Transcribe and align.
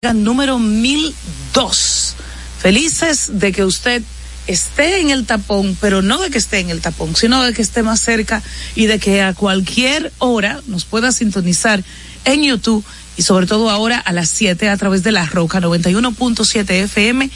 número 0.00 0.60
1002. 0.60 2.14
Felices 2.60 3.30
de 3.32 3.50
que 3.50 3.64
usted 3.64 4.00
esté 4.46 5.00
en 5.00 5.10
el 5.10 5.26
tapón, 5.26 5.76
pero 5.80 6.02
no 6.02 6.20
de 6.22 6.30
que 6.30 6.38
esté 6.38 6.60
en 6.60 6.70
el 6.70 6.80
tapón, 6.80 7.16
sino 7.16 7.42
de 7.42 7.52
que 7.52 7.62
esté 7.62 7.82
más 7.82 8.00
cerca 8.00 8.40
y 8.76 8.86
de 8.86 9.00
que 9.00 9.22
a 9.22 9.34
cualquier 9.34 10.12
hora 10.18 10.62
nos 10.68 10.84
pueda 10.84 11.10
sintonizar 11.10 11.82
en 12.24 12.44
YouTube 12.44 12.84
y 13.16 13.22
sobre 13.22 13.48
todo 13.48 13.70
ahora 13.70 13.98
a 13.98 14.12
las 14.12 14.28
7 14.28 14.68
a 14.68 14.76
través 14.76 15.02
de 15.02 15.10
la 15.10 15.26
Roca 15.26 15.60
91.7 15.60 16.70
FM, 16.84 17.28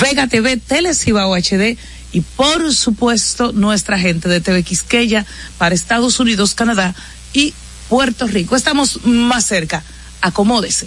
Vega 0.00 0.28
TV, 0.28 0.56
Telecibao 0.56 1.34
HD 1.34 1.76
y 2.12 2.20
por 2.20 2.72
supuesto 2.74 3.50
nuestra 3.50 3.98
gente 3.98 4.28
de 4.28 4.40
TV 4.40 4.62
Quisqueya 4.62 5.26
para 5.58 5.74
Estados 5.74 6.20
Unidos, 6.20 6.54
Canadá 6.54 6.94
y 7.32 7.54
Puerto 7.88 8.28
Rico. 8.28 8.54
Estamos 8.54 9.04
más 9.04 9.46
cerca. 9.46 9.82
Acomódese. 10.20 10.86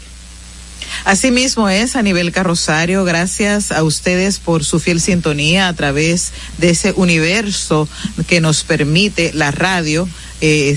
Asimismo 1.06 1.70
es 1.70 1.96
a 1.96 2.02
nivel 2.02 2.32
carrosario, 2.32 3.04
gracias 3.04 3.72
a 3.72 3.84
ustedes 3.84 4.40
por 4.40 4.64
su 4.64 4.80
fiel 4.80 5.02
sintonía 5.02 5.68
a 5.68 5.74
través 5.74 6.32
de 6.58 6.70
ese 6.70 6.94
universo 6.96 7.88
que 8.28 8.42
nos 8.42 8.64
permite 8.64 9.32
la 9.34 9.52
radio. 9.52 10.08
Eh, 10.44 10.76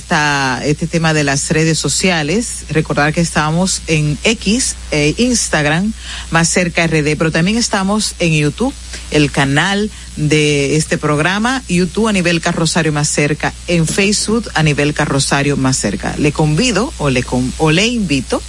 este 0.65 0.87
tema 0.87 1.15
de 1.15 1.25
las 1.25 1.51
redes 1.51 1.79
sociales. 1.79 2.67
Recordar 2.69 3.15
que 3.15 3.23
estamos 3.23 3.81
en 3.87 4.19
X, 4.23 4.77
e 4.91 5.15
Instagram, 5.17 5.95
más 6.31 6.51
cerca 6.51 6.87
RD, 6.87 7.17
pero 7.17 7.33
también 7.33 7.57
estamos 7.57 8.15
en 8.19 8.35
YouTube, 8.35 8.75
el 9.11 9.31
canal 9.31 9.91
de 10.17 10.77
este 10.77 10.99
programa, 10.99 11.63
YouTube 11.67 12.09
a 12.09 12.13
nivel 12.13 12.43
carrosario 12.43 12.93
más 12.93 13.09
cerca, 13.09 13.55
en 13.67 13.87
Facebook 13.87 14.51
a 14.53 14.63
nivel 14.63 14.93
carrosario 14.93 15.57
más 15.57 15.79
cerca. 15.79 16.15
Le 16.19 16.31
convido 16.31 16.93
o 16.99 17.09
le, 17.09 17.25
o 17.57 17.71
le 17.71 17.87
invito 17.87 18.43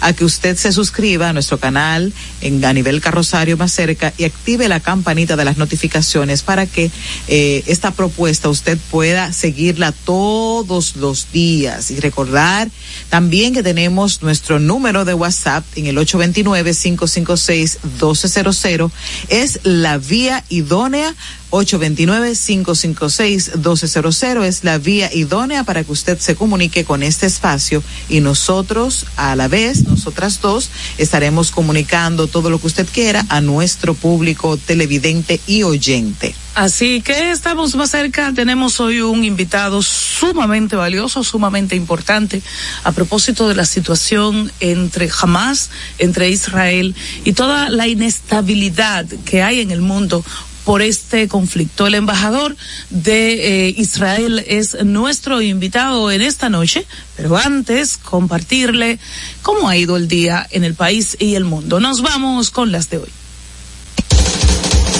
a 0.00 0.12
que 0.12 0.24
usted 0.24 0.56
se 0.56 0.72
suscriba 0.72 1.28
a 1.28 1.32
nuestro 1.32 1.58
canal 1.58 2.12
en 2.40 2.64
a 2.64 2.72
nivel 2.72 3.00
carrosario 3.00 3.56
más 3.56 3.72
cerca 3.72 4.12
y 4.18 4.24
active 4.24 4.68
la 4.68 4.80
campanita 4.80 5.36
de 5.36 5.44
las 5.44 5.58
notificaciones 5.58 6.42
para 6.42 6.66
que 6.66 6.90
eh, 7.28 7.62
esta 7.66 7.90
propuesta 7.90 8.48
usted 8.48 8.78
pueda 8.90 9.32
seguirla 9.32 9.92
todos 9.92 10.96
los 10.96 11.30
días. 11.32 11.90
Y 11.90 12.00
recordar 12.00 12.68
también 13.08 13.54
que 13.54 13.62
tenemos 13.62 14.22
nuestro 14.22 14.58
número 14.58 15.04
de 15.04 15.14
WhatsApp 15.14 15.64
en 15.76 15.86
el 15.86 15.96
829-556-1200 15.98 18.90
es 19.28 19.60
la 19.62 19.98
vía 19.98 20.44
idónea 20.48 21.14
829-556-1200 21.50 24.44
es 24.44 24.64
la 24.64 24.78
vía 24.78 25.10
idónea 25.12 25.64
para 25.64 25.84
que 25.84 25.92
usted 25.92 26.18
se 26.18 26.34
comunique 26.34 26.84
con 26.84 27.02
este 27.02 27.26
espacio 27.26 27.82
y 28.08 28.20
nosotros 28.20 29.04
a 29.16 29.36
la 29.36 29.48
vez, 29.48 29.84
nosotras 29.84 30.40
dos, 30.40 30.70
estaremos 30.98 31.50
comunicando 31.50 32.26
todo 32.26 32.50
lo 32.50 32.60
que 32.60 32.66
usted 32.66 32.86
quiera 32.86 33.24
a 33.28 33.40
nuestro 33.40 33.94
público 33.94 34.56
televidente 34.56 35.40
y 35.46 35.62
oyente. 35.62 36.34
Así 36.54 37.02
que 37.02 37.30
estamos 37.30 37.76
más 37.76 37.92
cerca, 37.92 38.32
tenemos 38.34 38.80
hoy 38.80 39.00
un 39.00 39.22
invitado 39.22 39.80
sumamente 39.80 40.74
valioso, 40.74 41.22
sumamente 41.22 41.76
importante 41.76 42.42
a 42.82 42.90
propósito 42.90 43.48
de 43.48 43.54
la 43.54 43.64
situación 43.64 44.50
entre 44.58 45.08
Hamas, 45.22 45.70
entre 45.98 46.30
Israel 46.30 46.96
y 47.24 47.34
toda 47.34 47.70
la 47.70 47.86
inestabilidad 47.86 49.06
que 49.24 49.42
hay 49.42 49.60
en 49.60 49.70
el 49.70 49.82
mundo 49.82 50.24
por 50.68 50.82
este 50.82 51.28
conflicto. 51.28 51.86
El 51.86 51.94
embajador 51.94 52.54
de 52.90 53.68
eh, 53.68 53.74
Israel 53.78 54.44
es 54.46 54.76
nuestro 54.84 55.40
invitado 55.40 56.10
en 56.10 56.20
esta 56.20 56.50
noche, 56.50 56.86
pero 57.16 57.38
antes 57.38 57.96
compartirle 57.96 58.98
cómo 59.40 59.70
ha 59.70 59.78
ido 59.78 59.96
el 59.96 60.08
día 60.08 60.46
en 60.50 60.64
el 60.64 60.74
país 60.74 61.16
y 61.18 61.36
el 61.36 61.44
mundo. 61.44 61.80
Nos 61.80 62.02
vamos 62.02 62.50
con 62.50 62.70
las 62.70 62.90
de 62.90 62.98
hoy. 62.98 63.08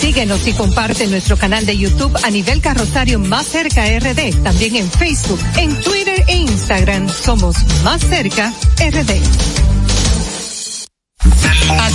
Síguenos 0.01 0.47
y 0.47 0.55
comparte 0.55 1.07
nuestro 1.07 1.37
canal 1.37 1.67
de 1.67 1.77
YouTube 1.77 2.17
a 2.23 2.31
nivel 2.31 2.63
carrosario 2.63 3.19
Más 3.19 3.49
Cerca 3.49 3.85
RD. 3.85 4.43
También 4.43 4.75
en 4.75 4.91
Facebook, 4.91 5.41
en 5.59 5.79
Twitter 5.83 6.25
e 6.29 6.37
Instagram 6.39 7.11
somos 7.11 7.57
Más 7.85 8.01
Cerca 8.01 8.55
RD. 8.79 9.58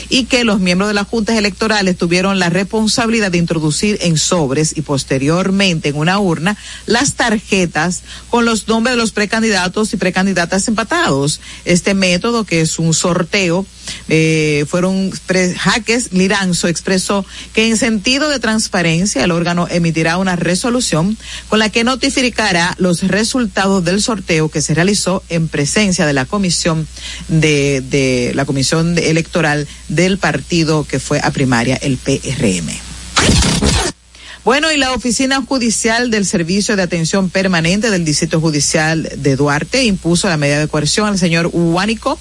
y 0.09 0.25
que 0.25 0.45
los 0.45 0.61
miembros 0.61 0.89
de 0.89 0.95
las 0.95 1.07
juntas 1.07 1.37
electorales 1.37 1.97
tuvieron 1.97 2.39
la 2.39 2.51
responsabilidad 2.51 3.31
de 3.31 3.39
introducir 3.39 3.99
en 4.03 4.19
sobres 4.19 4.77
y 4.77 4.83
posteriormente 4.83 5.91
en 5.91 5.97
una 5.97 6.19
urna 6.19 6.57
las 6.87 7.15
tarjetas 7.15 8.03
con 8.31 8.45
los 8.45 8.69
nombres 8.69 8.97
de 8.97 9.01
los 9.01 9.13
precandidatos 9.13 9.93
y 9.93 9.97
precandidatas 9.97 10.69
empatados. 10.69 11.41
Este 11.65 11.95
método, 11.95 12.45
que 12.45 12.61
es 12.61 12.79
un 12.79 12.95
sorteo, 12.95 13.67
eh, 14.09 14.65
fueron 14.69 15.11
Jaques 15.11 16.13
Liranzo 16.13 16.69
expresó 16.69 17.25
que 17.53 17.69
en 17.69 17.77
sentido 17.77 18.29
de 18.29 18.39
transparencia 18.39 19.25
el 19.25 19.31
órgano 19.31 19.67
emitirá 19.71 20.17
una 20.17 20.37
resolución 20.37 20.84
con 21.49 21.59
la 21.59 21.71
que 21.71 21.85
notificará 21.85 22.75
los 22.79 23.03
resultados 23.03 23.85
del 23.85 24.03
sorteo 24.03 24.49
que 24.49 24.63
se 24.63 24.75
realizó 24.75 25.23
en 25.29 25.49
presencia 25.49 26.07
de 26.07 26.13
la 26.13 26.25
comisión 26.25 26.87
de, 27.29 27.81
de 27.81 28.33
la 28.35 28.45
comisión 28.45 28.99
electoral 28.99 29.67
del 29.89 30.19
partido 30.19 30.85
que 30.85 31.01
fue 31.01 31.21
a 31.23 31.31
primaria, 31.31 31.77
el 31.77 31.97
PRM. 31.97 32.69
Bueno, 34.45 34.71
y 34.71 34.77
la 34.77 34.93
Oficina 34.93 35.41
Judicial 35.41 36.11
del 36.11 36.27
Servicio 36.27 36.77
de 36.77 36.83
Atención 36.83 37.31
Permanente 37.31 37.91
del 37.91 38.05
Distrito 38.05 38.43
Judicial 38.43 39.11
de 39.17 39.37
Duarte 39.37 39.85
impuso 39.85 40.29
la 40.29 40.37
medida 40.37 40.59
de 40.59 40.69
coerción 40.69 41.09
al 41.09 41.19
señor 41.19 41.49
Huánico 41.51 42.19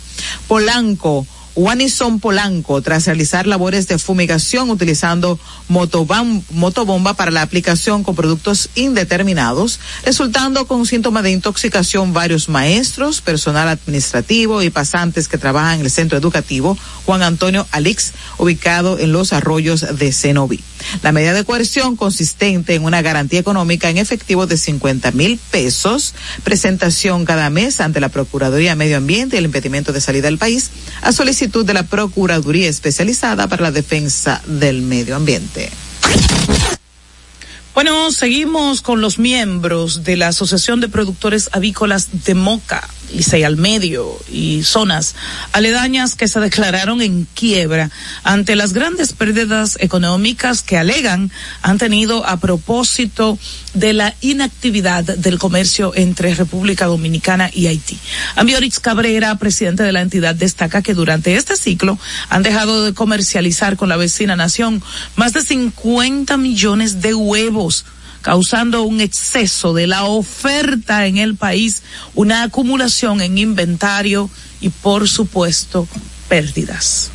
Polanco 0.47 1.27
Wanison 1.56 2.20
Polanco 2.20 2.82
tras 2.82 3.06
realizar 3.06 3.46
labores 3.46 3.88
de 3.88 4.00
fumigación 4.00 4.70
utilizando 4.70 5.40
motobomba 5.68 7.14
para 7.14 7.32
la 7.32 7.42
aplicación 7.44 8.04
con 8.04 8.16
productos 8.16 8.70
indeterminados, 8.76 9.80
resultando 10.04 10.66
con 10.66 10.86
síntomas 10.86 11.24
de 11.24 11.32
intoxicación 11.32 12.14
varios 12.14 12.50
maestros, 12.50 13.22
personal 13.22 13.68
administrativo 13.68 14.64
y 14.64 14.70
pasantes 14.70 15.28
que 15.28 15.38
trabajan 15.38 15.80
en 15.80 15.86
el 15.86 15.92
centro 15.92 16.18
educativo 16.18 16.78
Juan 17.06 17.22
Antonio 17.22 17.68
Alix, 17.72 18.14
ubicado 18.38 18.98
en 18.98 19.12
los 19.12 19.34
arroyos 19.34 19.86
de 19.98 20.12
Cenoví. 20.12 20.64
La 21.02 21.12
medida 21.12 21.34
de 21.34 21.46
coerción 21.46 21.96
consistente 21.96 22.76
en 22.76 22.84
una 22.84 23.02
garantía 23.02 23.40
económica 23.40 23.90
en 23.90 23.98
efectivo 23.98 24.48
de 24.48 24.58
50 24.58 25.12
mil 25.12 25.40
pesos, 25.52 26.14
presentación 26.44 27.26
cada 27.26 27.50
mes 27.50 27.80
ante 27.80 28.00
la 28.00 28.10
Procuraduría 28.10 28.76
Medio 28.76 28.98
Ambiente 28.98 29.36
y 29.36 29.40
el 29.40 29.46
impedimento 29.46 29.94
de 29.94 30.02
salida 30.02 30.28
del 30.28 30.38
país, 30.38 30.72
a 31.02 31.12
de 31.44 31.74
la 31.74 31.84
Procuraduría 31.84 32.69
Especializada 32.69 33.48
para 33.48 33.63
la 33.63 33.72
Defensa 33.72 34.42
del 34.45 34.81
Medio 34.81 35.18
Ambiente. 35.18 35.69
Bueno, 37.74 38.12
seguimos 38.12 38.81
con 38.81 39.01
los 39.01 39.19
miembros 39.19 40.06
de 40.06 40.16
la 40.16 40.30
Asociación 40.30 40.80
de 40.80 40.88
Productores 40.88 41.50
Avícolas 41.51 42.24
de 42.24 42.34
Moca 42.34 42.88
Licey 43.12 43.44
al 43.44 43.58
medio 43.58 44.18
y 44.32 44.64
zonas 44.64 45.16
aledañas 45.52 46.16
que 46.16 46.28
se 46.28 46.40
declararon 46.40 47.02
en 47.02 47.28
quiebra 47.34 47.92
ante 48.24 48.56
las 48.56 48.74
grandes 48.74 49.14
pérdidas 49.14 49.78
económicas 49.80 50.64
que 50.64 50.78
alegan 50.78 51.32
han 51.62 51.78
tenido 51.78 52.26
a 52.26 52.38
propósito 52.38 53.38
de 53.74 53.94
la 53.94 54.16
inactividad 54.22 55.04
del 55.04 55.40
comercio 55.40 55.94
entre 55.96 56.36
República 56.36 56.86
Dominicana 56.86 57.50
y 57.54 57.68
Haití. 57.68 57.98
Ambiorix 58.36 58.80
Cabrera, 58.80 59.36
presidente 59.38 59.84
de 59.84 59.92
la 59.92 60.02
entidad, 60.02 60.36
destaca 60.36 60.82
que 60.82 60.94
durante 60.94 61.36
este 61.36 61.56
ciclo 61.56 61.98
han 62.30 62.44
dejado 62.44 62.86
de 62.86 62.94
comercializar 62.94 63.78
con 63.78 63.90
la 63.90 63.98
vecina 63.98 64.36
nación 64.36 64.84
más 65.16 65.34
de 65.34 65.42
50 65.42 66.38
millones 66.38 67.02
de 67.02 67.14
huevos 67.14 67.86
causando 68.24 68.84
un 68.84 69.02
exceso 69.02 69.74
de 69.74 69.86
la 69.86 70.06
oferta 70.06 71.06
en 71.06 71.18
el 71.18 71.36
país, 71.36 71.84
una 72.16 72.42
acumulación 72.42 73.22
en 73.22 73.38
inventario 73.38 74.30
y 74.62 74.70
por 74.70 75.08
supuesto 75.08 75.88
pérdidas. 76.30 77.12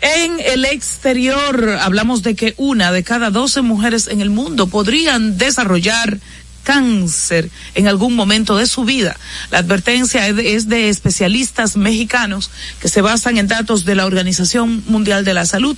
En 0.00 0.38
el 0.38 0.64
exterior 0.64 1.78
hablamos 1.80 2.22
de 2.22 2.36
que 2.36 2.54
una 2.58 2.92
de 2.92 3.02
cada 3.02 3.30
doce 3.30 3.60
mujeres 3.60 4.06
en 4.06 4.20
el 4.20 4.30
mundo 4.30 4.68
podrían 4.68 5.36
desarrollar 5.36 6.20
cáncer 6.66 7.48
en 7.76 7.86
algún 7.86 8.16
momento 8.16 8.56
de 8.56 8.66
su 8.66 8.84
vida. 8.84 9.16
La 9.52 9.58
advertencia 9.58 10.26
es 10.26 10.68
de, 10.68 10.88
especialistas 10.88 11.76
mexicanos 11.76 12.50
que 12.80 12.88
se 12.88 13.02
basan 13.02 13.38
en 13.38 13.46
datos 13.46 13.84
de 13.84 13.94
la 13.94 14.04
Organización 14.04 14.82
Mundial 14.88 15.24
de 15.24 15.32
la 15.32 15.46
Salud 15.46 15.76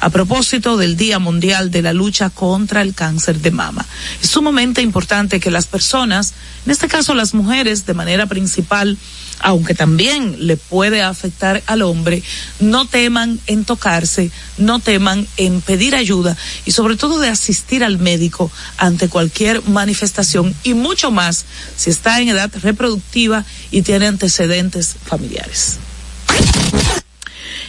a 0.00 0.08
propósito 0.08 0.78
del 0.78 0.96
Día 0.96 1.18
Mundial 1.18 1.70
de 1.70 1.82
la 1.82 1.92
Lucha 1.92 2.30
contra 2.30 2.80
el 2.80 2.94
Cáncer 2.94 3.40
de 3.40 3.50
Mama. 3.50 3.84
Es 4.22 4.30
sumamente 4.30 4.80
importante 4.80 5.40
que 5.40 5.50
las 5.50 5.66
personas, 5.66 6.32
en 6.64 6.72
este 6.72 6.88
caso 6.88 7.14
las 7.14 7.34
mujeres 7.34 7.84
de 7.84 7.92
manera 7.92 8.24
principal, 8.24 8.96
aunque 9.40 9.74
también 9.74 10.46
le 10.46 10.56
puede 10.56 11.02
afectar 11.02 11.62
al 11.66 11.82
hombre, 11.82 12.22
no 12.60 12.86
teman 12.86 13.40
en 13.46 13.64
tocarse, 13.64 14.30
no 14.58 14.80
teman 14.80 15.26
en 15.36 15.60
pedir 15.60 15.94
ayuda 15.94 16.36
y 16.64 16.72
sobre 16.72 16.96
todo 16.96 17.18
de 17.18 17.28
asistir 17.28 17.84
al 17.84 17.98
médico 17.98 18.50
ante 18.76 19.08
cualquier 19.08 19.62
manifestación 19.68 20.54
y 20.62 20.74
mucho 20.74 21.10
más 21.10 21.44
si 21.76 21.90
está 21.90 22.20
en 22.20 22.28
edad 22.28 22.50
reproductiva 22.62 23.44
y 23.70 23.82
tiene 23.82 24.06
antecedentes 24.06 24.96
familiares. 25.04 25.78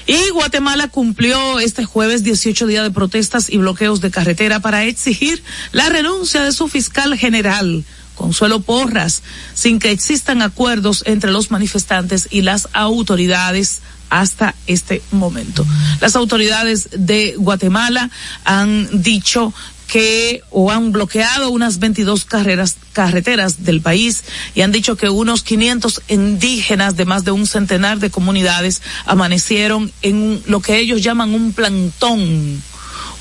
Y 0.08 0.30
Guatemala 0.32 0.88
cumplió 0.88 1.60
este 1.60 1.86
jueves 1.86 2.24
18 2.24 2.68
días 2.68 2.84
de 2.84 2.92
protestas 2.92 3.50
y 3.50 3.58
bloqueos 3.58 4.02
de 4.02 4.12
carretera 4.12 4.60
para 4.60 4.84
exigir 4.84 5.44
la 5.72 5.90
renuncia 5.90 6.44
de 6.44 6.52
su 6.52 6.68
fiscal 6.68 7.18
general, 7.18 7.86
Consuelo 8.22 8.62
Porras, 8.62 9.24
sin 9.56 9.80
que 9.80 9.90
existan 9.90 10.44
acuerdos 10.44 11.04
entre 11.08 11.32
los 11.32 11.50
manifestantes 11.50 12.28
y 12.30 12.44
las 12.44 12.70
autoridades 12.74 13.80
hasta 14.12 14.54
este 14.68 15.02
momento. 15.12 15.66
Las 16.02 16.16
autoridades 16.16 16.90
de 16.92 17.34
Guatemala 17.38 18.12
han 18.44 19.02
dicho 19.02 19.54
que 19.88 20.44
o 20.52 20.72
han 20.72 20.92
bloqueado 20.92 21.50
unas 21.50 21.80
22 21.80 22.26
carreras, 22.26 22.78
carreteras 22.94 23.66
del 23.66 23.82
país 23.82 24.24
y 24.54 24.62
han 24.62 24.72
dicho 24.72 24.96
que 24.96 25.10
unos 25.10 25.42
500 25.42 26.04
indígenas 26.08 26.96
de 26.96 27.06
más 27.06 27.26
de 27.26 27.32
un 27.32 27.48
centenar 27.48 28.00
de 28.00 28.12
comunidades 28.12 28.84
amanecieron 29.06 29.92
en 30.04 30.42
lo 30.46 30.62
que 30.62 30.78
ellos 30.78 31.02
llaman 31.02 31.34
un 31.34 31.54
plantón 31.54 32.62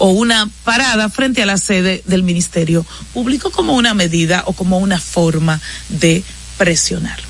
o 0.00 0.08
una 0.08 0.48
parada 0.64 1.10
frente 1.10 1.42
a 1.42 1.46
la 1.46 1.58
sede 1.58 2.02
del 2.06 2.22
Ministerio 2.22 2.86
Público 3.12 3.50
como 3.50 3.76
una 3.76 3.92
medida 3.92 4.42
o 4.46 4.54
como 4.54 4.78
una 4.78 4.98
forma 4.98 5.60
de 5.90 6.24
presionar. 6.56 7.20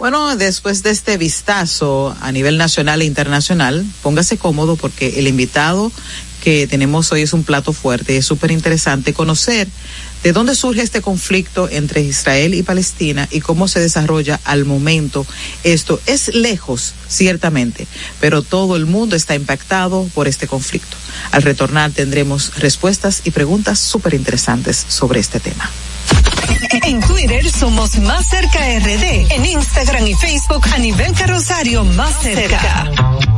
Bueno, 0.00 0.36
después 0.36 0.82
de 0.82 0.90
este 0.90 1.16
vistazo 1.16 2.16
a 2.20 2.32
nivel 2.32 2.58
nacional 2.58 3.02
e 3.02 3.04
internacional, 3.04 3.86
póngase 4.02 4.36
cómodo 4.36 4.74
porque 4.74 5.20
el 5.20 5.28
invitado 5.28 5.92
que 6.48 6.66
tenemos 6.66 7.12
hoy 7.12 7.20
es 7.20 7.34
un 7.34 7.44
plato 7.44 7.74
fuerte. 7.74 8.16
Es 8.16 8.24
súper 8.24 8.52
interesante 8.52 9.12
conocer 9.12 9.68
de 10.22 10.32
dónde 10.32 10.54
surge 10.54 10.80
este 10.80 11.02
conflicto 11.02 11.68
entre 11.70 12.00
Israel 12.00 12.54
y 12.54 12.62
Palestina 12.62 13.28
y 13.30 13.42
cómo 13.42 13.68
se 13.68 13.80
desarrolla 13.80 14.40
al 14.44 14.64
momento. 14.64 15.26
Esto 15.62 16.00
es 16.06 16.34
lejos, 16.34 16.94
ciertamente, 17.06 17.86
pero 18.18 18.40
todo 18.40 18.76
el 18.76 18.86
mundo 18.86 19.14
está 19.14 19.34
impactado 19.34 20.08
por 20.14 20.26
este 20.26 20.46
conflicto. 20.46 20.96
Al 21.32 21.42
retornar 21.42 21.90
tendremos 21.90 22.56
respuestas 22.56 23.20
y 23.24 23.30
preguntas 23.30 23.78
súper 23.78 24.14
interesantes 24.14 24.86
sobre 24.88 25.20
este 25.20 25.40
tema. 25.40 25.70
En 26.86 27.00
Twitter 27.00 27.46
somos 27.50 27.98
Más 27.98 28.26
Cerca 28.26 28.60
RD, 28.78 29.32
en 29.34 29.44
Instagram 29.44 30.06
y 30.06 30.14
Facebook 30.14 30.64
a 30.72 30.78
nivel 30.78 31.12
carrosario 31.12 31.84
Más 31.84 32.22
Cerca. 32.22 33.37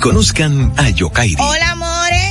Conozcan 0.00 0.72
a 0.76 0.90
Yokairi. 0.90 1.36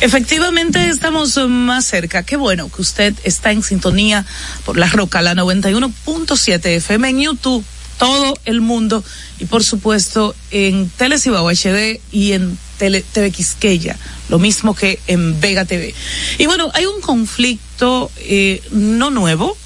Efectivamente 0.00 0.88
estamos 0.88 1.36
más 1.48 1.84
cerca. 1.84 2.22
Qué 2.22 2.36
bueno 2.36 2.70
que 2.70 2.82
usted 2.82 3.14
está 3.24 3.50
en 3.50 3.64
sintonía 3.64 4.24
por 4.64 4.76
la 4.76 4.86
Roca, 4.86 5.22
la 5.22 5.34
91.7 5.34 6.66
FM 6.66 7.08
en 7.08 7.20
YouTube, 7.20 7.64
todo 7.98 8.38
el 8.44 8.60
mundo 8.60 9.02
y 9.40 9.46
por 9.46 9.64
supuesto 9.64 10.36
en 10.52 10.88
Telecibao 10.88 11.50
HD 11.50 12.00
y 12.12 12.32
en 12.32 12.56
Tele, 12.78 13.04
TV 13.12 13.32
Quisqueya, 13.32 13.98
lo 14.28 14.38
mismo 14.38 14.72
que 14.72 15.00
en 15.08 15.40
Vega 15.40 15.64
TV. 15.64 15.92
Y 16.38 16.46
bueno, 16.46 16.70
hay 16.74 16.86
un 16.86 17.00
conflicto 17.00 18.12
eh, 18.18 18.62
no 18.70 19.10
nuevo, 19.10 19.56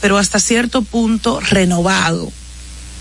pero 0.00 0.16
hasta 0.16 0.40
cierto 0.40 0.80
punto 0.80 1.40
renovado 1.40 2.32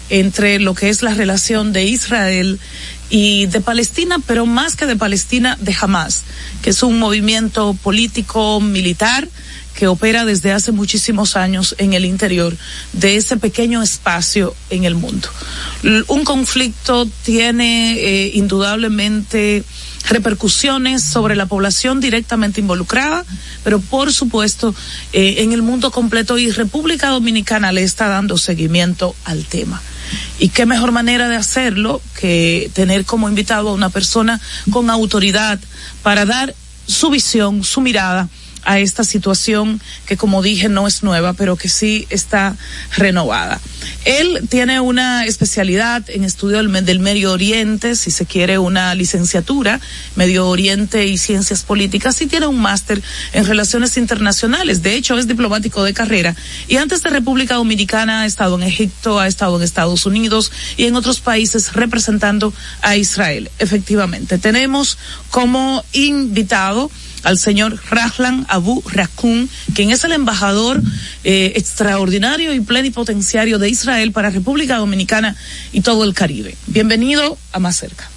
entre 0.09 0.59
lo 0.59 0.75
que 0.75 0.89
es 0.89 1.01
la 1.01 1.13
relación 1.13 1.71
de 1.71 1.85
Israel 1.85 2.59
y 3.15 3.46
de 3.46 3.62
Palestina, 3.62 4.17
pero 4.25 4.48
más 4.48 4.75
que 4.75 4.88
de 4.88 4.96
Palestina, 4.96 5.55
de 5.62 5.75
Hamas, 5.79 6.24
que 6.63 6.72
es 6.72 6.82
un 6.82 6.98
movimiento 6.98 7.77
político 7.84 8.60
militar 8.60 9.29
que 9.75 9.86
opera 9.86 10.25
desde 10.25 10.51
hace 10.51 10.72
muchísimos 10.72 11.36
años 11.36 11.75
en 11.77 11.93
el 11.93 12.05
interior 12.05 12.58
de 12.91 13.15
ese 13.15 13.38
pequeño 13.38 13.84
espacio 13.84 14.55
en 14.72 14.86
el 14.86 14.96
mundo. 14.96 15.29
Un 16.08 16.24
conflicto 16.24 17.08
tiene 17.24 18.00
eh, 18.00 18.32
indudablemente 18.34 19.63
repercusiones 20.07 21.03
sobre 21.03 21.36
la 21.36 21.45
población 21.45 22.00
directamente 22.00 22.62
involucrada, 22.62 23.25
pero 23.63 23.79
por 23.79 24.12
supuesto 24.12 24.75
eh, 25.13 25.36
en 25.39 25.53
el 25.53 25.62
mundo 25.62 25.91
completo 25.91 26.38
y 26.38 26.51
República 26.51 27.10
Dominicana 27.10 27.72
le 27.72 27.83
está 27.83 28.07
dando 28.07 28.38
seguimiento 28.38 29.15
al 29.25 29.45
tema. 29.45 29.81
Y 30.39 30.50
qué 30.50 30.65
mejor 30.65 30.91
manera 30.91 31.29
de 31.29 31.36
hacerlo 31.36 32.01
que 32.19 32.69
tener 32.74 33.05
como 33.05 33.29
invitado 33.29 33.69
a 33.69 33.74
una 33.74 33.89
persona 33.89 34.39
con 34.72 34.89
autoridad 34.89 35.60
para 36.03 36.25
dar 36.25 36.53
su 36.86 37.10
visión, 37.10 37.63
su 37.63 37.81
mirada 37.81 38.27
a 38.65 38.79
esta 38.79 39.03
situación 39.03 39.82
que 40.05 40.17
como 40.17 40.41
dije 40.41 40.70
no 40.70 40.88
es 40.88 41.03
nueva, 41.03 41.34
pero 41.34 41.55
que 41.55 41.70
sí 41.70 42.08
está 42.10 42.55
renovada. 42.96 43.60
Él 44.05 44.41
tiene 44.50 44.79
una 44.79 45.25
especialidad 45.25 46.10
en 46.10 46.24
estudio 46.24 46.58
del, 46.58 47.00
Medio 47.00 47.32
Oriente, 47.32 47.96
si 47.96 48.12
se 48.12 48.25
quiere 48.25 48.58
una 48.58 48.96
licenciatura, 48.96 49.79
Medio 50.15 50.48
Oriente 50.48 51.08
y 51.08 51.17
Ciencias 51.17 51.63
Políticas, 51.63 52.22
y 52.22 52.27
tiene 52.27 52.48
un 52.48 52.60
máster 52.60 53.01
en 53.34 53.46
Relaciones 53.46 53.98
Internacionales. 53.98 54.84
De 54.84 54.96
hecho, 54.96 55.17
es 55.17 55.27
diplomático 55.27 55.84
de 55.84 55.93
carrera. 55.93 56.36
Y 56.67 56.77
antes 56.77 57.03
de 57.03 57.10
República 57.10 57.55
Dominicana 57.55 58.22
ha 58.22 58.25
estado 58.25 58.55
en 58.55 58.63
Egipto, 58.63 59.20
ha 59.20 59.27
estado 59.27 59.58
en 59.58 59.63
Estados 59.63 60.05
Unidos 60.05 60.51
y 60.77 60.86
en 60.86 60.96
otros 60.96 61.20
países 61.20 61.74
representando 61.74 62.53
a 62.82 62.96
Israel. 62.96 63.50
Efectivamente, 63.60 64.38
tenemos 64.38 64.98
como 65.29 65.84
invitado 65.93 66.89
al 67.24 67.39
señor 67.39 67.80
Rahlan 67.89 68.46
Abu 68.50 68.84
Rakun, 68.86 69.50
quien 69.74 69.92
es 69.92 70.03
el 70.03 70.12
embajador 70.12 70.82
eh, 71.24 71.53
extraordinario 71.56 72.53
y 72.53 72.62
plenipotenciario 72.62 73.60
de 73.60 73.70
Israel 73.70 74.12
para 74.12 74.30
República 74.30 74.77
Dominicana 74.77 75.36
y 75.72 75.82
todo 75.82 76.03
el 76.03 76.13
Caribe. 76.13 76.56
Bienvenido 76.68 77.38
a 77.51 77.60
Más 77.60 77.77
Cerca. 77.77 78.10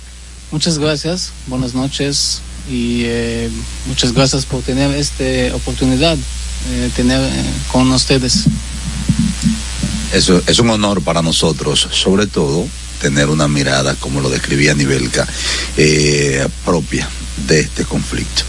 Muchas 0.51 0.79
gracias, 0.79 1.33
buenas 1.47 1.75
noches 1.75 2.41
y 2.71 3.03
eh, 3.05 3.51
muchas 3.87 4.13
gracias 4.13 4.45
por 4.45 4.63
tener 4.63 4.95
esta 4.97 5.55
oportunidad 5.55 6.17
de 6.17 6.87
eh, 6.87 6.91
tener 6.95 7.21
eh, 7.21 7.45
con 7.71 7.91
ustedes. 7.93 8.45
Eso 10.13 10.43
es 10.47 10.59
un 10.59 10.71
honor 10.71 11.03
para 11.03 11.23
nosotros, 11.23 11.89
sobre 11.91 12.27
todo 12.27 12.67
tener 13.01 13.29
una 13.29 13.49
mirada, 13.49 13.95
como 13.97 14.21
lo 14.21 14.31
describía 14.31 14.75
Nivelka, 14.75 15.27
eh, 15.77 16.47
propia 16.65 17.09
de 17.49 17.61
este 17.61 17.85
conflicto. 17.85 18.43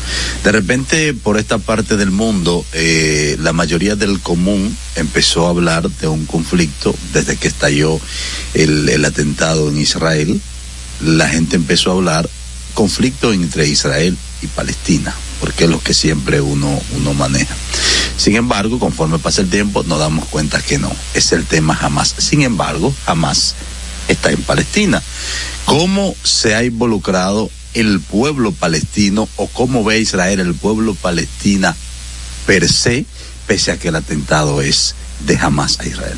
De 0.43 0.51
repente, 0.51 1.13
por 1.13 1.37
esta 1.37 1.57
parte 1.57 1.97
del 1.97 2.11
mundo, 2.11 2.65
eh, 2.73 3.37
la 3.39 3.53
mayoría 3.53 3.95
del 3.95 4.19
común 4.19 4.75
empezó 4.95 5.47
a 5.47 5.49
hablar 5.49 5.89
de 5.89 6.07
un 6.07 6.25
conflicto 6.25 6.95
desde 7.13 7.35
que 7.37 7.47
estalló 7.47 7.99
el, 8.53 8.87
el, 8.89 9.05
atentado 9.05 9.69
en 9.69 9.77
Israel. 9.77 10.39
La 11.01 11.27
gente 11.27 11.55
empezó 11.55 11.91
a 11.91 11.95
hablar 11.95 12.29
conflicto 12.73 13.33
entre 13.33 13.67
Israel 13.67 14.17
y 14.41 14.47
Palestina, 14.47 15.13
porque 15.39 15.65
es 15.65 15.69
lo 15.69 15.81
que 15.81 15.93
siempre 15.93 16.41
uno, 16.41 16.81
uno 16.95 17.13
maneja. 17.13 17.55
Sin 18.17 18.35
embargo, 18.35 18.79
conforme 18.79 19.19
pasa 19.19 19.41
el 19.41 19.49
tiempo, 19.49 19.83
nos 19.83 19.99
damos 19.99 20.25
cuenta 20.25 20.61
que 20.61 20.77
no, 20.77 20.91
es 21.13 21.31
el 21.31 21.45
tema 21.45 21.75
jamás. 21.75 22.15
Sin 22.17 22.41
embargo, 22.41 22.93
jamás 23.05 23.55
está 24.07 24.31
en 24.31 24.41
Palestina. 24.41 25.01
¿Cómo 25.65 26.15
se 26.23 26.55
ha 26.55 26.63
involucrado 26.63 27.51
el 27.79 27.99
pueblo 27.99 28.51
palestino 28.51 29.29
o 29.35 29.47
cómo 29.47 29.83
ve 29.83 29.99
Israel 29.99 30.39
el 30.39 30.55
pueblo 30.55 30.95
palestina 30.95 31.75
per 32.45 32.67
se, 32.67 33.05
pese 33.45 33.71
a 33.71 33.77
que 33.77 33.89
el 33.89 33.95
atentado 33.95 34.61
es 34.61 34.95
de 35.25 35.37
Hamas 35.37 35.79
a 35.79 35.85
Israel. 35.85 36.17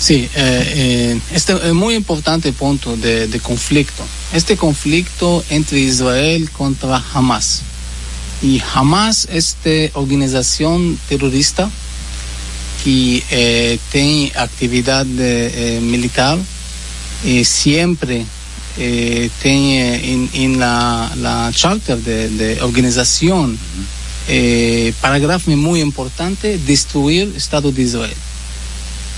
Sí, 0.00 0.14
eh, 0.14 0.30
eh, 0.34 1.20
este 1.32 1.52
es 1.52 1.74
muy 1.74 1.94
importante 1.94 2.52
punto 2.52 2.96
de, 2.96 3.40
conflicto. 3.42 4.02
Este 4.32 4.56
conflicto 4.56 5.44
entre 5.50 5.78
Israel 5.78 6.50
contra 6.50 7.04
Hamas. 7.12 7.60
Y 8.42 8.62
Hamas 8.74 9.28
es 9.30 9.56
esta 9.62 9.98
organización 9.98 10.98
terrorista 11.08 11.70
que 12.82 13.22
eh, 13.30 13.78
tiene 13.92 14.32
actividad 14.36 15.04
militar 15.04 16.38
siempre 17.44 18.24
eh, 18.78 19.30
tiene 19.42 20.28
en, 20.32 20.58
la, 20.58 21.12
la, 21.16 21.50
charter 21.52 21.98
de, 21.98 22.28
de 22.28 22.62
organización 22.62 23.58
eh, 24.28 24.92
parágrafo 25.00 25.50
muy 25.50 25.80
importante 25.80 26.56
destruir 26.58 27.32
Estado 27.36 27.72
de 27.72 27.82
Israel. 27.82 28.16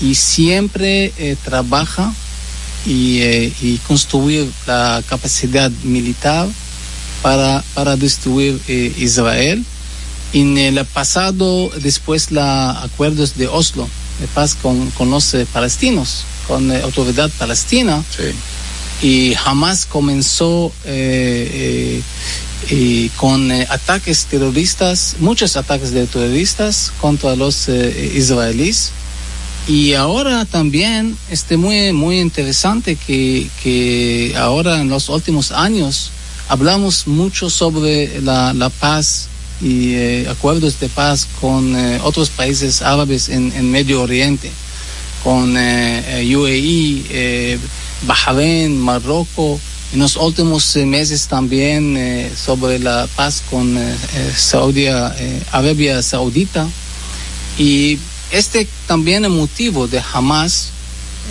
Y 0.01 0.15
siempre 0.15 1.13
eh, 1.17 1.35
trabaja 1.43 2.11
y, 2.85 3.21
y, 3.61 3.79
construir 3.87 4.51
la 4.65 5.03
capacidad 5.07 5.69
militar 5.83 6.47
para, 7.21 7.63
para 7.75 7.95
destruir 7.95 8.59
Israel. 8.67 9.63
En 10.33 10.57
el 10.57 10.83
pasado 10.85 11.69
después 11.81 12.31
los 12.31 12.43
acuerdos 12.43 13.37
de 13.37 13.47
Oslo 13.47 13.87
de 14.19 14.27
paz 14.27 14.55
con, 14.59 14.89
con 14.91 15.09
los 15.09 15.35
palestinos 15.53 16.25
con 16.47 16.67
la 16.67 16.81
autoridad 16.83 17.31
palestina 17.39 18.03
sí 18.15 18.31
y 19.01 19.33
jamás 19.35 19.85
comenzó 19.85 20.71
eh, 20.85 22.01
eh, 22.69 23.09
con 23.17 23.51
eh, 23.51 23.67
ataques 23.69 24.25
terroristas, 24.25 25.17
muchos 25.19 25.57
ataques 25.57 25.91
de 25.91 26.07
terroristas 26.07 26.93
contra 27.01 27.35
los 27.35 27.67
israelíes. 27.67 28.91
Y 29.67 29.93
ahora 29.93 30.43
también 30.43 31.17
este 31.29 31.55
muy 31.55 31.93
muy 31.93 32.19
interesante 32.19 32.97
que, 32.97 33.47
que 33.61 34.35
ahora 34.37 34.81
en 34.81 34.89
los 34.89 35.07
últimos 35.07 35.53
años 35.53 36.11
hablamos 36.49 37.07
mucho 37.07 37.49
sobre 37.49 38.21
la, 38.21 38.53
la 38.53 38.69
paz 38.69 39.29
y 39.61 40.25
acuerdos 40.25 40.81
de 40.81 40.89
paz 40.89 41.25
con 41.39 41.73
otros 42.01 42.29
países 42.29 42.81
árabes 42.81 43.29
en, 43.29 43.53
en 43.53 43.71
Medio 43.71 44.01
Oriente, 44.01 44.51
con 45.23 45.55
eh, 45.57 46.35
UAE, 46.35 47.57
Bahrein, 48.05 48.79
Marruecos, 48.79 49.61
en 49.93 49.99
los 49.99 50.15
últimos 50.17 50.75
eh, 50.75 50.85
meses 50.85 51.27
también 51.27 51.95
eh, 51.95 52.31
sobre 52.35 52.79
la 52.79 53.07
paz 53.15 53.43
con 53.49 53.77
eh, 53.77 53.95
Saudi 54.35 54.87
Arabia 54.87 56.01
Saudita. 56.01 56.67
Y 57.59 57.99
este 58.31 58.67
también 58.87 59.23
es 59.25 59.31
motivo 59.31 59.87
de 59.87 60.01
jamás 60.01 60.69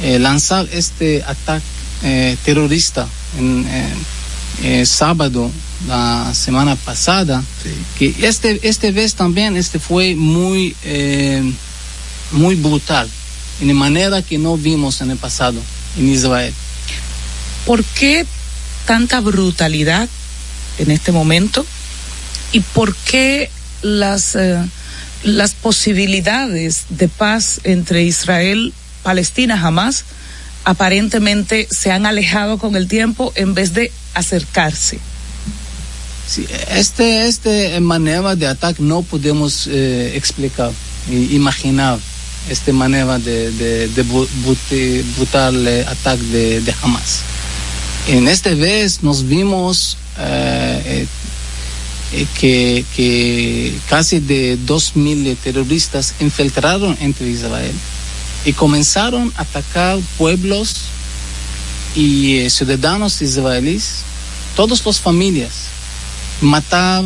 lanzar 0.02 0.66
este 0.72 1.22
ataque 1.22 1.66
terrorista 2.44 3.06
en 3.36 4.86
sábado 4.86 5.50
la 5.86 6.32
semana 6.32 6.76
pasada 6.76 7.44
sí. 7.62 7.70
que 7.98 8.26
este 8.26 8.66
este 8.66 8.90
vez 8.90 9.14
también 9.14 9.56
este 9.56 9.78
fue 9.78 10.14
muy 10.14 10.74
muy 12.30 12.54
brutal 12.54 13.08
de 13.60 13.74
manera 13.74 14.22
que 14.22 14.38
no 14.38 14.56
vimos 14.56 15.00
en 15.02 15.10
el 15.10 15.18
pasado 15.18 15.60
en 15.96 16.08
Israel. 16.08 16.54
¿Por 17.66 17.84
qué 17.84 18.26
tanta 18.86 19.20
brutalidad 19.20 20.08
en 20.78 20.90
este 20.90 21.12
momento? 21.12 21.64
¿Y 22.52 22.60
por 22.60 22.94
qué 22.96 23.50
las, 23.82 24.34
eh, 24.34 24.58
las 25.22 25.54
posibilidades 25.54 26.84
de 26.88 27.08
paz 27.08 27.60
entre 27.64 28.02
Israel 28.02 28.72
Palestina 29.02 29.58
jamás 29.58 30.04
aparentemente 30.64 31.66
se 31.70 31.90
han 31.90 32.06
alejado 32.06 32.58
con 32.58 32.76
el 32.76 32.86
tiempo 32.86 33.32
en 33.34 33.54
vez 33.54 33.74
de 33.74 33.92
acercarse. 34.14 34.98
Sí, 36.28 36.46
este, 36.70 37.26
este 37.26 37.78
manera 37.80 38.36
de 38.36 38.46
ataque 38.46 38.82
no 38.82 39.02
podemos 39.02 39.66
eh, 39.66 40.12
explicar, 40.14 40.70
imaginar 41.10 41.98
esta 42.48 42.72
manera 42.72 43.18
de, 43.18 43.50
de, 43.52 43.88
de 43.88 44.04
eh, 44.70 45.86
ataque 45.88 46.22
de, 46.24 46.60
de, 46.60 46.74
Hamas. 46.82 47.20
En 48.08 48.28
esta 48.28 48.50
vez 48.54 49.02
nos 49.02 49.26
vimos 49.26 49.96
eh, 50.18 51.06
eh, 52.12 52.26
que, 52.38 52.84
que, 52.94 53.74
casi 53.88 54.18
de 54.20 54.58
2.000 54.58 55.36
terroristas 55.38 56.14
infiltraron 56.20 56.96
entre 57.00 57.28
Israel 57.28 57.74
y 58.44 58.52
comenzaron 58.52 59.32
a 59.36 59.42
atacar 59.42 59.98
pueblos 60.18 60.76
y 61.94 62.38
eh, 62.38 62.50
ciudadanos 62.50 63.20
israelíes, 63.22 64.02
todas 64.56 64.84
las 64.84 65.00
familias, 65.00 65.66
matar 66.40 67.04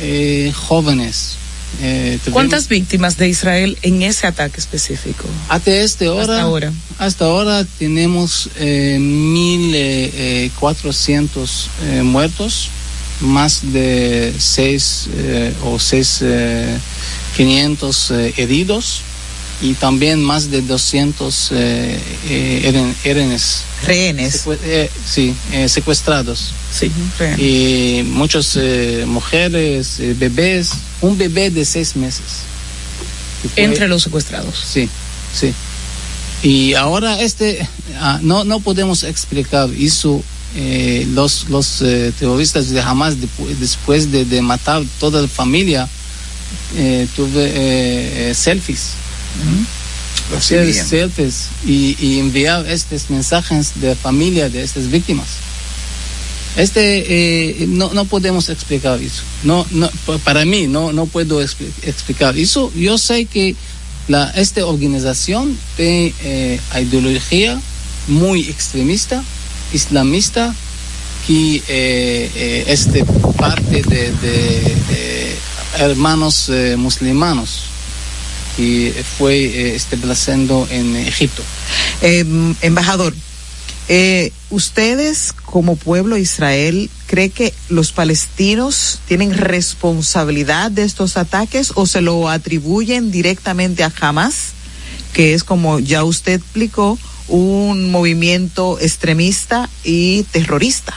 eh, 0.00 0.52
jóvenes. 0.54 1.36
Eh, 1.82 2.18
¿Cuántas 2.32 2.68
víctimas 2.68 3.16
de 3.16 3.28
Israel 3.28 3.78
en 3.82 4.02
ese 4.02 4.26
ataque 4.26 4.58
específico? 4.60 5.28
Hasta 5.48 5.70
este 5.70 6.08
hora, 6.08 6.22
hasta 6.22 6.42
ahora, 6.42 6.72
hasta 6.98 7.26
ahora 7.26 7.64
tenemos 7.78 8.50
eh, 8.56 8.98
1.400 9.00 11.68
eh, 11.82 12.02
muertos, 12.02 12.70
más 13.20 13.72
de 13.72 14.34
6 14.36 15.08
o 15.64 15.76
6.500 15.76 18.32
heridos 18.36 19.02
y 19.60 19.74
también 19.74 20.22
más 20.22 20.50
de 20.50 20.62
200 20.62 21.50
eh, 21.52 22.00
eh, 22.28 22.94
rehenes. 23.02 23.64
Eh, 23.88 24.90
sí, 25.06 25.34
secuestrados. 25.68 26.52
Sí, 26.72 26.90
rehenes. 27.18 27.38
Y 27.40 28.02
muchas 28.04 28.58
mujeres, 29.06 29.98
bebés, 30.18 30.70
un 31.00 31.16
bebé 31.16 31.50
de 31.50 31.64
seis 31.64 31.96
meses. 31.96 32.42
Fue, 33.54 33.64
Entre 33.64 33.88
los 33.88 34.02
secuestrados. 34.02 34.54
Sí, 34.72 34.88
sí. 35.32 35.52
Y 36.42 36.74
ahora 36.74 37.20
este, 37.20 37.66
ah, 38.00 38.18
no, 38.22 38.44
no 38.44 38.60
podemos 38.60 39.02
explicar 39.04 39.70
eso. 39.78 40.22
los 41.14 41.48
los 41.48 41.78
terroristas 42.18 42.70
de 42.70 42.80
Hamas 42.80 43.16
después 43.58 44.10
de, 44.12 44.24
de, 44.24 44.40
matar 44.40 44.82
toda 45.00 45.20
la 45.20 45.28
familia 45.28 45.88
tuve 47.16 48.32
selfies 48.34 48.92
¿Mm? 49.42 49.64
selfies 50.40 51.48
y, 51.66 51.96
y, 52.00 52.18
enviar 52.18 52.66
estos 52.66 53.10
mensajes 53.10 53.72
de 53.80 53.94
familia 53.94 54.48
de 54.48 54.62
estas 54.62 54.90
víctimas. 54.90 55.28
Este 56.56 57.62
eh, 57.62 57.66
no, 57.66 57.92
no 57.92 58.04
podemos 58.04 58.48
explicar 58.48 59.00
eso. 59.02 59.22
No, 59.42 59.66
no, 59.72 59.90
para 60.22 60.44
mí 60.44 60.66
no, 60.68 60.92
no 60.92 61.06
puedo 61.06 61.42
explicar 61.42 62.38
eso. 62.38 62.72
Yo 62.76 62.96
sé 62.96 63.24
que 63.26 63.56
la, 64.06 64.30
esta 64.30 64.64
organización 64.64 65.58
tiene 65.76 66.14
eh, 66.22 66.60
ideología 66.80 67.60
muy 68.06 68.42
extremista, 68.42 69.24
islamista, 69.72 70.54
que 71.26 71.62
eh, 71.66 72.64
este 72.68 73.04
parte 73.36 73.82
de, 73.82 74.12
de, 74.12 74.76
de 74.88 75.36
hermanos 75.80 76.50
musulmanos 76.76 77.73
y 78.58 78.90
fue 79.18 79.44
eh, 79.44 79.74
estableciendo 79.74 80.66
en 80.70 80.96
Egipto. 80.96 81.42
Eh, 82.02 82.24
embajador, 82.62 83.14
eh, 83.88 84.32
¿ustedes 84.50 85.32
como 85.44 85.76
pueblo 85.76 86.16
Israel 86.16 86.90
cree 87.06 87.30
que 87.30 87.52
los 87.68 87.92
palestinos 87.92 89.00
tienen 89.06 89.34
responsabilidad 89.34 90.70
de 90.70 90.84
estos 90.84 91.16
ataques 91.16 91.72
o 91.74 91.86
se 91.86 92.00
lo 92.00 92.28
atribuyen 92.28 93.10
directamente 93.10 93.84
a 93.84 93.92
Hamas, 94.00 94.52
que 95.12 95.34
es 95.34 95.44
como 95.44 95.80
ya 95.80 96.04
usted 96.04 96.40
explicó, 96.40 96.98
un 97.28 97.90
movimiento 97.90 98.78
extremista 98.80 99.68
y 99.82 100.22
terrorista? 100.24 100.94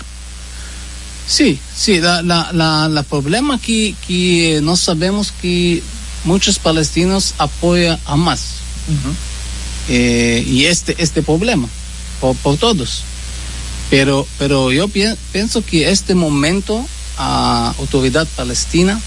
Sí, 1.28 1.60
sí, 1.76 2.00
la, 2.00 2.22
la, 2.22 2.52
la, 2.54 2.88
la 2.88 3.04
problema 3.04 3.56
aquí 3.56 3.98
que 4.08 4.62
no 4.64 4.78
sabemos 4.78 5.34
que 5.42 5.84
muchos 6.28 6.60
palestinos 6.60 7.34
apoyan 7.38 8.00
a 8.06 8.14
Hamas. 8.14 8.42
Uh 8.88 8.92
-huh. 8.92 9.14
eh, 9.90 10.44
y 10.46 10.66
este, 10.66 10.96
este 11.00 11.24
problema, 11.24 11.68
por, 12.22 12.36
por, 12.38 12.58
todos. 12.58 13.04
Pero, 13.90 14.28
pero 14.38 14.72
yo 14.72 14.88
pi 14.90 15.04
pienso 15.32 15.64
que 15.66 15.90
este 15.90 16.14
momento 16.14 16.86
a 17.18 17.74
autoridad 17.80 18.28
palestina 18.36 19.00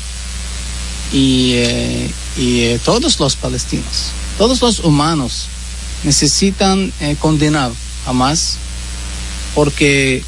y, 1.12 1.52
eh, 1.54 2.11
y 2.37 2.61
eh, 2.62 2.80
todos 2.83 3.20
los 3.20 3.37
palestinos, 3.37 4.11
todos 4.38 4.61
los 4.62 4.80
humanos 4.80 5.46
necesitan 6.02 6.92
condenar 7.18 7.70
a 8.06 8.11
Hamas 8.11 8.56
porque 9.54 10.22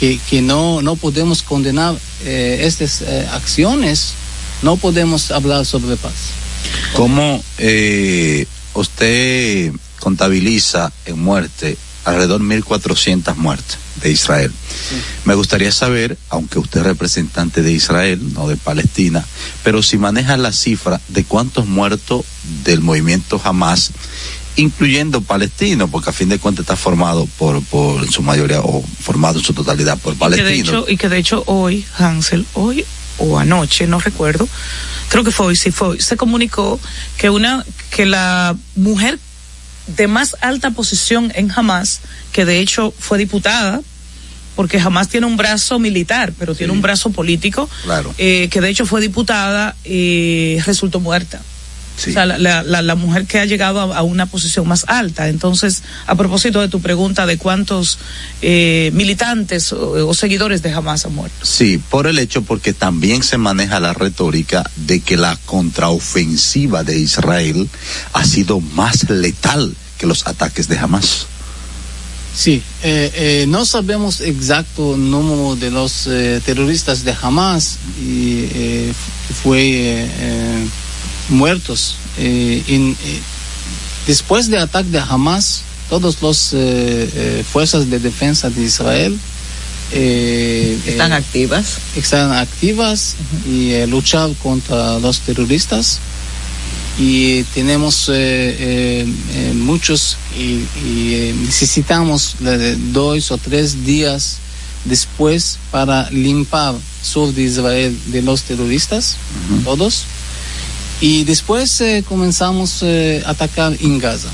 que, 0.00 0.18
que 0.30 0.40
no, 0.40 0.80
no 0.80 0.96
podemos 0.96 1.42
condenar 1.42 1.94
estas 2.24 3.02
acciones 3.30 4.14
no 4.62 4.76
podemos 4.76 5.30
hablar 5.30 5.66
sobre 5.66 5.96
paz. 5.96 6.12
¿Cómo 6.94 7.42
eh, 7.58 8.46
usted 8.74 9.72
contabiliza 10.00 10.92
en 11.06 11.20
muerte 11.20 11.76
alrededor 12.04 12.40
de 12.40 12.62
1.400 12.62 13.36
muertes 13.36 13.78
de 14.02 14.10
Israel? 14.10 14.52
Sí. 14.68 14.96
Me 15.24 15.34
gustaría 15.34 15.72
saber, 15.72 16.16
aunque 16.30 16.58
usted 16.58 16.80
es 16.80 16.86
representante 16.86 17.62
de 17.62 17.72
Israel, 17.72 18.32
no 18.34 18.48
de 18.48 18.56
Palestina, 18.56 19.24
pero 19.62 19.82
si 19.82 19.98
maneja 19.98 20.36
la 20.36 20.52
cifra 20.52 21.00
de 21.08 21.24
cuántos 21.24 21.66
muertos 21.66 22.24
del 22.64 22.80
movimiento 22.80 23.40
Hamas 23.42 23.92
incluyendo 24.56 25.22
palestinos, 25.22 25.88
porque 25.90 26.10
a 26.10 26.12
fin 26.12 26.28
de 26.28 26.38
cuentas 26.38 26.64
está 26.64 26.76
formado 26.76 27.26
por, 27.38 27.62
por 27.64 28.04
en 28.04 28.10
su 28.10 28.22
mayoría 28.22 28.60
o 28.60 28.84
formado 29.00 29.38
en 29.38 29.44
su 29.44 29.54
totalidad 29.54 29.98
por 29.98 30.14
palestinos. 30.16 30.52
Y 30.52 30.54
que 30.54 30.62
de 30.62 30.68
hecho, 30.68 30.84
y 30.90 30.96
que 30.96 31.08
de 31.08 31.18
hecho 31.18 31.42
hoy, 31.46 31.86
Hansel, 31.98 32.46
hoy 32.52 32.84
o 33.18 33.38
anoche, 33.38 33.86
no 33.86 34.00
recuerdo, 34.00 34.48
creo 35.08 35.24
que 35.24 35.30
fue 35.30 35.46
hoy, 35.46 35.56
sí 35.56 35.70
fue 35.70 35.88
hoy, 35.88 36.00
se 36.00 36.16
comunicó 36.16 36.80
que 37.16 37.30
una, 37.30 37.64
que 37.90 38.06
la 38.06 38.56
mujer 38.76 39.18
de 39.86 40.06
más 40.06 40.36
alta 40.40 40.70
posición 40.70 41.32
en 41.34 41.50
Hamas, 41.50 42.00
que 42.32 42.44
de 42.44 42.60
hecho 42.60 42.94
fue 42.98 43.18
diputada, 43.18 43.80
porque 44.54 44.78
Hamas 44.78 45.08
tiene 45.08 45.26
un 45.26 45.36
brazo 45.36 45.78
militar, 45.78 46.32
pero 46.38 46.54
tiene 46.54 46.72
un 46.72 46.82
brazo 46.82 47.10
político, 47.10 47.68
claro. 47.84 48.14
eh, 48.18 48.48
que 48.50 48.60
de 48.60 48.68
hecho 48.68 48.86
fue 48.86 49.00
diputada, 49.00 49.76
eh, 49.84 50.62
resultó 50.66 51.00
muerta. 51.00 51.40
Sí. 51.96 52.10
O 52.10 52.12
sea, 52.14 52.26
la, 52.26 52.62
la, 52.62 52.82
la, 52.82 52.94
mujer 52.94 53.26
que 53.26 53.38
ha 53.38 53.44
llegado 53.44 53.80
a, 53.80 53.98
a, 53.98 54.02
una 54.02 54.26
posición 54.26 54.66
más 54.66 54.84
alta. 54.88 55.28
Entonces, 55.28 55.82
a 56.06 56.14
propósito 56.14 56.60
de 56.60 56.68
tu 56.68 56.80
pregunta 56.80 57.26
de 57.26 57.38
cuántos 57.38 57.98
eh, 58.40 58.90
militantes 58.94 59.72
o, 59.72 60.08
o, 60.08 60.14
seguidores 60.14 60.62
de 60.62 60.72
Hamas 60.72 61.04
han 61.04 61.14
muerto. 61.14 61.44
Sí, 61.44 61.80
por 61.90 62.06
el 62.06 62.18
hecho 62.18 62.42
porque 62.42 62.72
también 62.72 63.22
se 63.22 63.38
maneja 63.38 63.78
la 63.78 63.92
retórica 63.92 64.68
de 64.76 65.00
que 65.00 65.16
la 65.16 65.38
contraofensiva 65.44 66.82
de 66.82 66.98
Israel 66.98 67.68
ha 68.12 68.24
sido 68.24 68.60
más 68.60 69.08
letal 69.10 69.74
que 69.98 70.06
los 70.06 70.26
ataques 70.26 70.68
de 70.68 70.78
Hamas. 70.78 71.26
Sí, 72.34 72.62
eh, 72.82 73.12
eh, 73.14 73.44
no 73.46 73.66
sabemos 73.66 74.22
exacto 74.22 74.96
número 74.96 75.54
de 75.54 75.70
los 75.70 76.06
eh, 76.06 76.40
terroristas 76.44 77.04
de 77.04 77.14
Hamas 77.20 77.78
y 78.00 78.48
fue 79.42 80.08
muertos. 81.28 81.96
Eh, 82.18 82.62
en, 82.68 82.92
eh, 82.92 83.20
después 84.06 84.48
del 84.48 84.60
ataque 84.60 84.90
de 84.90 84.98
Hamas, 84.98 85.62
todas 85.88 86.22
las 86.22 86.50
eh, 86.54 87.44
fuerzas 87.50 87.90
de 87.90 87.98
defensa 87.98 88.50
de 88.50 88.62
Israel 88.62 89.18
están 89.92 91.12
activas. 91.12 91.78
Están 91.96 92.32
activas 92.32 93.14
uh 93.18 93.48
-huh. 93.48 93.84
y 93.84 93.86
luchar 93.86 94.30
contra 94.42 94.98
los 94.98 95.20
terroristas. 95.20 95.98
Y 96.98 97.42
tenemos 97.54 98.10
muchos 99.54 100.16
y, 100.36 100.64
y 100.86 101.34
necesitamos 101.46 102.36
dos 102.92 103.30
o 103.30 103.38
tres 103.38 103.84
días 103.84 104.38
después 104.84 105.58
para 105.70 106.10
limpiar 106.10 106.74
sur 107.02 107.32
de 107.34 107.42
Israel 107.42 107.96
de 108.06 108.22
los 108.22 108.42
terroristas, 108.42 109.16
uh 109.16 109.56
-huh. 109.56 109.64
todos 109.64 110.04
y 111.02 111.24
después 111.24 111.78
eh, 111.80 112.04
comenzamos 112.08 112.78
eh, 112.82 113.22
a 113.26 113.30
atacar 113.30 113.76
en 113.80 113.98
Gaza. 113.98 114.28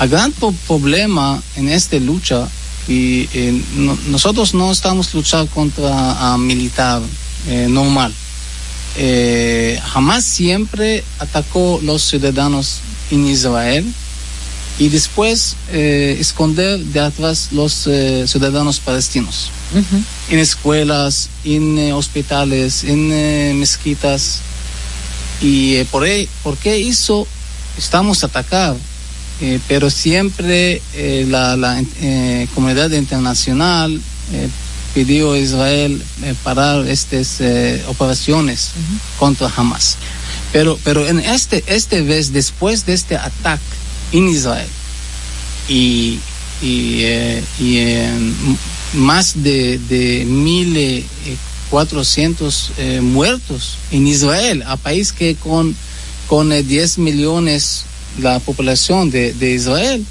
El 0.00 0.08
gran 0.08 0.32
problema 0.66 1.42
en 1.56 1.68
esta 1.68 1.98
lucha, 1.98 2.48
y 2.88 3.28
eh, 3.34 3.62
no, 3.76 3.98
nosotros 4.08 4.54
no 4.54 4.70
estamos 4.70 5.12
luchando 5.12 5.50
contra 5.50 6.34
uh, 6.34 6.38
militar 6.38 7.02
normal. 7.68 8.14
jamás 9.92 10.24
siempre 10.24 11.04
atacó 11.18 11.78
los 11.82 12.02
ciudadanos 12.02 12.80
en 13.10 13.26
Israel 13.26 13.84
y 14.78 14.88
después 14.88 15.56
eh, 15.72 16.16
esconder 16.18 16.78
de 16.80 17.00
atrás 17.00 17.48
los 17.52 17.86
eh, 17.86 18.26
ciudadanos 18.26 18.80
palestinos 18.80 19.50
en 20.30 20.38
escuelas, 20.38 21.28
en 21.44 21.78
eh, 21.78 21.92
hospitales, 21.92 22.84
en 22.84 23.58
mezquitas. 23.58 24.40
Y 25.44 25.76
eh, 25.76 25.84
por, 25.84 26.04
ahí, 26.04 26.26
por 26.42 26.56
qué 26.56 26.78
hizo, 26.78 27.26
estamos 27.76 28.24
atacados, 28.24 28.80
eh, 29.42 29.60
pero 29.68 29.90
siempre 29.90 30.80
eh, 30.94 31.26
la, 31.28 31.54
la 31.56 31.82
eh, 32.00 32.48
comunidad 32.54 32.90
internacional 32.92 34.00
pidió 34.94 35.32
a 35.32 35.38
Israel 35.38 36.02
parar 36.44 36.88
estas 36.88 37.42
operaciones 37.88 38.70
contra 39.18 39.52
Hamas. 39.54 39.98
Pero, 40.50 40.78
pero 40.82 41.06
en 41.06 41.20
este, 41.20 41.62
este 41.66 42.00
vez, 42.00 42.32
después 42.32 42.86
de 42.86 42.94
este 42.94 43.16
ataque 43.16 43.62
en 44.12 44.28
Israel, 44.28 44.68
y, 45.68 46.20
y, 46.62 47.04
y, 47.60 47.96
más 48.94 49.42
de, 49.42 49.78
de 49.78 50.24
1.400 51.74 52.70
eh, 52.78 53.00
muertos 53.00 53.78
en 53.90 54.06
Israel, 54.06 54.62
a 54.66 54.76
país 54.76 55.12
que 55.12 55.34
con, 55.34 55.74
con 56.28 56.52
eh, 56.52 56.62
10 56.62 56.98
millones 56.98 57.84
la 58.20 58.38
población 58.40 59.10
de, 59.10 59.32
de 59.34 59.52
Israel. 59.54 60.04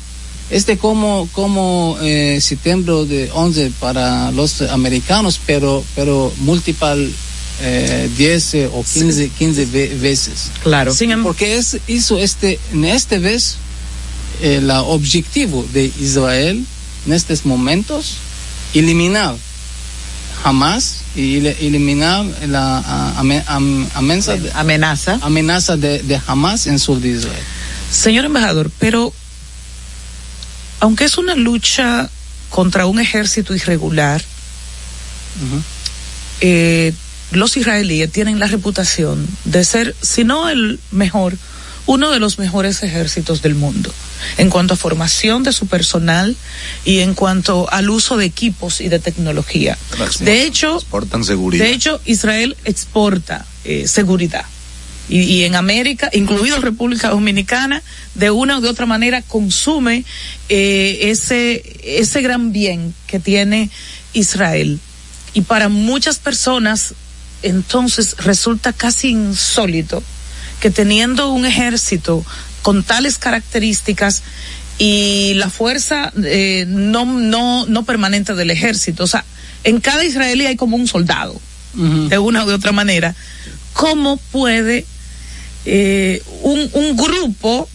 Este 0.49 0.77
como, 0.77 1.27
como 1.31 1.97
eh, 2.01 2.39
septiembre 2.41 3.05
de 3.05 3.29
11 3.33 3.71
para 3.79 4.29
los 4.31 4.61
americanos, 4.61 5.39
pero, 5.45 5.83
pero 5.95 6.33
multiple 6.39 7.09
eh, 7.61 8.09
10 8.17 8.53
eh, 8.55 8.69
o 8.73 8.83
15, 8.83 9.29
15 9.29 9.65
ve- 9.67 9.97
veces. 9.99 10.51
Claro. 10.61 10.93
Em- 10.99 11.23
Porque 11.23 11.55
es, 11.55 11.77
hizo 11.87 12.17
este, 12.19 12.59
en 12.73 12.85
este 12.85 13.19
vez, 13.19 13.55
el 14.41 14.69
objetivo 14.69 15.65
de 15.73 15.91
Israel 15.99 16.65
en 17.07 17.13
estos 17.13 17.45
momentos, 17.45 18.15
eliminar 18.73 19.35
Hamas 20.43 21.01
y 21.15 21.45
eliminar 21.47 22.25
la 22.47 23.13
ame- 23.17 23.43
am- 23.47 23.87
amenaza, 23.95 24.33
Amenaza. 24.55 25.19
amenaza 25.21 25.77
de, 25.77 25.99
de 26.03 26.19
Hamas 26.27 26.67
en 26.67 26.79
sur 26.79 26.99
de 26.99 27.09
Israel. 27.09 27.43
Señor 27.91 28.25
embajador, 28.25 28.71
pero 28.79 29.13
aunque 30.79 31.05
es 31.05 31.17
una 31.17 31.35
lucha 31.35 32.09
contra 32.49 32.85
un 32.87 32.99
ejército 32.99 33.55
irregular, 33.55 34.21
eh, 36.41 36.93
los 37.31 37.57
israelíes 37.57 38.11
tienen 38.11 38.39
la 38.39 38.47
reputación 38.47 39.25
de 39.45 39.63
ser, 39.63 39.95
si 40.01 40.23
no 40.23 40.49
el 40.49 40.79
mejor, 40.91 41.37
uno 41.85 42.11
de 42.11 42.19
los 42.19 42.37
mejores 42.39 42.83
ejércitos 42.83 43.41
del 43.41 43.55
mundo 43.55 43.93
en 44.37 44.49
cuanto 44.49 44.73
a 44.73 44.77
formación 44.77 45.43
de 45.43 45.53
su 45.53 45.67
personal 45.67 46.35
y 46.85 46.99
en 46.99 47.13
cuanto 47.13 47.71
al 47.71 47.89
uso 47.89 48.17
de 48.17 48.25
equipos 48.25 48.81
y 48.81 48.89
de 48.89 48.99
tecnología. 48.99 49.77
De 50.19 50.43
hecho, 50.43 50.75
Exportan 50.75 51.23
seguridad. 51.23 51.65
de 51.65 51.71
hecho, 51.71 52.01
Israel 52.05 52.57
exporta 52.65 53.45
eh, 53.65 53.87
seguridad. 53.87 54.45
Y, 55.09 55.19
y 55.21 55.43
en 55.43 55.55
América, 55.55 56.09
incluido 56.13 56.59
República 56.61 57.09
Dominicana, 57.09 57.83
de 58.15 58.31
una 58.31 58.57
u 58.57 58.61
de 58.61 58.69
otra 58.69 58.85
manera 58.85 59.21
consume 59.21 60.05
eh, 60.49 60.99
ese, 61.11 61.61
ese 61.83 62.21
gran 62.21 62.53
bien 62.53 62.93
que 63.07 63.19
tiene 63.19 63.69
Israel. 64.13 64.79
Y 65.33 65.41
para 65.41 65.67
muchas 65.67 66.19
personas, 66.19 66.93
entonces 67.41 68.15
resulta 68.19 68.71
casi 68.71 69.09
insólito 69.09 70.03
que 70.61 70.69
teniendo 70.69 71.29
un 71.29 71.45
ejército 71.45 72.23
con 72.63 72.83
tales 72.83 73.19
características 73.19 74.23
y 74.79 75.33
la 75.35 75.51
fuerza 75.51 76.11
eh, 76.23 76.65
no, 76.67 77.05
no, 77.05 77.67
no 77.67 77.85
permanente 77.85 78.33
del 78.33 78.49
ejército, 78.49 79.03
o 79.03 79.07
sea, 79.07 79.23
en 79.63 79.79
cada 79.79 80.03
israelí 80.03 80.47
hay 80.47 80.55
como 80.55 80.75
un 80.75 80.87
soldado, 80.87 81.39
de 81.75 82.19
una 82.19 82.43
u 82.43 82.47
de 82.47 82.53
otra 82.53 82.71
manera, 82.71 83.15
¿cómo 83.73 84.17
puede 84.17 84.85
eh, 85.65 86.21
un, 86.41 86.69
un 86.73 86.97
grupo 86.97 87.69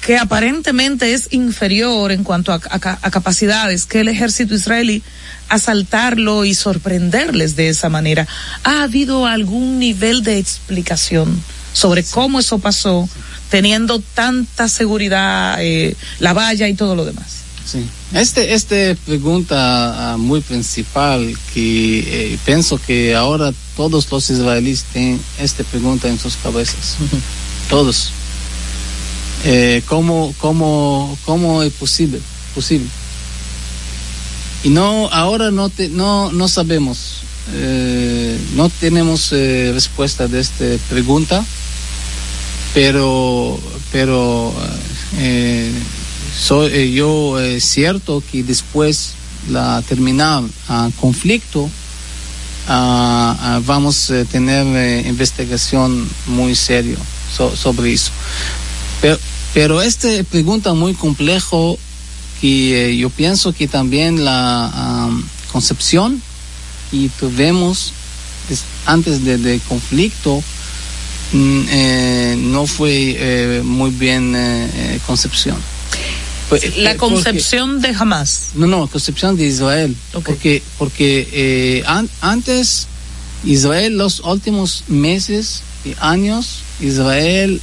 que 0.00 0.16
aparentemente 0.16 1.12
es 1.12 1.28
inferior 1.32 2.12
en 2.12 2.24
cuanto 2.24 2.52
a, 2.52 2.60
a 2.68 2.98
a 3.02 3.10
capacidades 3.10 3.84
que 3.84 4.00
el 4.00 4.08
ejército 4.08 4.54
israelí 4.54 5.02
asaltarlo 5.48 6.44
y 6.44 6.54
sorprenderles 6.54 7.56
de 7.56 7.68
esa 7.68 7.88
manera. 7.88 8.26
¿Ha 8.64 8.82
habido 8.82 9.26
algún 9.26 9.78
nivel 9.78 10.22
de 10.22 10.38
explicación 10.38 11.42
sobre 11.72 12.04
cómo 12.04 12.40
eso 12.40 12.58
pasó, 12.58 13.08
teniendo 13.50 14.00
tanta 14.00 14.68
seguridad, 14.68 15.56
eh, 15.60 15.96
la 16.18 16.32
valla 16.32 16.68
y 16.68 16.74
todo 16.74 16.94
lo 16.94 17.04
demás? 17.04 17.38
Sí. 17.64 17.84
Este, 18.14 18.54
este 18.54 18.96
pregunta 18.96 20.12
ah, 20.12 20.16
muy 20.16 20.40
principal 20.40 21.36
que 21.52 21.98
eh, 22.32 22.38
pienso 22.44 22.80
que 22.80 23.14
ahora 23.14 23.52
todos 23.76 24.10
los 24.10 24.30
israelíes 24.30 24.84
tienen 24.92 25.20
esta 25.38 25.64
pregunta 25.64 26.08
en 26.08 26.18
sus 26.18 26.36
cabezas. 26.36 26.96
Todos. 27.68 28.12
Eh, 29.44 29.82
¿cómo, 29.86 30.34
cómo, 30.38 31.16
¿Cómo 31.24 31.62
es 31.62 31.72
posible? 31.74 32.20
posible? 32.54 32.88
Y 34.64 34.70
no, 34.70 35.08
ahora 35.12 35.50
no, 35.50 35.68
te, 35.68 35.88
no, 35.88 36.32
no 36.32 36.48
sabemos, 36.48 37.20
eh, 37.52 38.36
no 38.56 38.68
tenemos 38.68 39.30
eh, 39.32 39.70
respuesta 39.72 40.26
de 40.26 40.40
esta 40.40 40.64
pregunta, 40.90 41.44
pero, 42.74 43.58
pero 43.92 44.52
eh, 45.18 45.72
soy 46.38 46.70
eh, 46.72 46.92
yo 46.92 47.38
es 47.40 47.64
cierto 47.64 48.22
que 48.30 48.42
después 48.42 49.12
la 49.50 49.82
terminar 49.82 50.42
ah, 50.68 50.90
conflicto 51.00 51.68
ah, 52.68 53.36
ah, 53.40 53.60
vamos 53.64 54.10
a 54.10 54.24
tener 54.24 54.66
eh, 54.76 55.08
investigación 55.08 56.08
muy 56.26 56.54
serio 56.54 56.96
so- 57.34 57.54
sobre 57.56 57.92
eso. 57.92 58.10
Pero 59.00 59.18
pero 59.54 59.80
esta 59.80 60.08
pregunta 60.30 60.74
muy 60.74 60.92
complejo 60.94 61.78
que 62.40 62.90
eh, 62.92 62.96
yo 62.96 63.08
pienso 63.10 63.52
que 63.52 63.66
también 63.66 64.24
la 64.24 65.10
concepción 65.50 66.22
y 66.92 67.08
tuvimos 67.08 67.92
antes 68.86 69.24
de, 69.24 69.38
de 69.38 69.58
conflicto 69.60 70.42
eh, 71.34 72.36
no 72.38 72.66
fue 72.66 73.16
eh, 73.18 73.62
muy 73.64 73.90
bien 73.90 74.34
eh, 74.36 74.98
concepción. 75.06 75.56
Pues, 76.48 76.76
La 76.78 76.94
porque- 76.96 77.14
concepción 77.14 77.80
de 77.82 77.92
jamás. 77.94 78.50
no, 78.54 78.66
no, 78.66 78.86
concepción 78.86 79.36
de 79.36 79.46
Israel. 79.46 79.94
Porque, 80.12 80.62
porque 80.78 81.82
an- 81.86 82.08
antes, 82.22 82.86
Israel, 83.44 83.98
los 83.98 84.20
últimos 84.20 84.84
meses 84.88 85.62
y 85.84 85.94
años, 86.00 86.60
Israel 86.80 87.60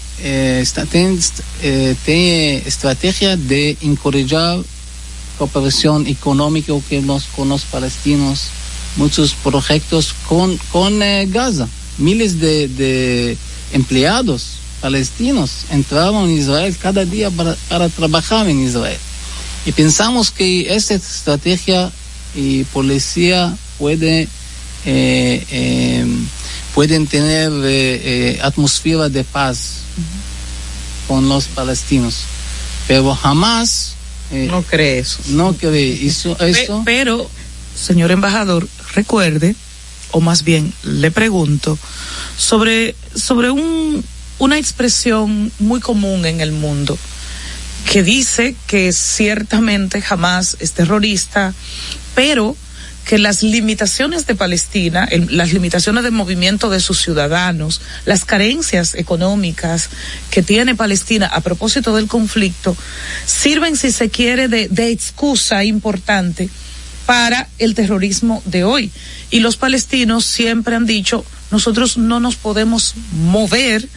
está, 0.61 0.85
eh, 1.63 1.95
tiene 2.05 2.57
estrategia 2.65 3.35
de 3.37 3.77
encorajar 3.81 4.59
cooperación 5.37 6.07
económica 6.07 6.71
que 6.87 7.01
los, 7.01 7.25
con 7.35 7.49
los 7.49 7.63
palestinos, 7.63 8.47
muchos 8.95 9.33
proyectos 9.33 10.13
con, 10.29 10.57
con 10.71 10.99
Gaza. 11.31 11.67
Miles 11.97 12.39
de, 12.39 12.67
de 12.69 13.37
empleados 13.73 14.57
palestinos 14.81 15.65
entraban 15.71 16.25
en 16.25 16.37
Israel 16.37 16.75
cada 16.81 17.05
día 17.05 17.29
para, 17.31 17.55
para 17.69 17.89
trabajar 17.89 18.47
en 18.47 18.59
Israel. 18.65 18.97
Y 19.65 19.71
pensamos 19.71 20.29
que 20.31 20.73
esta 20.75 20.93
estrategia 20.93 21.91
y 22.35 22.63
policía 22.65 23.55
puede, 23.79 24.27
eh, 24.85 25.45
eh, 25.49 26.05
pueden 26.75 27.07
tener 27.07 27.51
eh, 27.63 28.35
eh, 28.35 28.39
atmósfera 28.43 29.09
de 29.09 29.23
paz 29.23 29.77
con 31.07 31.27
los 31.29 31.45
palestinos. 31.45 32.21
Pero 32.87 33.15
jamás 33.15 33.95
eh, 34.31 34.47
No 34.49 34.61
cree 34.61 34.99
eso. 34.99 35.19
no 35.29 35.53
cree 35.53 36.05
eso. 36.05 36.35
Pe- 36.37 36.49
eso. 36.51 36.83
pero, 36.85 37.27
señor 37.75 38.11
embajador, 38.11 38.67
recuerde, 38.93 39.55
o 40.11 40.21
más 40.21 40.43
bien 40.43 40.73
le 40.83 41.11
pregunto, 41.11 41.77
sobre, 42.37 42.95
sobre 43.15 43.51
un, 43.51 44.03
una 44.39 44.57
expresión 44.57 45.51
muy 45.59 45.79
común 45.79 46.25
en 46.25 46.41
el 46.41 46.51
mundo 46.51 46.97
que 47.91 48.01
dice 48.03 48.55
que 48.67 48.91
ciertamente 48.93 50.01
jamás 50.01 50.57
es 50.59 50.71
terrorista, 50.71 51.53
pero 52.15 52.55
que 53.05 53.19
las 53.19 53.43
limitaciones 53.43 54.25
de 54.25 54.33
Palestina, 54.33 55.03
el- 55.03 55.37
las 55.37 55.53
limitaciones 55.53 56.03
de 56.03 56.09
movimiento 56.09 56.71
de 56.71 56.79
sus 56.79 56.99
ciudadanos, 56.99 57.81
las 58.05 58.25
carencias 58.25 58.95
económicas 58.95 59.89
que 60.31 60.41
tiene 60.41 60.73
Palestina 60.73 61.27
a 61.27 61.41
propósito 61.41 61.95
del 61.95 62.07
conflicto, 62.07 62.75
sirven, 63.27 63.77
si 63.77 63.91
se 63.91 64.09
quiere, 64.09 64.47
de, 64.47 64.67
de 64.69 64.89
excusa 64.89 65.63
importante 65.63 66.49
para 67.05 67.47
el 67.59 67.75
terrorismo 67.75 68.41
de 68.45 68.63
hoy. 68.63 68.91
Y 69.31 69.39
los 69.39 69.57
palestinos 69.57 70.25
siempre 70.25 70.75
han 70.75 70.85
dicho, 70.85 71.25
nosotros 71.51 71.97
no 71.97 72.19
nos 72.19 72.35
podemos 72.35 72.95
mover 73.11 73.87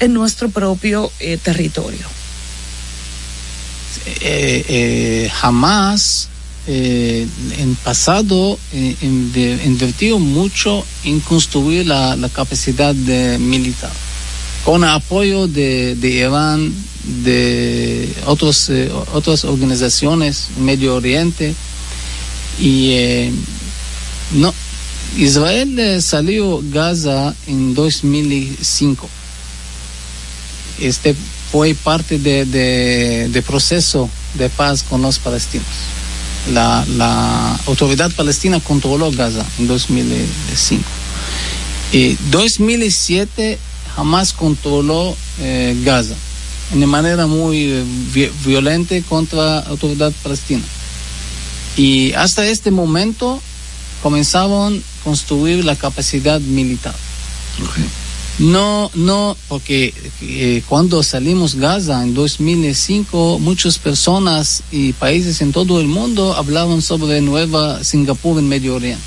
en 0.00 0.12
nuestro 0.12 0.50
propio 0.50 1.10
eh, 1.20 1.38
territorio. 1.42 2.06
eh, 4.20 4.64
eh, 4.68 5.30
jamás 5.32 6.28
en 6.68 7.76
pasado 7.84 8.58
invirtió 8.72 10.18
mucho 10.18 10.84
en 11.04 11.20
construir 11.20 11.86
la, 11.86 12.18
capacidad 12.34 12.92
militar 13.38 13.92
con 14.64 14.82
apoyo 14.82 15.46
de, 15.46 15.94
de 15.94 16.08
Irán, 16.08 16.74
de 17.24 18.12
otros, 18.26 18.68
otras 19.14 19.44
organizaciones 19.44 20.48
Medio 20.58 20.96
Oriente 20.96 21.54
y 22.58 22.90
eh, 22.92 23.32
no 24.32 24.52
Israel 25.16 25.78
eh, 25.78 26.00
salió 26.00 26.60
Gaza 26.70 27.34
en 27.46 27.74
2005 27.74 29.08
este 30.80 31.14
fue 31.50 31.74
parte 31.74 32.18
de, 32.18 32.44
de, 32.44 33.28
de 33.30 33.42
proceso 33.42 34.10
de 34.34 34.48
paz 34.50 34.82
con 34.82 35.00
los 35.00 35.18
palestinos. 35.18 35.66
La, 36.52 36.84
la 36.96 37.58
autoridad 37.66 38.10
palestina 38.12 38.60
controló 38.60 39.10
Gaza 39.12 39.44
en 39.58 39.66
2005. 39.66 40.84
Y 41.92 42.16
2007 42.30 43.58
jamás 43.94 44.32
controló 44.32 45.16
eh, 45.40 45.76
Gaza 45.84 46.14
de 46.74 46.86
manera 46.86 47.26
muy 47.26 47.82
vi- 48.12 48.30
violenta 48.44 48.94
contra 49.08 49.38
la 49.38 49.58
autoridad 49.60 50.12
palestina. 50.22 50.62
Y 51.76 52.12
hasta 52.14 52.46
este 52.46 52.70
momento 52.70 53.40
comenzaron 54.02 54.78
a 54.78 55.04
construir 55.04 55.64
la 55.64 55.76
capacidad 55.76 56.40
militar. 56.40 56.94
No, 58.38 58.90
no, 58.94 59.34
porque 59.48 59.94
eh, 60.20 60.62
cuando 60.68 61.02
salimos 61.02 61.54
Gaza 61.54 62.02
en 62.02 62.12
2005, 62.12 63.38
muchas 63.38 63.78
personas 63.78 64.62
y 64.70 64.92
países 64.92 65.40
en 65.40 65.52
todo 65.52 65.80
el 65.80 65.88
mundo 65.88 66.34
hablaban 66.34 66.82
sobre 66.82 67.22
nueva 67.22 67.82
Singapur 67.82 68.38
en 68.38 68.48
Medio 68.48 68.74
Oriente. 68.74 69.02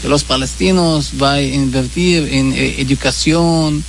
Que 0.00 0.08
los 0.08 0.22
palestinos 0.22 1.18
van 1.18 1.38
a 1.38 1.42
invertir 1.42 2.28
en 2.30 2.52
eh, 2.52 2.76
educación, 2.78 3.82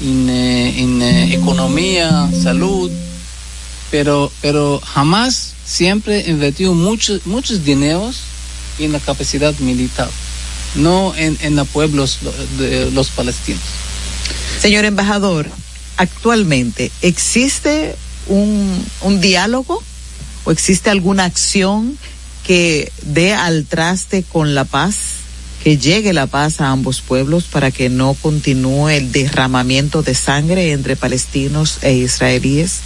en, 0.00 0.28
eh, 0.30 0.80
en, 0.80 1.02
economía, 1.32 2.30
salud, 2.40 2.90
pero, 3.90 4.30
pero 4.40 4.80
jamás 4.84 5.55
siempre 5.66 6.24
invirtió 6.28 6.72
muchos, 6.72 7.26
muchos 7.26 7.64
dineros 7.64 8.22
en 8.78 8.92
la 8.92 9.00
capacidad 9.00 9.54
militar, 9.58 10.08
no 10.74 11.14
en, 11.16 11.36
en 11.42 11.56
los 11.56 11.68
pueblos 11.68 12.20
de 12.58 12.90
los 12.92 13.08
palestinos. 13.08 13.62
Señor 14.60 14.84
embajador, 14.84 15.48
actualmente 15.96 16.90
existe 17.02 17.96
un, 18.28 18.84
un 19.02 19.20
diálogo 19.20 19.82
o 20.44 20.50
existe 20.50 20.90
alguna 20.90 21.24
acción 21.24 21.98
que 22.46 22.92
dé 23.02 23.34
al 23.34 23.64
traste 23.64 24.22
con 24.22 24.54
la 24.54 24.64
paz, 24.64 24.96
que 25.64 25.78
llegue 25.78 26.12
la 26.12 26.28
paz 26.28 26.60
a 26.60 26.70
ambos 26.70 27.00
pueblos 27.00 27.44
para 27.44 27.72
que 27.72 27.88
no 27.88 28.14
continúe 28.14 28.90
el 28.90 29.10
derramamiento 29.10 30.02
de 30.02 30.14
sangre 30.14 30.70
entre 30.70 30.94
palestinos 30.94 31.78
e 31.82 31.94
israelíes. 31.94 32.80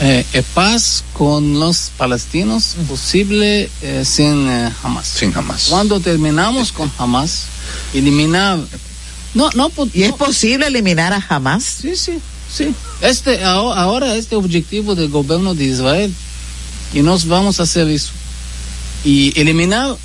Eh, 0.00 0.26
eh, 0.32 0.42
paz 0.54 1.04
con 1.12 1.60
los 1.60 1.92
palestinos 1.96 2.74
posible 2.88 3.70
eh, 3.80 4.04
sin 4.04 4.48
eh, 4.48 4.72
Hamas. 4.82 5.06
Sin 5.06 5.32
jamás. 5.32 5.66
Cuando 5.70 6.00
terminamos 6.00 6.72
con 6.72 6.90
Hamas, 6.98 7.44
eliminar 7.94 8.58
no 9.34 9.50
no 9.54 9.68
po- 9.70 9.88
¿Y 9.94 10.02
es 10.02 10.12
posible 10.12 10.66
eliminar 10.66 11.12
a 11.12 11.24
Hamas? 11.28 11.62
Sí, 11.80 11.94
sí, 11.94 12.18
sí. 12.52 12.74
Este, 13.02 13.44
aho- 13.44 13.72
ahora 13.72 14.16
este 14.16 14.34
objetivo 14.34 14.94
del 14.96 15.10
gobierno 15.10 15.54
de 15.54 15.64
Israel 15.64 16.12
y 16.92 17.02
nos 17.02 17.26
vamos 17.28 17.60
a 17.60 17.62
hacer 17.62 17.88
eso. 17.88 18.10
Y 19.04 19.32
eliminar 19.40 19.96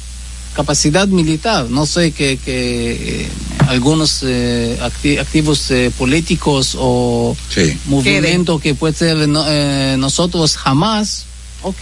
capacidad 0.56 1.08
militar. 1.08 1.70
No 1.70 1.86
sé 1.86 2.12
que, 2.12 2.38
que 2.38 3.22
eh, 3.24 3.28
algunos 3.68 4.22
eh, 4.24 4.78
acti- 4.82 5.20
activos 5.20 5.70
eh, 5.72 5.92
políticos 5.98 6.76
o 6.78 7.36
Sí. 7.54 7.78
movimiento 7.86 8.60
que 8.60 8.76
puede 8.76 8.94
ser 8.94 9.28
no- 9.28 9.46
eh, 9.48 9.96
nosotros 9.98 10.56
jamás, 10.58 11.26
ok. 11.64 11.82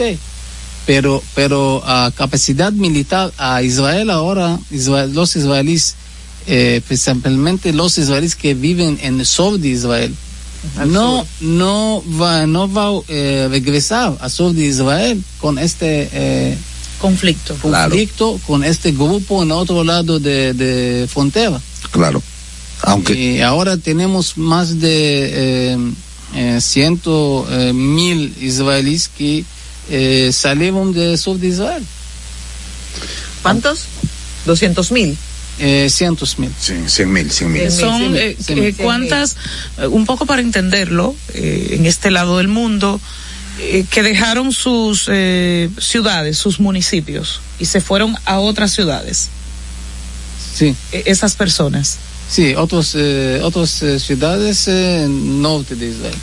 Pero, 0.85 1.21
pero 1.35 1.83
a 1.85 2.11
capacidad 2.15 2.71
militar 2.71 3.33
a 3.37 3.61
Israel 3.61 4.09
ahora, 4.09 4.57
Israel- 4.71 5.13
los 5.13 5.35
israelíes, 5.35 5.95
eh, 6.47 6.81
principalmente 6.87 7.73
los 7.73 7.97
israelíes 7.97 8.35
que 8.37 8.53
viven 8.53 8.97
en 9.01 9.19
el 9.19 9.25
sur 9.25 9.59
de 9.59 9.67
Israel, 9.67 10.15
no, 10.87 11.25
no 11.41 12.03
va, 12.19 12.45
no 12.47 12.71
va 12.71 12.87
a 12.89 13.01
eh, 13.09 13.47
regresar 13.49 14.17
al 14.19 14.31
sur 14.31 14.53
de 14.53 14.65
Israel 14.65 15.21
con 15.39 15.57
este 15.59 16.09
conflicto. 16.97 17.55
Claro. 17.55 17.89
conflicto, 17.89 18.39
con 18.45 18.63
este 18.63 18.91
grupo 18.91 19.43
en 19.43 19.51
otro 19.51 19.83
lado 19.83 20.19
de, 20.19 20.53
de 20.53 21.07
frontera. 21.07 21.59
Claro. 21.91 22.21
Aunque 22.83 23.13
Y 23.13 23.41
ahora 23.41 23.77
tenemos 23.77 24.37
más 24.37 24.79
de 24.79 25.73
eh, 25.73 25.77
eh, 26.35 26.61
ciento 26.61 27.47
eh, 27.49 27.73
mil 27.73 28.33
israelíes 28.39 29.09
que 29.09 29.43
eh, 29.89 30.29
salieron 30.31 30.93
del 30.93 31.17
sur 31.17 31.37
de 31.39 31.47
Israel. 31.47 31.83
¿Cuántos? 33.41 33.85
200 34.45 34.91
mil. 34.91 35.17
Eh, 35.59 35.87
cientos 35.89 36.37
mil. 36.37 36.51
sí, 36.59 36.75
cien 36.85 37.11
mil, 37.11 37.31
cien 37.31 37.51
mil. 37.51 37.61
Cien 37.61 37.71
Son 37.71 38.11
mil, 38.11 38.15
eh, 38.15 38.37
cien 38.39 38.59
eh, 38.59 38.61
mil. 38.61 38.75
cuántas, 38.75 39.35
un 39.89 40.05
poco 40.05 40.27
para 40.27 40.41
entenderlo, 40.43 41.15
eh, 41.33 41.69
en 41.71 41.87
este 41.87 42.11
lado 42.11 42.37
del 42.37 42.47
mundo, 42.47 43.01
eh, 43.59 43.85
que 43.89 44.03
dejaron 44.03 44.51
sus 44.51 45.07
eh, 45.11 45.69
ciudades, 45.79 46.37
sus 46.37 46.59
municipios, 46.59 47.41
y 47.59 47.65
se 47.65 47.81
fueron 47.81 48.15
a 48.25 48.39
otras 48.39 48.71
ciudades, 48.73 49.29
Sí, 50.53 50.75
eh, 50.91 51.03
esas 51.05 51.35
personas. 51.35 51.97
sí, 52.29 52.55
otros, 52.55 52.93
eh, 52.95 53.39
otras 53.43 53.83
ciudades 53.99 54.67
norte 55.07 55.75
de 55.75 55.89
Israel. 55.89 56.15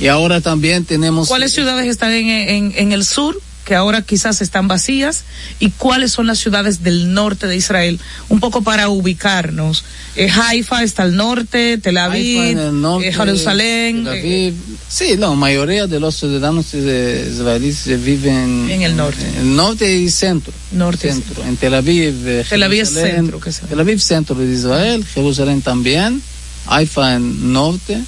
Y 0.00 0.06
ahora 0.06 0.40
también 0.40 0.84
tenemos. 0.84 1.26
¿Cuáles 1.26 1.52
ciudades 1.52 1.86
están 1.88 2.12
en, 2.12 2.28
en, 2.28 2.72
en 2.76 2.92
el 2.92 3.04
sur? 3.04 3.40
Que 3.68 3.74
ahora 3.74 4.00
quizás 4.00 4.40
están 4.40 4.66
vacías 4.66 5.24
y 5.60 5.68
cuáles 5.72 6.10
son 6.12 6.26
las 6.26 6.38
ciudades 6.38 6.82
del 6.82 7.12
norte 7.12 7.46
de 7.46 7.54
Israel, 7.54 8.00
un 8.30 8.40
poco 8.40 8.62
para 8.62 8.88
ubicarnos. 8.88 9.84
Eh, 10.16 10.30
Haifa 10.30 10.82
está 10.82 11.02
al 11.02 11.14
norte, 11.16 11.76
Tel 11.76 11.98
Aviv, 11.98 12.58
el 12.58 12.80
norte, 12.80 13.08
eh, 13.08 13.12
Jerusalén, 13.12 14.04
Tel 14.04 14.14
eh, 14.14 14.20
Aviv. 14.20 14.54
Sí, 14.88 15.18
la 15.18 15.30
mayoría 15.32 15.86
de 15.86 16.00
los 16.00 16.16
ciudadanos 16.16 16.64
eh, 16.72 17.30
israelíes 17.30 17.86
eh, 17.88 17.98
viven 17.98 18.70
En 18.70 18.80
el 18.80 18.96
norte. 18.96 19.28
En 19.28 19.36
el 19.48 19.56
norte 19.56 19.98
y 19.98 20.08
centro. 20.08 20.54
Norte 20.72 21.08
y 21.08 21.12
centro. 21.12 21.44
En 21.44 21.58
Tel 21.58 21.74
Aviv. 21.74 22.26
eh, 22.26 22.46
Tel 22.48 22.62
Aviv 22.62 22.80
es 22.84 22.88
Jerusalén. 22.88 23.16
centro, 23.16 23.40
que 23.40 23.52
se 23.52 23.62
ve. 23.62 23.68
Tel 23.68 23.80
Aviv 23.80 24.00
centro 24.00 24.34
de 24.34 24.50
Israel, 24.50 25.04
Jerusalén 25.04 25.60
también, 25.60 26.22
Haifa 26.68 27.16
en 27.16 27.52
norte, 27.52 28.00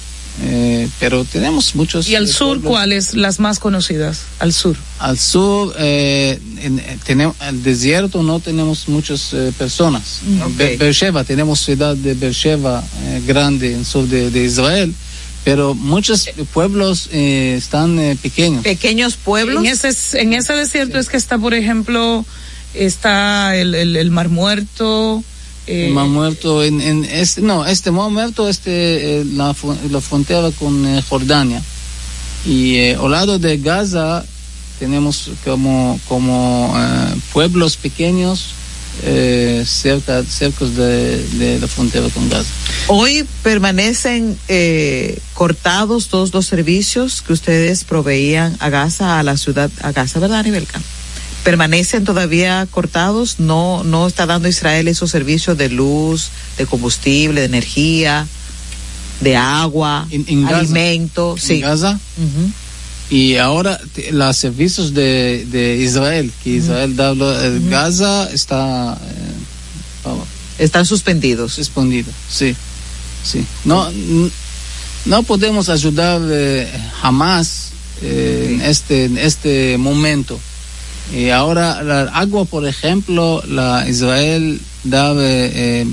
eh, 0.43 0.87
pero 0.99 1.23
tenemos 1.25 1.75
muchos. 1.75 2.07
y 2.07 2.15
al 2.15 2.23
eh, 2.25 2.27
sur. 2.27 2.61
¿cuáles 2.61 3.13
las 3.13 3.39
más 3.39 3.59
conocidas? 3.59 4.21
Al 4.39 4.53
sur. 4.53 4.75
Al 4.99 5.17
sur, 5.19 5.75
eh, 5.77 6.39
en- 6.61 6.79
eh, 6.79 6.97
tenemos, 7.05 7.35
al 7.39 7.61
desierto 7.63 8.23
no 8.23 8.39
tenemos 8.39 8.87
muchas 8.87 9.33
eh, 9.33 9.51
personas. 9.57 10.19
Mm, 10.25 10.41
ok. 10.41 10.51
Be- 10.57 10.77
Beersheba, 10.77 11.23
tenemos 11.23 11.59
ciudad 11.59 11.95
de 11.95 12.13
Beersheba 12.13 12.83
eh, 13.05 13.21
grande 13.25 13.73
en 13.73 13.83
sur 13.85 14.07
de, 14.07 14.29
de 14.31 14.43
Israel, 14.45 14.93
pero 15.43 15.73
muchos 15.73 16.29
pueblos 16.53 17.09
eh, 17.11 17.55
están 17.57 17.99
eh, 17.99 18.17
pequeños. 18.21 18.63
Pequeños 18.63 19.15
pueblos. 19.17 19.63
En 19.63 19.69
ese, 19.71 20.19
en 20.21 20.33
ese 20.33 20.53
desierto 20.53 20.97
es 20.99 21.09
que 21.09 21.17
está, 21.17 21.37
por 21.37 21.53
ejemplo, 21.53 22.25
está 22.73 23.55
el, 23.57 23.75
el, 23.75 23.95
el 23.95 24.11
Mar 24.11 24.29
Muerto. 24.29 25.23
Eh, 25.71 25.89
Mar 25.91 26.07
Muerto, 26.07 26.63
en, 26.63 26.81
en 26.81 27.05
este, 27.05 27.41
no, 27.41 27.65
este 27.65 27.91
Mar 27.91 28.09
Muerto, 28.09 28.47
este, 28.47 29.21
eh, 29.21 29.25
la, 29.25 29.55
la 29.89 30.01
frontera 30.01 30.51
con 30.51 30.85
eh, 30.85 31.01
Jordania. 31.09 31.61
Y 32.45 32.77
eh, 32.77 32.95
al 32.95 33.11
lado 33.11 33.37
de 33.37 33.57
Gaza 33.57 34.25
tenemos 34.79 35.29
como, 35.45 35.99
como 36.07 36.73
eh, 36.75 37.15
pueblos 37.33 37.77
pequeños 37.77 38.55
eh, 39.03 39.63
cerca, 39.65 40.23
cerca 40.23 40.65
de, 40.65 41.23
de 41.37 41.59
la 41.59 41.67
frontera 41.67 42.09
con 42.09 42.27
Gaza. 42.29 42.49
Hoy 42.87 43.25
permanecen 43.43 44.37
cortados 45.33 46.07
todos 46.07 46.33
los 46.33 46.45
servicios 46.47 47.21
que 47.21 47.33
ustedes 47.33 47.83
proveían 47.83 48.57
a 48.59 48.69
Gaza, 48.69 49.19
a 49.19 49.23
la 49.23 49.37
ciudad, 49.37 49.69
a 49.81 49.91
Gaza, 49.91 50.19
¿verdad, 50.19 50.43
Nivelka? 50.43 50.81
Permanecen 51.43 52.03
todavía 52.05 52.67
cortados, 52.69 53.39
no, 53.39 53.83
no 53.83 54.05
está 54.07 54.25
dando 54.27 54.47
Israel 54.47 54.87
esos 54.87 55.09
servicios 55.09 55.57
de 55.57 55.69
luz, 55.69 56.29
de 56.57 56.65
combustible, 56.67 57.41
de 57.41 57.47
energía, 57.47 58.27
de 59.21 59.35
agua, 59.37 60.07
En- 60.11 60.25
en 60.27 60.43
Gaza. 60.43 60.57
alimento, 60.57 61.33
En 61.35 61.41
sí. 61.41 61.59
Gaza. 61.61 61.99
Ujú. 62.17 62.51
Y 63.09 63.37
ahora 63.37 63.79
los 64.11 64.37
servicios 64.37 64.93
de, 64.93 65.45
de 65.49 65.77
Israel, 65.77 66.31
que 66.43 66.51
Israel 66.51 66.95
da, 66.95 67.11
eh, 67.11 67.59
Gaza 67.69 68.29
está 68.31 68.97
eh, 69.03 70.09
Están 70.63 70.85
suspendidos. 70.85 71.53
suspendido, 71.53 72.11
sí, 72.29 72.55
sí. 73.23 73.43
No, 73.65 73.89
no 75.05 75.23
podemos 75.23 75.69
ayudar 75.69 76.21
eh, 76.29 76.71
jamás 77.01 77.69
eh, 78.03 78.51
en 78.53 78.61
este, 78.61 79.05
en 79.05 79.17
este 79.17 79.77
momento. 79.79 80.39
Y 81.13 81.29
ahora 81.29 81.81
la 81.83 82.03
agua, 82.13 82.45
por 82.45 82.65
ejemplo, 82.67 83.43
la 83.47 83.87
Israel 83.89 84.59
da 84.83 85.13
eh, 85.17 85.85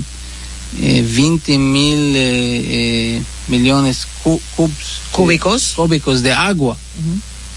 eh, 0.81 1.05
20 1.05 1.57
mil 1.57 2.15
eh, 2.15 3.15
eh, 3.17 3.21
millones 3.47 4.07
cu- 4.23 4.41
cubs, 4.55 5.01
Cúbicos. 5.11 5.73
cúbicos 5.75 6.21
de 6.21 6.31
agua. 6.33 6.77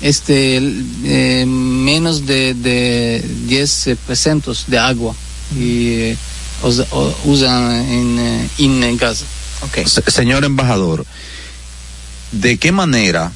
Este 0.01 0.57
eh, 1.05 1.45
menos 1.47 2.27
de, 2.27 2.55
de 2.55 3.25
10 3.47 3.87
eh, 3.88 3.97
presentos 4.07 4.65
de 4.67 4.79
agua 4.79 5.15
y 5.57 5.88
eh, 5.93 6.17
us- 6.65 6.85
o- 6.91 7.15
usan 7.27 7.71
en, 7.88 8.83
en 8.83 8.97
Gaza. 8.97 9.25
Se- 9.87 10.11
Señor 10.11 10.45
embajador, 10.45 11.07
¿de 12.33 12.57
qué 12.59 12.73
manera, 12.73 13.31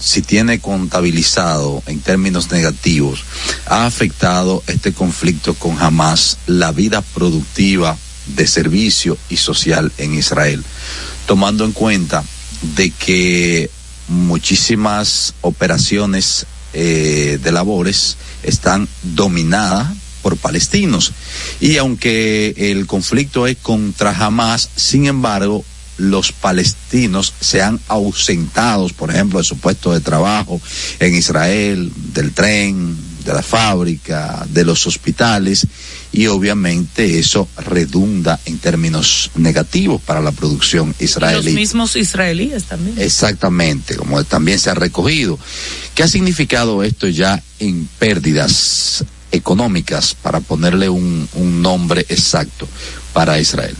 si 0.00 0.22
tiene 0.22 0.60
contabilizado 0.60 1.82
en 1.86 2.00
términos 2.00 2.50
negativos, 2.50 3.24
ha 3.66 3.86
afectado 3.86 4.64
este 4.66 4.92
conflicto 4.92 5.54
con 5.54 5.80
Hamas 5.80 6.38
la 6.46 6.72
vida 6.72 7.02
productiva 7.02 7.96
de 8.26 8.46
servicio 8.46 9.16
y 9.28 9.36
social 9.36 9.92
en 9.98 10.14
Israel? 10.14 10.64
Tomando 11.26 11.64
en 11.64 11.72
cuenta 11.72 12.24
de 12.74 12.90
que 12.90 13.70
muchísimas 14.08 15.34
operaciones 15.42 16.46
eh, 16.72 17.38
de 17.42 17.52
labores 17.52 18.16
están 18.42 18.88
dominadas 19.02 19.88
por 20.22 20.36
palestinos. 20.36 21.12
Y 21.60 21.76
aunque 21.78 22.54
el 22.56 22.86
conflicto 22.86 23.46
es 23.46 23.56
contra 23.56 24.10
Hamas, 24.16 24.70
sin 24.76 25.06
embargo, 25.06 25.64
los 26.00 26.32
palestinos 26.32 27.34
se 27.40 27.60
han 27.62 27.78
ausentado, 27.88 28.88
por 28.88 29.10
ejemplo, 29.10 29.38
de 29.38 29.44
su 29.44 29.58
puesto 29.58 29.92
de 29.92 30.00
trabajo 30.00 30.60
en 30.98 31.14
Israel, 31.14 31.92
del 32.14 32.32
tren, 32.32 32.96
de 33.24 33.34
la 33.34 33.42
fábrica, 33.42 34.46
de 34.48 34.64
los 34.64 34.86
hospitales, 34.86 35.66
y 36.10 36.26
obviamente 36.26 37.18
eso 37.18 37.48
redunda 37.58 38.40
en 38.46 38.58
términos 38.58 39.30
negativos 39.36 40.00
para 40.00 40.22
la 40.22 40.32
producción 40.32 40.94
Y 40.98 41.02
los 41.02 41.10
israelí. 41.10 41.52
mismos 41.52 41.96
israelíes 41.96 42.64
también. 42.64 42.98
Exactamente, 42.98 43.96
como 43.96 44.24
también 44.24 44.58
se 44.58 44.70
ha 44.70 44.74
recogido. 44.74 45.38
¿Qué 45.94 46.02
ha 46.02 46.08
significado 46.08 46.82
esto 46.82 47.08
ya 47.08 47.42
en 47.58 47.88
pérdidas 47.98 49.04
económicas, 49.32 50.14
para 50.14 50.40
ponerle 50.40 50.88
un, 50.88 51.28
un 51.34 51.62
nombre 51.62 52.06
exacto 52.08 52.66
para 53.12 53.38
Israel? 53.38 53.76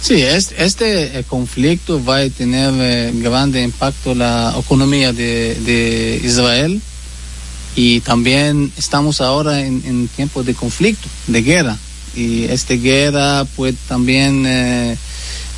Sí, 0.00 0.22
es- 0.22 0.54
este 0.56 1.18
eh, 1.18 1.24
conflicto 1.24 2.02
va 2.04 2.18
a 2.18 2.28
tener 2.30 2.72
eh, 2.76 3.10
grande 3.14 3.62
impacto 3.62 4.12
en 4.12 4.18
la 4.20 4.54
economía 4.58 5.12
de, 5.12 5.54
de 5.56 6.20
Israel 6.24 6.80
y 7.74 8.00
también 8.00 8.72
estamos 8.76 9.20
ahora 9.20 9.60
en, 9.60 9.82
en 9.86 10.08
tiempo 10.08 10.42
de 10.42 10.54
conflicto, 10.54 11.08
de 11.26 11.42
guerra. 11.42 11.76
Y 12.16 12.44
esta 12.44 12.74
guerra 12.74 13.44
puede 13.56 13.74
también 13.88 14.44
eh, 14.46 14.92
eh, 14.92 14.96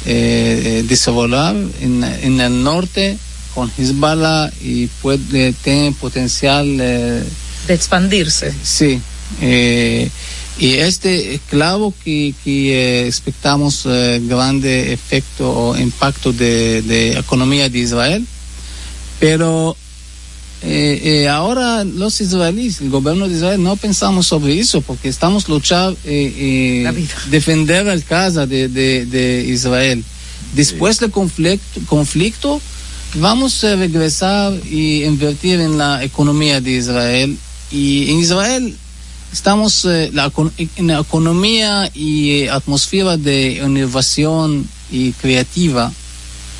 eh, 0.06 0.84
desarrollar 0.88 1.54
en, 1.80 2.02
en 2.04 2.40
el 2.40 2.62
norte 2.62 3.16
con 3.54 3.70
Hezbollah 3.76 4.50
y 4.62 4.86
puede 5.02 5.52
tener 5.52 5.92
potencial 5.94 6.66
eh, 6.80 7.22
de 7.66 7.74
expandirse. 7.74 8.52
Sí. 8.62 9.00
Y 10.60 10.74
este, 10.74 11.40
claro 11.48 11.92
que, 12.04 12.34
que 12.44 12.72
eh, 12.74 13.06
expectamos 13.06 13.86
eh, 13.86 14.20
grande 14.22 14.92
efecto 14.92 15.50
o 15.50 15.76
impacto 15.76 16.32
de, 16.32 16.82
de 16.82 17.18
economía 17.18 17.68
de 17.70 17.78
Israel, 17.78 18.26
pero 19.18 19.74
eh, 20.62 21.00
eh, 21.02 21.28
ahora 21.28 21.84
los 21.84 22.20
israelíes, 22.20 22.82
el 22.82 22.90
gobierno 22.90 23.26
de 23.26 23.36
Israel, 23.36 23.62
no 23.62 23.76
pensamos 23.76 24.26
sobre 24.26 24.60
eso 24.60 24.82
porque 24.82 25.08
estamos 25.08 25.48
luchando, 25.48 25.96
eh, 26.04 26.84
eh, 26.84 27.06
defender 27.30 27.86
la 27.86 27.98
casa 28.00 28.46
de, 28.46 28.68
de, 28.68 29.06
de 29.06 29.46
Israel. 29.48 30.04
Después 30.54 30.98
del 31.00 31.10
conflicto, 31.10 31.80
conflicto, 31.86 32.60
vamos 33.14 33.64
a 33.64 33.76
regresar 33.76 34.52
y 34.70 35.04
invertir 35.04 35.60
en 35.60 35.78
la 35.78 36.04
economía 36.04 36.60
de 36.60 36.72
Israel. 36.72 37.38
Y 37.70 38.10
en 38.10 38.18
Israel 38.18 38.76
estamos 39.32 39.84
eh, 39.84 40.10
la, 40.12 40.32
en 40.76 40.86
la 40.86 41.00
economía 41.00 41.90
y 41.94 42.42
eh, 42.42 42.50
atmósfera 42.50 43.16
de 43.16 43.62
innovación 43.64 44.68
y 44.90 45.12
creativa 45.12 45.92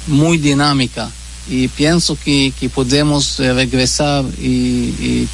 muy 0.06 0.38
dinámica. 0.38 1.10
Y 1.48 1.68
pienso 1.68 2.16
que, 2.22 2.52
que 2.58 2.68
podemos 2.68 3.40
eh, 3.40 3.52
regresar 3.52 4.24
y, 4.40 5.26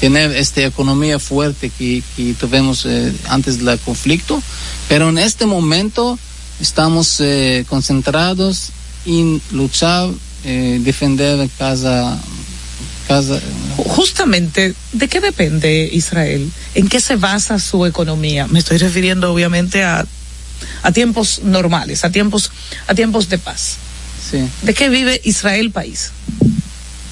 tener 0.00 0.32
esta 0.32 0.60
economía 0.60 1.18
fuerte 1.18 1.70
que, 1.70 2.02
que 2.14 2.34
tuvimos 2.34 2.86
antes 3.28 3.64
del 3.64 3.78
conflicto, 3.78 4.42
pero 4.86 5.08
en 5.08 5.16
este 5.16 5.46
momento 5.46 6.18
estamos 6.60 7.22
concentrados 7.68 8.70
en 9.06 9.40
luchar, 9.52 10.10
defender 10.42 11.48
casa, 11.56 12.20
casa 13.06 13.40
Justamente, 13.76 14.74
¿de 14.92 15.08
qué 15.08 15.20
depende 15.20 15.88
Israel? 15.92 16.50
¿En 16.74 16.88
qué 16.88 17.00
se 17.00 17.16
basa 17.16 17.58
su 17.58 17.86
economía? 17.86 18.46
Me 18.46 18.58
estoy 18.58 18.78
refiriendo 18.78 19.32
obviamente 19.32 19.82
a, 19.82 20.06
a 20.82 20.92
tiempos 20.92 21.40
normales, 21.42 22.04
a 22.04 22.10
tiempos, 22.10 22.50
a 22.86 22.94
tiempos 22.94 23.28
de 23.28 23.38
paz. 23.38 23.76
Sí. 24.30 24.38
¿De 24.62 24.74
qué 24.74 24.88
vive 24.88 25.20
Israel 25.24 25.70
país? 25.70 26.12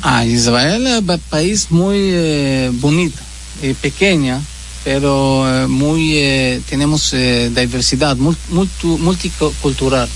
Ah, 0.02 0.24
Israel 0.24 0.86
es 0.86 0.98
un 0.98 1.18
país 1.30 1.66
muy 1.70 1.96
eh, 1.98 2.70
bonito, 2.74 3.18
eh, 3.62 3.74
pequeña, 3.80 4.40
pero 4.84 5.46
eh, 5.46 5.66
muy 5.68 6.18
eh, 6.18 6.60
tenemos 6.68 7.12
diversidad 7.12 8.16
multicultural. 8.16 10.08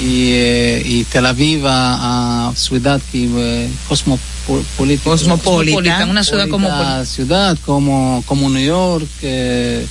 Y, 0.00 0.32
eh, 0.32 0.82
y 0.84 1.04
Tel 1.04 1.26
Aviv 1.26 1.66
a, 1.66 2.48
a 2.48 2.56
ciudad 2.56 3.00
que 3.12 3.24
eh, 3.32 3.68
cosmopolita, 3.88 5.04
Cosmopolita, 5.04 6.06
una 6.06 6.24
ciudad 6.24 6.48
como- 6.48 6.68
ciudad 7.04 7.58
como 7.64 8.22
como 8.26 8.48
New 8.50 8.64
York 8.64 9.06
eh, 9.22 9.86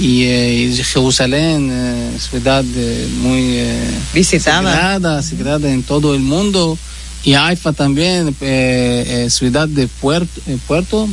y, 0.00 0.22
eh, 0.24 0.54
y 0.72 0.76
Jerusalén, 0.82 1.68
eh, 1.72 2.10
ciudad 2.18 2.64
eh, 2.76 3.08
muy 3.20 3.42
eh, 3.58 3.90
Visitada. 4.14 4.62
sagrada, 4.72 5.22
sagrada 5.22 5.70
en 5.70 5.82
todo 5.82 6.14
el 6.14 6.20
mundo. 6.20 6.78
Y 7.24 7.32
Haifa 7.34 7.72
también, 7.72 8.28
eh, 8.42 9.24
eh, 9.26 9.30
ciudad 9.30 9.66
de 9.66 9.86
puerto, 9.88 10.40
eh, 10.46 10.58
puerto 10.66 11.08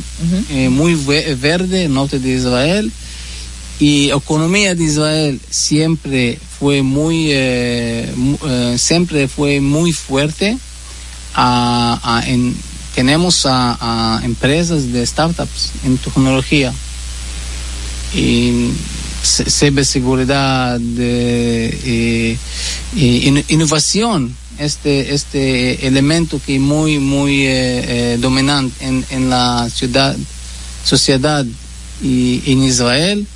eh, 0.50 0.68
muy 0.68 0.94
ve- 0.94 1.34
verde, 1.36 1.88
norte 1.88 2.18
de 2.18 2.34
Israel. 2.36 2.92
Y 3.80 4.10
economía 4.10 4.74
de 4.74 4.84
Israel 4.84 5.40
siempre 5.50 6.38
fue 6.58 6.82
muy, 6.82 7.28
eh, 7.32 8.12
eh, 8.46 8.76
siempre 8.78 9.26
fue 9.28 9.60
muy 9.60 9.92
fuerte. 9.92 10.56
En- 12.26 12.54
tenemos 12.94 13.46
a, 13.46 14.20
empresas 14.22 14.92
de 14.92 15.04
startups 15.06 15.70
en 15.84 15.96
tecnología 15.96 16.72
se- 19.22 19.48
ciberseguridad, 19.50 20.78
eh, 20.98 22.36
y 22.94 23.28
in- 23.28 23.44
innovación, 23.48 24.36
este, 24.58 25.14
este 25.14 25.86
elemento 25.86 26.40
que 26.44 26.58
muy, 26.58 26.98
muy 26.98 27.46
eh, 27.46 28.12
eh, 28.14 28.18
dominante 28.20 28.84
en, 28.84 29.04
en 29.10 29.30
la 29.30 29.68
ciudad, 29.70 30.16
sociedad 30.84 31.46
y 32.02 32.42
en 32.46 32.62
Israel, 32.64 33.26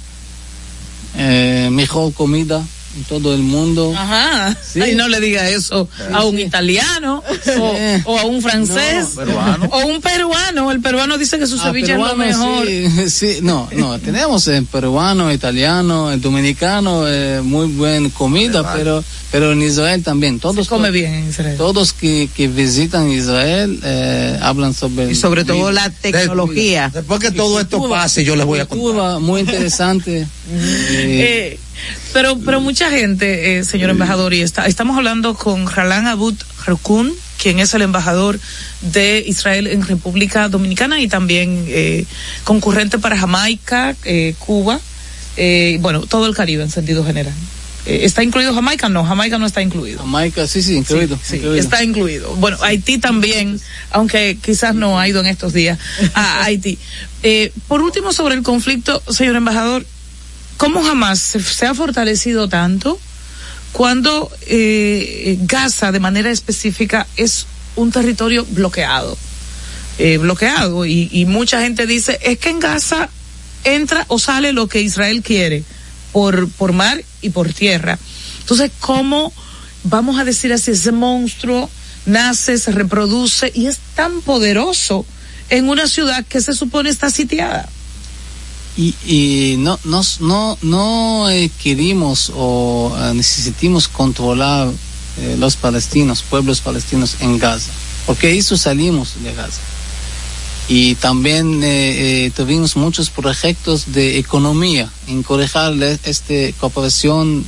eh, 1.16 1.68
mejor 1.70 2.12
comida 2.12 2.64
en 2.96 3.04
todo 3.04 3.34
el 3.34 3.42
mundo. 3.42 3.92
Ajá. 3.96 4.56
Ay, 4.80 4.94
no 4.94 5.08
le 5.08 5.20
diga 5.20 5.48
eso 5.48 5.88
a 6.12 6.24
un 6.24 6.38
italiano 6.38 7.22
o, 7.58 7.76
o 8.04 8.18
a 8.18 8.24
un 8.24 8.40
francés 8.42 9.14
No, 9.16 9.24
peruano. 9.24 9.68
o 9.70 9.78
un 9.86 10.00
peruano. 10.00 10.70
El 10.72 10.80
peruano 10.80 11.18
dice 11.18 11.38
que 11.38 11.46
su 11.46 11.56
Ah, 11.56 11.64
ceviche 11.64 11.92
es 11.92 11.98
lo 11.98 12.16
peruano, 12.16 12.24
mejor. 12.24 12.66
Sí, 12.66 13.10
sí, 13.10 13.38
no, 13.42 13.68
no, 13.76 13.98
tenemos 13.98 14.46
en 14.48 14.66
peruano, 14.66 15.32
italiano, 15.32 16.10
el 16.12 16.20
dominicano, 16.20 17.06
eh, 17.06 17.40
muy 17.42 17.66
buena 17.68 18.08
comida, 18.10 18.72
pero 18.74 19.04
pero 19.32 19.52
en 19.52 19.60
Israel 19.60 20.02
también. 20.02 20.38
Todos 20.40 20.68
come 20.68 20.90
bien 20.90 21.12
en 21.12 21.28
Israel. 21.28 21.56
Todos 21.58 21.92
que, 21.92 22.28
que 22.34 22.48
visitan 22.48 23.10
Israel 23.10 23.80
eh, 23.84 24.38
hablan 24.40 24.72
sobre 24.72 25.10
Y 25.10 25.14
sobre 25.14 25.44
todo 25.44 25.72
la 25.72 25.90
tecnología. 25.90 26.90
Después 26.94 27.20
que 27.20 27.32
todo 27.32 27.60
esto 27.60 27.88
pase, 27.88 28.24
yo 28.24 28.36
les 28.36 28.46
voy 28.46 28.60
a 28.60 28.66
contar. 28.66 29.20
Muy 29.20 29.40
interesante. 29.40 30.26
Eh, 30.50 31.58
pero, 32.16 32.38
pero 32.38 32.62
mucha 32.62 32.88
gente, 32.88 33.58
eh, 33.58 33.64
señor 33.64 33.90
embajador, 33.90 34.32
y 34.32 34.40
está, 34.40 34.64
estamos 34.64 34.96
hablando 34.96 35.34
con 35.34 35.70
Ralan 35.70 36.06
Abud 36.06 36.32
Harkun, 36.64 37.12
quien 37.36 37.58
es 37.58 37.74
el 37.74 37.82
embajador 37.82 38.40
de 38.80 39.22
Israel 39.26 39.66
en 39.66 39.86
República 39.86 40.48
Dominicana 40.48 40.98
y 40.98 41.08
también 41.08 41.66
eh, 41.68 42.06
concurrente 42.44 42.98
para 42.98 43.18
Jamaica, 43.18 43.94
eh, 44.04 44.34
Cuba, 44.38 44.80
eh, 45.36 45.76
bueno, 45.82 46.06
todo 46.06 46.24
el 46.24 46.34
Caribe 46.34 46.62
en 46.62 46.70
sentido 46.70 47.04
general. 47.04 47.34
Eh, 47.84 48.06
¿Está 48.06 48.24
incluido 48.24 48.54
Jamaica? 48.54 48.88
No, 48.88 49.04
Jamaica 49.04 49.38
no 49.38 49.44
está 49.44 49.60
incluido. 49.60 49.98
Jamaica, 49.98 50.46
sí, 50.46 50.62
sí, 50.62 50.74
incluido. 50.74 51.18
Sí, 51.22 51.36
incluido. 51.36 51.60
está 51.60 51.84
incluido. 51.84 52.34
Bueno, 52.36 52.56
Haití 52.62 52.96
también, 52.96 53.60
aunque 53.90 54.38
quizás 54.42 54.74
no 54.74 54.98
ha 54.98 55.06
ido 55.06 55.20
en 55.20 55.26
estos 55.26 55.52
días 55.52 55.78
a 56.14 56.44
Haití. 56.44 56.78
Eh, 57.22 57.52
por 57.68 57.82
último, 57.82 58.14
sobre 58.14 58.34
el 58.34 58.42
conflicto, 58.42 59.02
señor 59.08 59.36
embajador, 59.36 59.86
¿cómo 60.56 60.82
jamás 60.82 61.18
se, 61.20 61.66
ha 61.66 61.74
fortalecido 61.74 62.48
tanto 62.48 62.98
cuando 63.72 64.30
eh, 64.46 65.38
Gaza, 65.42 65.92
de 65.92 66.00
manera 66.00 66.30
específica, 66.30 67.06
es 67.16 67.46
un 67.76 67.90
territorio 67.90 68.46
bloqueado? 68.50 69.16
Eh, 69.98 70.18
bloqueado 70.18 70.84
y, 70.84 71.08
y 71.10 71.24
mucha 71.24 71.62
gente 71.62 71.86
dice, 71.86 72.18
es 72.22 72.38
que 72.38 72.50
en 72.50 72.60
Gaza 72.60 73.08
entra 73.64 74.04
o 74.08 74.18
sale 74.18 74.52
lo 74.52 74.68
que 74.68 74.80
Israel 74.80 75.22
quiere 75.22 75.64
por, 76.12 76.48
por 76.50 76.72
mar 76.72 77.02
y 77.20 77.30
por 77.30 77.52
tierra. 77.52 77.98
Entonces, 78.40 78.70
¿cómo 78.80 79.32
vamos 79.84 80.18
a 80.18 80.24
decir 80.24 80.52
así, 80.52 80.70
ese 80.70 80.92
monstruo 80.92 81.68
nace, 82.06 82.58
se 82.58 82.72
reproduce 82.72 83.50
y 83.54 83.66
es 83.66 83.78
tan 83.94 84.20
poderoso 84.22 85.04
en 85.50 85.68
una 85.68 85.86
ciudad 85.88 86.24
que 86.24 86.40
se 86.40 86.54
supone 86.54 86.90
está 86.90 87.10
sitiada? 87.10 87.68
Y, 88.76 88.94
y 89.06 89.56
no, 89.56 89.78
nos, 89.84 90.20
no, 90.20 90.58
no 90.60 91.30
eh, 91.30 91.50
querimos 91.62 92.30
o 92.34 92.94
eh, 92.98 93.14
necesitamos 93.14 93.88
controlar 93.88 94.68
eh, 95.18 95.36
los 95.38 95.56
palestinos, 95.56 96.22
pueblos 96.22 96.60
palestinos 96.60 97.16
en 97.20 97.38
Gaza, 97.38 97.70
porque 98.06 98.36
eso 98.36 98.56
salimos 98.56 99.14
de 99.22 99.32
Gaza. 99.32 99.60
Y 100.68 100.96
también 100.96 101.60
eh, 101.62 102.30
tuvimos 102.36 102.76
muchos 102.76 103.08
proyectos 103.08 103.92
de 103.92 104.18
economía, 104.18 104.90
encorajar 105.06 105.72
esta 106.02 106.34
cooperación, 106.58 107.46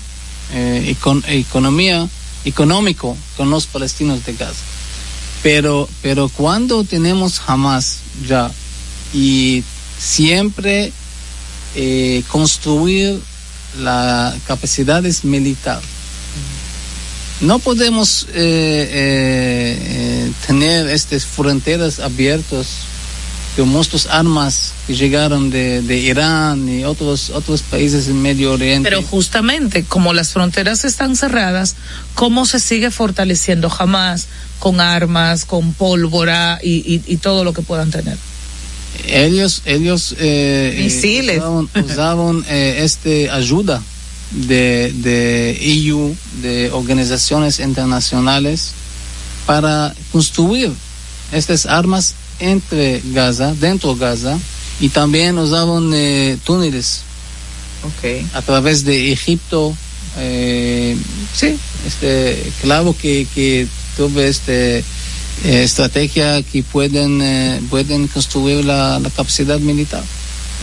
econ 0.54 1.22
economía, 1.26 2.08
económico 2.44 3.16
con 3.36 3.50
los 3.50 3.66
palestinos 3.66 4.24
de 4.24 4.34
Gaza. 4.34 4.62
Pero, 5.42 5.88
pero 6.00 6.28
cuando 6.28 6.84
tenemos 6.84 7.38
jamás 7.40 7.98
ya 8.26 8.50
y 9.12 9.62
siempre 9.98 10.92
eh, 11.74 12.22
construir 12.28 13.20
las 13.80 14.34
capacidades 14.42 15.24
militares. 15.24 15.84
No 17.40 17.60
podemos 17.60 18.26
eh, 18.34 18.88
eh, 18.90 20.32
tener 20.46 20.88
estas 20.88 21.24
fronteras 21.24 22.00
abiertas 22.00 22.66
con 23.56 23.68
muchas 23.68 24.06
armas 24.06 24.72
que 24.86 24.94
llegaron 24.94 25.50
de, 25.50 25.82
de 25.82 25.98
Irán 25.98 26.68
y 26.68 26.84
otros 26.84 27.30
otros 27.30 27.62
países 27.62 28.08
en 28.08 28.20
Medio 28.22 28.52
Oriente. 28.52 28.88
Pero 28.88 29.02
justamente 29.02 29.84
como 29.84 30.12
las 30.12 30.32
fronteras 30.32 30.84
están 30.84 31.16
cerradas, 31.16 31.76
¿cómo 32.14 32.44
se 32.44 32.58
sigue 32.58 32.90
fortaleciendo 32.90 33.70
jamás 33.70 34.26
con 34.58 34.80
armas, 34.80 35.44
con 35.44 35.72
pólvora 35.74 36.58
y, 36.62 37.02
y 37.06 37.16
todo 37.18 37.44
lo 37.44 37.52
que 37.52 37.62
puedan 37.62 37.90
tener? 37.90 38.16
Ellos 39.06 39.62
ellos 39.64 40.14
eh, 40.18 40.80
Misiles. 40.84 41.38
usaban, 41.38 41.68
usaban 41.84 42.44
eh, 42.48 42.80
este 42.82 43.30
ayuda 43.30 43.82
de, 44.30 44.92
de 44.92 45.58
EU 45.60 46.14
de 46.42 46.70
organizaciones 46.72 47.60
internacionales 47.60 48.72
para 49.46 49.94
construir 50.12 50.70
estas 51.32 51.66
armas 51.66 52.14
entre 52.40 53.00
Gaza 53.12 53.54
dentro 53.54 53.94
de 53.94 54.00
Gaza 54.00 54.38
y 54.80 54.90
también 54.90 55.38
usaban 55.38 55.90
eh, 55.94 56.38
túneles 56.44 57.02
Okay. 57.98 58.26
a 58.34 58.42
través 58.42 58.84
de 58.84 59.12
Egipto 59.12 59.72
eh, 60.18 60.96
sí 61.32 61.56
este 61.86 62.52
claro 62.60 62.94
que 63.00 63.24
que 63.32 63.68
tuve 63.96 64.26
este 64.26 64.82
eh, 65.44 65.62
estrategia 65.62 66.42
que 66.42 66.62
pueden 66.62 67.20
eh, 67.22 67.60
pueden 67.70 68.06
construir 68.08 68.64
la, 68.64 68.98
la 68.98 69.10
capacidad 69.10 69.58
militar 69.60 70.02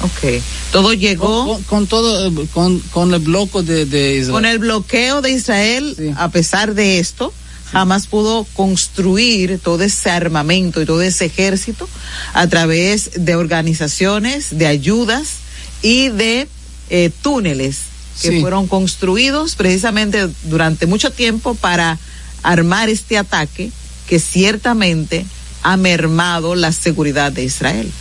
Ok. 0.02 0.42
Todo 0.74 0.92
llegó 0.94 1.46
con, 1.48 1.64
con 1.64 1.88
todo 1.88 2.28
eh, 2.28 2.48
con, 2.54 2.80
con 2.92 3.14
el 3.14 3.22
bloque 3.22 3.62
de, 3.64 3.86
de 3.86 4.18
Israel. 4.18 4.32
con 4.34 4.46
el 4.46 4.60
bloqueo 4.60 5.22
de 5.22 5.32
Israel. 5.32 5.96
Sí. 5.98 6.12
A 6.18 6.28
pesar 6.30 6.74
de 6.74 7.00
esto, 7.00 7.34
jamás 7.72 8.06
pudo 8.08 8.46
construir 8.56 9.58
todo 9.64 9.82
ese 9.84 10.10
armamento 10.10 10.82
y 10.82 10.86
todo 10.86 11.02
ese 11.02 11.26
ejército 11.26 11.88
a 12.34 12.46
través 12.48 13.12
de 13.24 13.36
organizaciones, 13.38 14.48
de 14.58 14.68
ayudas 14.68 15.36
y 15.82 16.10
de 16.10 16.50
eh, 16.90 17.10
túneles 17.22 17.78
que 18.22 18.30
Sí. 18.32 18.42
fueron 18.42 18.68
construidos 18.68 19.56
precisamente 19.56 20.28
durante 20.44 20.88
mucho 20.88 21.12
tiempo 21.12 21.56
para 21.56 21.98
armar 22.44 22.90
este 22.90 23.18
ataque 23.18 23.72
que 24.08 24.20
ciertamente 24.20 25.26
ha 25.64 25.78
mermado 25.78 26.56
la 26.56 26.72
seguridad 26.72 27.32
de 27.32 27.43
Israel. 27.43 27.91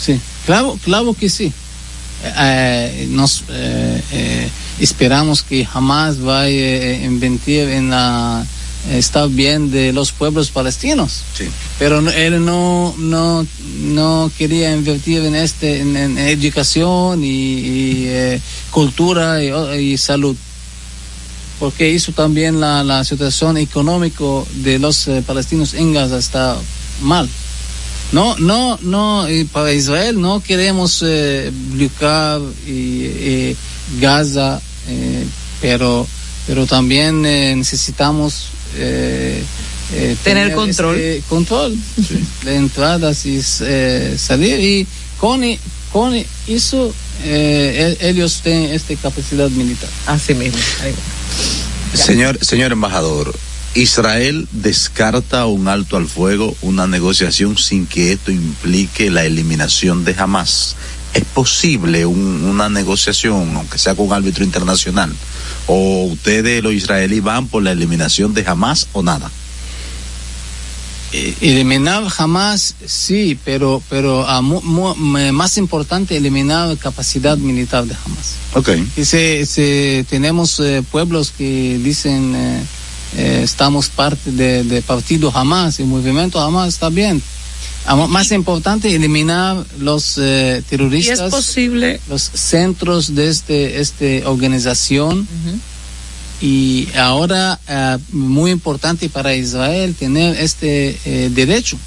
Sí, 0.00 0.20
claro, 0.44 0.78
claro 0.84 1.14
que 1.14 1.28
sí. 1.30 1.52
Eh, 2.38 3.06
nos 3.10 3.44
eh, 3.50 4.02
eh, 4.12 4.48
esperamos 4.80 5.42
que 5.42 5.64
jamás 5.64 6.18
vaya 6.20 6.64
a 6.64 6.92
invertir 7.04 7.68
en 7.68 7.90
la 7.90 8.44
estar 8.90 9.28
bien 9.28 9.70
de 9.70 9.92
los 9.92 10.12
pueblos 10.12 10.50
palestinos. 10.50 11.22
Sí. 11.36 11.44
Pero 11.78 12.00
no- 12.02 12.10
él 12.10 12.44
no, 12.44 12.94
no, 12.98 13.46
no 13.80 14.30
quería 14.38 14.72
invertir 14.74 15.24
en 15.24 15.34
este, 15.34 15.80
en, 15.80 15.96
en 15.96 16.18
educación 16.18 17.24
y, 17.24 17.26
y, 17.28 18.04
eh, 18.06 18.40
cultura 18.70 19.42
y, 19.42 19.50
y 19.92 19.98
salud. 19.98 20.36
Porque 21.58 21.94
eso 21.94 22.12
también 22.12 22.60
la, 22.60 22.84
la 22.84 23.02
situación 23.04 23.56
económica 23.56 24.24
de 24.56 24.78
los 24.78 25.08
eh, 25.08 25.22
palestinos 25.26 25.74
en 25.74 25.92
Gaza 25.94 26.18
está 26.18 26.56
mal. 27.00 27.28
No, 28.12 28.36
no, 28.38 28.78
no, 28.82 29.28
y 29.28 29.44
para 29.44 29.72
Israel 29.72 30.20
no 30.20 30.40
queremos 30.40 31.02
eh, 31.04 31.50
bloquear 31.72 32.40
y, 32.66 33.04
eh, 33.04 33.56
Gaza, 34.00 34.60
eh, 34.88 35.24
pero, 35.60 36.06
pero 36.46 36.66
también 36.66 37.22
necesitamos 37.22 38.48
Tener 40.22 40.54
control. 40.54 40.98
este 40.98 41.22
control 41.28 41.76
de 42.44 42.56
entradas 42.56 43.24
y 43.26 43.40
salir 43.40 44.60
y 44.60 44.86
con, 45.18 45.42
con 45.92 46.12
eso 46.46 46.92
eh, 47.24 47.96
ellos 48.00 48.40
tienen 48.42 48.72
esta 48.72 48.94
capacidad 48.96 49.48
militar. 49.50 49.88
Así 50.06 50.34
mismo. 50.34 50.58
Señor, 51.94 52.38
señor 52.44 52.72
embajador, 52.72 53.34
Israel 53.74 54.48
descarta 54.52 55.46
un 55.46 55.68
alto 55.68 55.96
al 55.96 56.06
fuego, 56.06 56.56
una 56.62 56.86
negociación 56.86 57.56
sin 57.58 57.86
que 57.86 58.12
esto 58.12 58.30
implique 58.30 59.10
la 59.10 59.24
eliminación 59.24 60.04
de 60.04 60.14
Hamas. 60.18 60.76
¿Es 61.14 61.24
posible 61.24 62.04
un- 62.04 62.44
una 62.44 62.68
negociación, 62.68 63.56
aunque 63.56 63.78
sea 63.78 63.94
con 63.94 64.06
un 64.08 64.12
árbitro 64.12 64.44
internacional? 64.44 65.12
¿O 65.66 66.04
ustedes, 66.04 66.62
los 66.62 66.74
israelíes, 66.74 67.22
van 67.22 67.48
por 67.48 67.62
la 67.62 67.72
eliminación 67.72 68.34
de 68.34 68.44
Hamas 68.46 68.88
o 68.92 69.02
nada? 69.02 69.30
Eh, 71.12 71.34
eliminar 71.40 72.04
jamás 72.08 72.74
sí 72.84 73.38
pero 73.44 73.80
pero 73.88 74.26
ah, 74.28 74.42
mu- 74.42 74.60
mu- 74.62 74.94
me- 74.96 75.30
más 75.30 75.56
importante 75.56 76.16
eliminar 76.16 76.76
capacidad 76.78 77.36
militar 77.38 77.84
de 77.86 77.94
jamás. 77.94 78.34
Ok. 78.54 78.70
y 78.96 79.04
se, 79.04 79.46
se- 79.46 80.04
tenemos 80.10 80.58
eh, 80.58 80.82
pueblos 80.90 81.32
que 81.38 81.78
dicen 81.78 82.34
eh, 82.34 82.62
eh, 83.18 83.40
estamos 83.44 83.88
parte 83.88 84.32
de, 84.32 84.64
de 84.64 84.82
partido 84.82 85.30
jamás 85.30 85.78
el 85.78 85.86
movimiento 85.86 86.40
jamás 86.40 86.68
está 86.68 86.88
bien. 86.88 87.22
Ah, 87.88 87.94
más 87.94 88.32
importante 88.32 88.92
eliminar 88.92 89.64
los 89.78 90.18
eh, 90.18 90.56
Y 90.56 90.58
es 90.58 90.64
terroristas 90.66 91.30
posible, 91.30 92.00
los 92.08 92.20
centros 92.34 93.14
de 93.14 93.28
este 93.28 93.80
este 93.80 94.24
organización 94.26 95.28
y 96.40 96.88
ahora 96.96 97.58
eh, 97.66 97.98
muy 98.12 98.50
importante 98.50 99.08
para 99.08 99.34
Israel 99.34 99.94
tener 99.94 100.36
este 100.36 100.98
eh, 101.04 101.30
derecho 101.30 101.78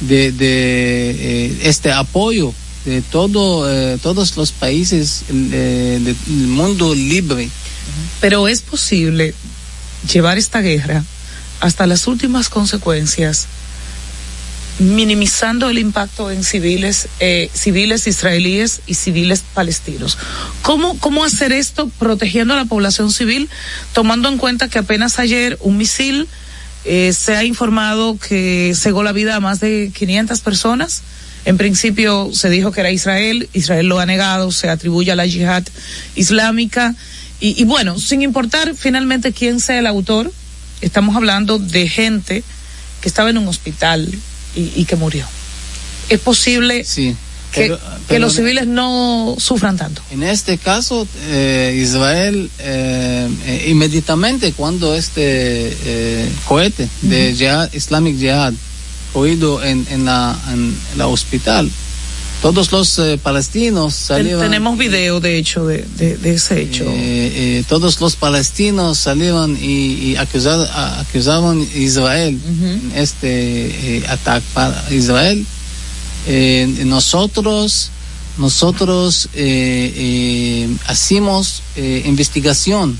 de, 0.00 0.32
eh, 0.38 1.58
este 1.62 1.92
apoyo 1.92 2.54
de 2.84 3.02
todo 3.02 3.66
todos 3.98 4.36
los 4.36 4.52
países 4.52 5.24
del 5.28 6.16
mundo 6.28 6.94
libre. 6.94 7.50
Pero 8.20 8.48
es 8.48 8.62
posible 8.62 9.34
llevar 10.10 10.38
esta 10.38 10.60
guerra 10.60 11.04
hasta 11.60 11.86
las 11.86 12.06
últimas 12.06 12.48
consecuencias 12.48 13.48
minimizando 14.78 15.70
el 15.70 15.78
impacto 15.78 16.30
en 16.30 16.44
civiles 16.44 17.08
eh, 17.20 17.50
civiles 17.52 18.06
israelíes 18.06 18.80
y 18.86 18.94
civiles 18.94 19.42
palestinos. 19.54 20.18
¿Cómo, 20.62 20.98
¿Cómo 20.98 21.24
hacer 21.24 21.52
esto 21.52 21.90
protegiendo 21.98 22.54
a 22.54 22.56
la 22.56 22.64
población 22.64 23.10
civil, 23.10 23.48
tomando 23.92 24.28
en 24.28 24.38
cuenta 24.38 24.68
que 24.68 24.78
apenas 24.78 25.18
ayer 25.18 25.58
un 25.60 25.76
misil 25.76 26.28
eh, 26.84 27.12
se 27.12 27.34
ha 27.36 27.44
informado 27.44 28.16
que 28.18 28.72
cegó 28.76 29.02
la 29.02 29.12
vida 29.12 29.34
a 29.34 29.40
más 29.40 29.58
de 29.58 29.90
500 29.94 30.40
personas 30.40 31.02
En 31.44 31.56
principio 31.56 32.30
se 32.32 32.48
dijo 32.50 32.70
que 32.70 32.80
era 32.80 32.92
Israel, 32.92 33.48
Israel 33.52 33.86
lo 33.86 33.98
ha 33.98 34.06
negado, 34.06 34.52
se 34.52 34.68
atribuye 34.68 35.10
a 35.10 35.16
la 35.16 35.26
yihad 35.26 35.64
islámica. 36.14 36.94
Y, 37.40 37.60
y 37.60 37.64
bueno, 37.64 37.98
sin 37.98 38.22
importar 38.22 38.74
finalmente 38.74 39.32
quién 39.32 39.58
sea 39.60 39.78
el 39.78 39.86
autor, 39.86 40.32
estamos 40.80 41.16
hablando 41.16 41.58
de 41.58 41.88
gente 41.88 42.44
que 43.00 43.08
estaba 43.08 43.30
en 43.30 43.38
un 43.38 43.48
hospital 43.48 44.08
y, 44.54 44.72
y 44.76 44.84
que 44.84 44.96
murió. 44.96 45.26
Es 46.08 46.18
posible 46.20 46.84
Sí. 46.84 47.14
que, 47.52 47.60
Pero- 47.62 47.78
que 48.08 48.18
los 48.18 48.34
civiles 48.34 48.66
no 48.66 49.36
sufran 49.38 49.76
tanto. 49.76 50.02
En 50.10 50.22
este 50.22 50.56
caso, 50.58 51.06
eh, 51.26 51.78
Israel 51.82 52.50
eh, 52.58 53.66
inmediatamente 53.68 54.52
cuando 54.52 54.94
este 54.94 55.22
eh, 55.84 56.30
cohete 56.46 56.88
de 57.02 57.34
Jihad, 57.36 57.72
Islamic 57.72 58.18
Jihad 58.18 58.52
oído 59.14 59.62
en, 59.64 59.86
en 59.90 60.04
la 60.04 60.38
en 60.52 60.76
la 60.96 61.06
hospital, 61.08 61.70
todos 62.42 62.70
los 62.70 62.98
eh, 62.98 63.18
palestinos 63.20 63.94
salieron. 63.94 64.40
tenemos 64.42 64.78
video, 64.78 65.18
de 65.20 65.38
hecho, 65.38 65.66
de, 65.66 65.84
de, 65.96 66.16
de 66.16 66.34
ese 66.34 66.60
hecho. 66.62 66.84
Eh, 66.84 67.58
eh, 67.58 67.64
todos 67.68 68.00
los 68.00 68.14
palestinos 68.16 68.98
salieron 68.98 69.56
y, 69.60 70.12
y 70.12 70.16
acusado- 70.16 70.68
a- 70.70 71.00
acusaban 71.00 71.60
a 71.60 71.76
Israel 71.76 72.38
en 72.46 72.92
este 72.94 73.98
eh, 73.98 74.04
ataque 74.08 74.46
para 74.54 74.84
Israel. 74.92 75.44
Eh, 76.26 76.82
nosotros 76.86 77.90
nosotros 78.38 79.28
eh, 79.34 79.92
eh, 79.96 80.68
hacemos 80.86 81.62
eh, 81.74 82.04
investigación 82.06 82.96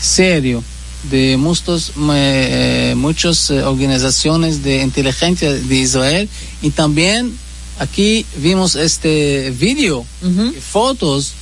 serio 0.00 0.64
de 1.10 1.36
muchos 1.36 1.92
eh, 2.12 2.94
muchas 2.96 3.50
eh, 3.50 3.62
organizaciones 3.62 4.64
de 4.64 4.82
inteligencia 4.82 5.52
de 5.52 5.76
Israel 5.76 6.28
y 6.62 6.70
también 6.70 7.36
aquí 7.78 8.26
vimos 8.36 8.76
este 8.76 9.50
video 9.58 10.04
y 10.22 10.60
fotos 10.60 11.32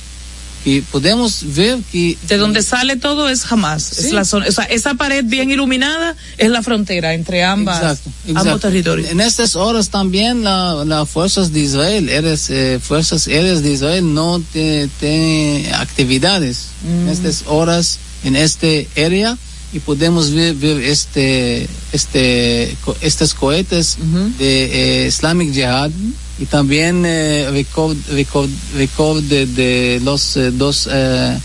y 0.65 0.81
podemos 0.81 1.43
ver 1.55 1.79
que 1.91 2.17
de 2.27 2.37
donde 2.37 2.63
sale 2.63 2.95
todo 2.95 3.27
es 3.27 3.43
jamás. 3.43 3.83
Sí. 3.83 4.07
Es 4.07 4.13
la 4.13 4.23
zona, 4.23 4.45
o 4.47 4.51
sea, 4.51 4.63
esa 4.65 4.93
pared 4.93 5.25
bien 5.25 5.51
iluminada 5.51 6.15
es 6.37 6.49
la 6.49 6.63
frontera 6.63 7.13
entre 7.13 7.43
ambas, 7.43 7.77
Exacto, 7.77 8.11
ambos 8.27 8.43
exacto. 8.43 8.59
territorios. 8.59 9.09
En 9.09 9.19
estas 9.19 9.55
horas 9.55 9.89
también 9.89 10.43
las 10.43 10.87
la 10.87 11.05
fuerzas 11.05 11.51
de 11.51 11.59
Israel, 11.59 12.07
eres, 12.07 12.49
eh, 12.49 12.79
fuerzas 12.81 13.27
aéreas 13.27 13.61
de 13.61 13.73
Israel 13.73 14.13
no 14.13 14.41
tienen 14.53 15.73
actividades 15.73 16.67
en 16.87 17.09
estas 17.09 17.43
horas 17.47 17.99
en 18.23 18.37
este 18.37 18.87
área 18.95 19.37
y 19.73 19.79
podemos 19.79 20.31
ver, 20.31 20.55
ver 20.55 20.81
este 20.81 21.67
este 21.91 22.77
estos 23.01 23.33
cohetes 23.33 23.97
de 24.37 25.03
eh, 25.03 25.07
Islamic 25.07 25.51
Jihad 25.51 25.91
y 26.39 26.45
también 26.45 27.03
eh, 27.05 27.47
record, 27.51 27.95
record, 28.11 28.49
record 28.75 29.21
de, 29.23 29.45
de 29.45 30.01
los 30.03 30.35
eh, 30.35 30.51
dos 30.51 30.89
eh, 30.91 31.37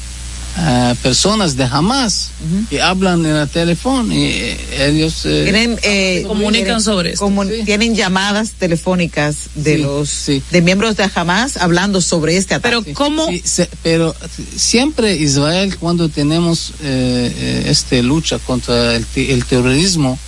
eh, 0.61 0.95
personas 1.03 1.57
de 1.57 1.65
Hamas 1.65 2.31
que 2.71 2.81
hablan 2.81 3.25
en 3.27 3.37
el 3.37 3.49
teléfono 3.49 4.13
y 4.13 4.25
eh, 4.25 4.87
ellos 4.89 5.25
eh, 5.27 5.43
Tienen, 5.45 5.79
eh, 5.83 6.25
Comunican 6.27 6.81
sobre 6.81 7.13
esto. 7.13 7.27
comun- 7.27 7.49
Sí. 7.51 7.65
Tienen 7.65 7.95
llamadas 7.95 8.53
telefónicas 8.53 9.51
de 9.55 9.77
Sí, 9.77 9.83
los 9.83 10.09
sí. 10.09 10.43
de 10.51 10.63
miembros 10.63 10.97
de 10.97 11.09
Hamas 11.15 11.59
hablando 11.59 12.01
sobre 12.01 12.37
este 12.39 12.55
ataque. 12.55 12.77
Pero 12.83 12.95
cómo 12.97 13.29
Sí, 13.29 13.43
se- 13.45 13.69
pero 13.83 14.17
siempre 14.57 15.15
Israel 15.17 15.77
cuando 15.77 16.09
tenemos 16.09 16.73
este 16.83 18.03
lucha 18.03 18.39
contra 18.39 18.97
el, 18.97 19.05
el 19.15 19.45
terrorismo 19.45 20.19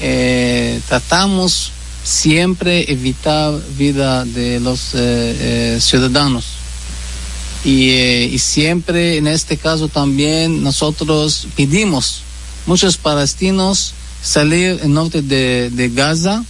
eh, 0.00 0.78
tratamos 0.88 1.70
siempre 2.04 2.92
evitar 2.92 3.58
vida 3.78 4.26
de 4.26 4.60
los 4.60 4.94
eh, 4.94 4.96
eh, 4.96 5.78
ciudadanos 5.80 6.44
y, 7.64 7.90
eh, 7.90 8.28
y 8.30 8.38
siempre 8.38 9.16
en 9.16 9.26
este 9.26 9.56
caso 9.56 9.88
también 9.88 10.62
nosotros 10.62 11.48
pedimos 11.56 12.20
muchos 12.66 12.98
palestinos 12.98 13.94
salir 14.22 14.80
en 14.82 14.92
norte 14.92 15.22
de, 15.22 15.70
de 15.70 15.88
Gaza 15.88 16.44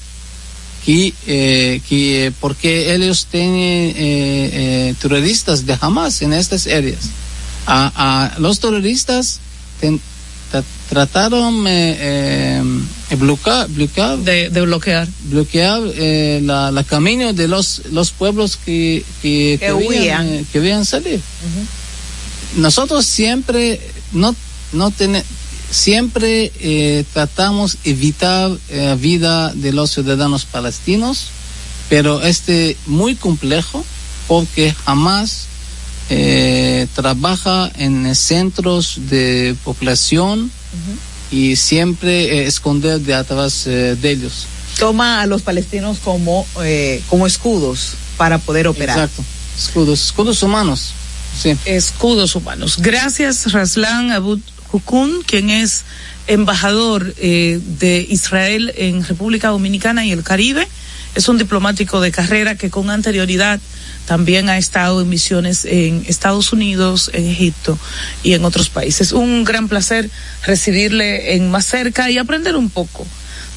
que, 0.85 1.15
que 1.25 2.33
porque 2.41 2.93
ellos 2.93 3.27
tienen 3.31 4.95
terroristas 4.97 5.65
de 5.65 5.79
Hamas 5.81 6.21
en 6.21 6.35
estas 6.35 6.67
áreas. 6.67 7.09
A, 7.67 8.35
a 8.35 8.39
los 8.39 8.61
terroristas 8.61 9.41
trataron 10.89 11.67
eh, 11.67 12.61
eh, 13.11 13.17
bloquear, 13.17 13.69
bloquear, 13.69 14.19
de, 14.19 14.51
de 14.51 14.61
bloquear. 14.63 15.09
bloquear 15.25 15.81
eh, 15.95 16.41
la, 16.45 16.71
la 16.71 16.85
camino 16.85 17.33
de 17.33 17.49
los, 17.49 17.83
los 17.91 18.11
pueblos 18.11 18.57
que, 18.57 19.05
que, 19.23 19.57
Que 19.61 19.73
huían. 19.73 20.27
eh, 20.29 20.45
querían 20.53 20.85
salir. 20.85 21.21
Nosotros 22.57 23.05
siempre 23.07 23.81
no, 24.13 24.35
no 24.73 24.91
tiene- 24.91 25.25
siempre 25.71 26.53
eh, 26.61 27.05
tratamos 27.13 27.79
evitar 27.85 28.51
la 28.71 28.95
vida 28.95 29.53
de 29.55 29.73
los 29.73 29.91
ciudadanos 29.91 30.45
palestinos, 30.45 31.27
pero 31.89 32.23
este 32.23 32.77
muy 32.87 33.17
complejo 33.17 33.85
porque 34.29 34.73
jamás 34.85 35.47
eh, 36.11 36.87
trabaja 36.95 37.71
en 37.77 38.15
centros 38.15 38.99
de 39.09 39.57
población 39.65 40.51
y 41.31 41.57
siempre 41.57 42.41
eh, 42.41 42.47
esconder 42.47 43.01
de 43.01 43.15
atrás 43.15 43.67
eh, 43.67 43.97
de 44.01 44.11
ellos. 44.11 44.47
Toma 44.79 45.21
a 45.21 45.27
los 45.27 45.43
palestinos 45.43 45.99
como 45.99 46.47
eh, 46.63 47.01
como 47.09 47.27
escudos 47.27 47.95
para 48.17 48.39
poder 48.39 48.67
operar. 48.67 48.99
Exacto. 48.99 49.25
Escudos, 49.57 50.05
escudos 50.05 50.43
humanos. 50.43 50.93
Sí. 51.41 51.57
escudos 51.65 52.37
humanos. 52.37 52.77
Gracias, 52.79 53.51
Raslan 53.53 54.13
Abud 54.13 54.39
Hukun, 54.71 55.23
quien 55.27 55.51
es 55.51 55.83
embajador 56.27 57.15
eh, 57.19 57.61
de 57.79 58.07
Israel 58.09 58.73
en 58.77 59.05
República 59.05 59.49
Dominicana 59.49 60.05
y 60.07 60.13
el 60.13 60.23
Caribe. 60.23 60.69
Es 61.15 61.29
un 61.29 61.39
diplomático 61.39 62.01
de 62.01 62.11
carrera 62.11 62.57
que 62.57 62.71
con 62.71 62.91
anterioridad 62.91 63.61
también 64.07 64.49
ha 64.49 64.59
estado 64.59 65.01
en 65.01 65.09
misiones 65.09 65.65
en 65.65 66.05
Estados 66.09 66.53
Unidos, 66.53 67.11
en 67.13 67.27
Egipto 67.27 67.79
y 68.23 68.35
en 68.35 68.45
otros 68.45 68.69
países. 68.69 69.13
Un 69.13 69.45
gran 69.45 69.69
placer 69.69 70.11
recibirle 70.45 71.37
en 71.37 71.51
más 71.51 71.67
cerca 71.67 72.11
y 72.11 72.19
aprender 72.19 72.57
un 72.57 72.69
poco 72.69 73.07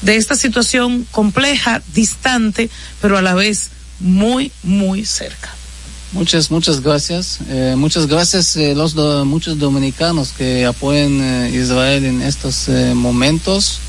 de 0.02 0.16
esta 0.16 0.36
situación 0.36 1.06
compleja, 1.10 1.82
distante, 1.94 2.70
pero 3.00 3.18
a 3.18 3.22
la 3.22 3.34
vez 3.34 3.70
muy, 4.00 4.52
muy 4.62 5.04
cerca. 5.04 5.50
Muchas, 6.12 6.50
muchas 6.50 6.80
gracias. 6.80 7.38
Eh, 7.50 7.74
muchas 7.76 8.06
gracias 8.06 8.56
eh, 8.56 8.74
los 8.74 8.94
muchos 9.26 9.58
dominicanos 9.58 10.30
que 10.30 10.64
apoyan 10.64 11.20
eh, 11.20 11.50
Israel 11.54 12.04
en 12.04 12.22
estos 12.22 12.68
momentos 12.94 13.80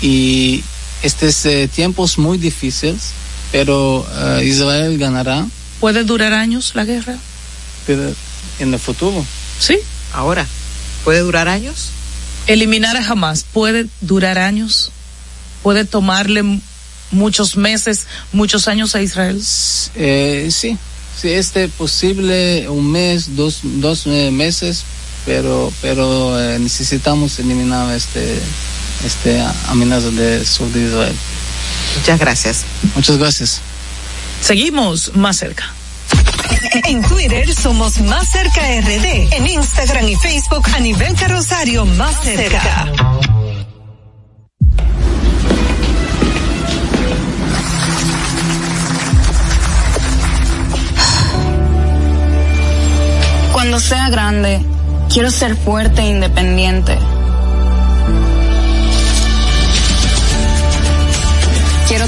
y 0.00 0.62
estos 1.02 1.44
eh, 1.46 1.68
tiempos 1.68 2.18
muy 2.18 2.38
difíciles, 2.38 3.10
pero 3.52 4.06
eh, 4.38 4.44
Israel 4.44 4.98
ganará 4.98 5.46
¿Puede 5.80 6.04
durar 6.04 6.34
años 6.34 6.72
la 6.74 6.84
guerra? 6.84 7.16
pero 7.86 8.12
en 8.58 8.74
el 8.74 8.78
futuro. 8.78 9.24
Sí. 9.58 9.78
Ahora, 10.12 10.46
¿puede 11.04 11.20
durar 11.20 11.48
años? 11.48 11.88
Eliminar 12.46 12.96
a 12.96 13.06
Hamas 13.06 13.44
puede 13.50 13.86
durar 14.02 14.38
años, 14.38 14.90
puede 15.62 15.84
tomarle 15.84 16.60
muchos 17.10 17.56
meses, 17.56 18.06
muchos 18.32 18.68
años 18.68 18.94
a 18.94 19.02
Israel. 19.02 19.42
Eh, 19.94 20.48
sí, 20.50 20.76
sí, 21.20 21.28
este 21.30 21.68
posible 21.68 22.68
un 22.68 22.92
mes, 22.92 23.36
dos, 23.36 23.60
dos 23.62 24.06
eh, 24.06 24.30
meses, 24.30 24.84
pero, 25.24 25.72
pero 25.80 26.38
eh, 26.40 26.58
necesitamos 26.58 27.38
eliminar 27.38 27.94
este, 27.94 28.38
este 29.04 29.42
amenaza 29.68 30.10
del 30.10 30.46
sur 30.46 30.70
de 30.72 30.82
Israel. 30.82 31.16
Muchas 31.96 32.18
gracias. 32.18 32.64
Muchas 32.94 33.18
gracias. 33.18 33.60
Seguimos 34.40 35.14
más 35.16 35.36
cerca. 35.36 35.72
En 36.84 37.02
Twitter 37.02 37.52
somos 37.54 38.00
Más 38.00 38.28
Cerca 38.30 38.60
RD. 38.60 39.32
En 39.32 39.46
Instagram 39.46 40.08
y 40.08 40.16
Facebook 40.16 40.64
a 40.74 40.80
nivel 40.80 41.14
carrosario 41.14 41.84
Más 41.84 42.20
Cerca. 42.22 42.92
Cuando 53.52 53.78
sea 53.78 54.08
grande, 54.10 54.60
quiero 55.12 55.30
ser 55.30 55.56
fuerte 55.56 56.02
e 56.02 56.08
independiente. 56.08 56.98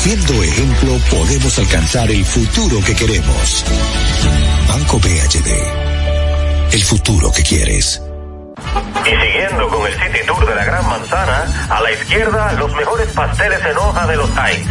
Siendo 0.00 0.42
ejemplo, 0.42 0.96
podemos 1.10 1.58
alcanzar 1.58 2.10
el 2.10 2.24
futuro 2.24 2.80
que 2.86 2.96
queremos. 2.96 3.66
Banco 4.66 4.98
BHD. 4.98 6.72
El 6.72 6.82
futuro 6.84 7.30
que 7.30 7.42
quieres. 7.42 8.00
Y 9.04 9.10
siguiendo 9.10 9.68
con 9.68 9.86
el 9.86 9.92
City 9.92 10.20
Tour 10.26 10.48
de 10.48 10.54
la 10.54 10.64
Gran 10.64 10.88
Manzana, 10.88 11.44
a 11.68 11.82
la 11.82 11.92
izquierda 11.92 12.50
los 12.54 12.74
mejores 12.76 13.08
pasteles 13.08 13.60
en 13.62 13.76
hoja 13.76 14.06
de 14.06 14.16
los 14.16 14.30
Heights. 14.30 14.70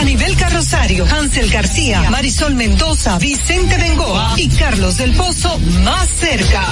Anibel 0.00 0.34
Carrosario, 0.34 1.04
Hansel 1.04 1.50
García, 1.50 2.08
Marisol 2.10 2.54
Mendoza, 2.54 3.18
Vicente 3.18 3.76
Bengoa 3.76 4.32
y 4.38 4.48
Carlos 4.48 4.96
del 4.96 5.12
Pozo 5.12 5.58
más 5.84 6.08
cerca. 6.08 6.66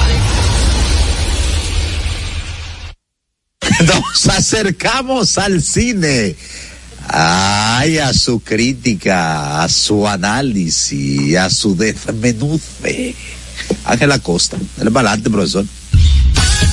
Nos 3.84 4.26
acercamos 4.28 5.36
al 5.36 5.62
cine. 5.62 6.36
Ay, 7.06 7.98
a 7.98 8.14
su 8.14 8.40
crítica, 8.40 9.62
a 9.62 9.68
su 9.68 10.08
análisis, 10.08 11.36
a 11.36 11.50
su 11.50 11.76
desmenuce. 11.76 13.14
Ángela 13.84 14.18
Costa, 14.20 14.56
el 14.80 14.88
balante, 14.88 15.28
profesor. 15.28 15.66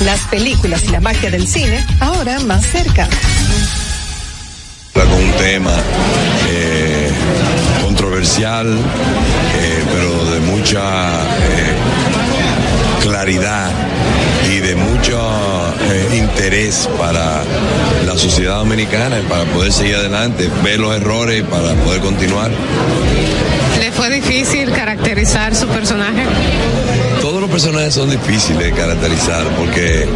Las 0.06 0.22
películas 0.22 0.84
y 0.86 0.88
la 0.88 1.02
magia 1.02 1.30
del 1.30 1.46
cine, 1.48 1.86
ahora 2.00 2.40
más 2.40 2.66
cerca. 2.66 3.10
con 4.94 5.12
un 5.12 5.32
tema 5.34 5.74
controversial, 8.26 8.68
eh, 8.68 9.84
pero 9.94 10.32
de 10.32 10.40
mucha 10.40 11.22
eh, 11.22 11.74
claridad 13.02 13.70
y 14.52 14.60
de 14.60 14.76
mucho 14.76 15.20
eh, 15.92 16.18
interés 16.18 16.90
para 16.98 17.44
la 18.06 18.18
sociedad 18.18 18.58
dominicana, 18.58 19.18
para 19.30 19.44
poder 19.46 19.72
seguir 19.72 19.96
adelante, 19.96 20.50
ver 20.64 20.80
los 20.80 20.96
errores 20.96 21.44
para 21.44 21.74
poder 21.76 22.02
continuar. 22.02 22.52
¿Le 23.80 23.92
fue 23.92 24.10
difícil 24.10 24.72
caracterizar 24.72 25.56
su 25.56 25.68
personaje? 25.68 26.24
Todos 27.22 27.42
los 27.42 27.50
personajes 27.50 27.94
son 27.94 28.10
difíciles 28.10 28.64
de 28.64 28.72
caracterizar 28.72 29.44
porque 29.58 30.08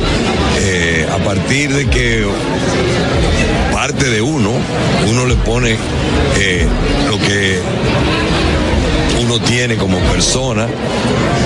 a 1.12 1.18
partir 1.24 1.74
de 1.74 1.88
que 1.88 2.26
parte 3.80 4.10
de 4.10 4.20
uno, 4.20 4.52
uno 5.08 5.26
le 5.26 5.36
pone 5.36 5.78
eh, 6.36 6.68
lo 7.08 7.18
que 7.18 7.62
uno 9.22 9.40
tiene 9.40 9.76
como 9.78 9.98
persona. 10.00 10.68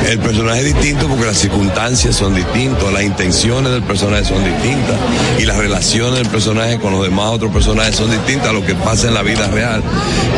El 0.10 0.20
personaje 0.20 0.64
distinto 0.64 1.08
porque 1.08 1.26
las 1.26 1.38
circunstancias 1.38 2.16
son 2.16 2.36
distintas, 2.36 2.92
las 2.92 3.04
intenciones 3.04 3.72
del 3.72 3.84
personaje 3.84 4.26
son 4.26 4.44
distintas 4.44 4.98
y 5.40 5.46
las 5.46 5.58
relaciones 5.58 6.20
del 6.20 6.28
personaje 6.28 6.78
con 6.78 6.92
los 6.92 7.04
demás 7.04 7.28
otros 7.28 7.52
personajes 7.52 7.96
son 7.96 8.12
distintas 8.12 8.50
a 8.50 8.54
lo 8.54 8.66
que 8.66 8.76
pasa 8.76 9.08
en 9.08 9.14
la 9.14 9.24
vida 9.24 9.48
real. 9.48 9.82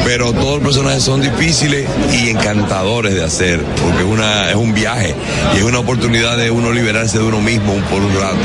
Pero 0.03 0.33
todos 0.33 0.55
los 0.55 0.63
personajes 0.63 1.03
son 1.03 1.21
difíciles 1.21 1.89
y 2.13 2.29
encantadores 2.29 3.15
de 3.15 3.23
hacer 3.23 3.61
porque 3.81 4.03
es, 4.03 4.05
una, 4.05 4.49
es 4.49 4.55
un 4.55 4.73
viaje 4.73 5.15
y 5.55 5.57
es 5.57 5.63
una 5.63 5.79
oportunidad 5.79 6.37
de 6.37 6.51
uno 6.51 6.71
liberarse 6.71 7.17
de 7.17 7.23
uno 7.23 7.41
mismo 7.41 7.73
por 7.89 8.01
un 8.01 8.13
rato. 8.13 8.37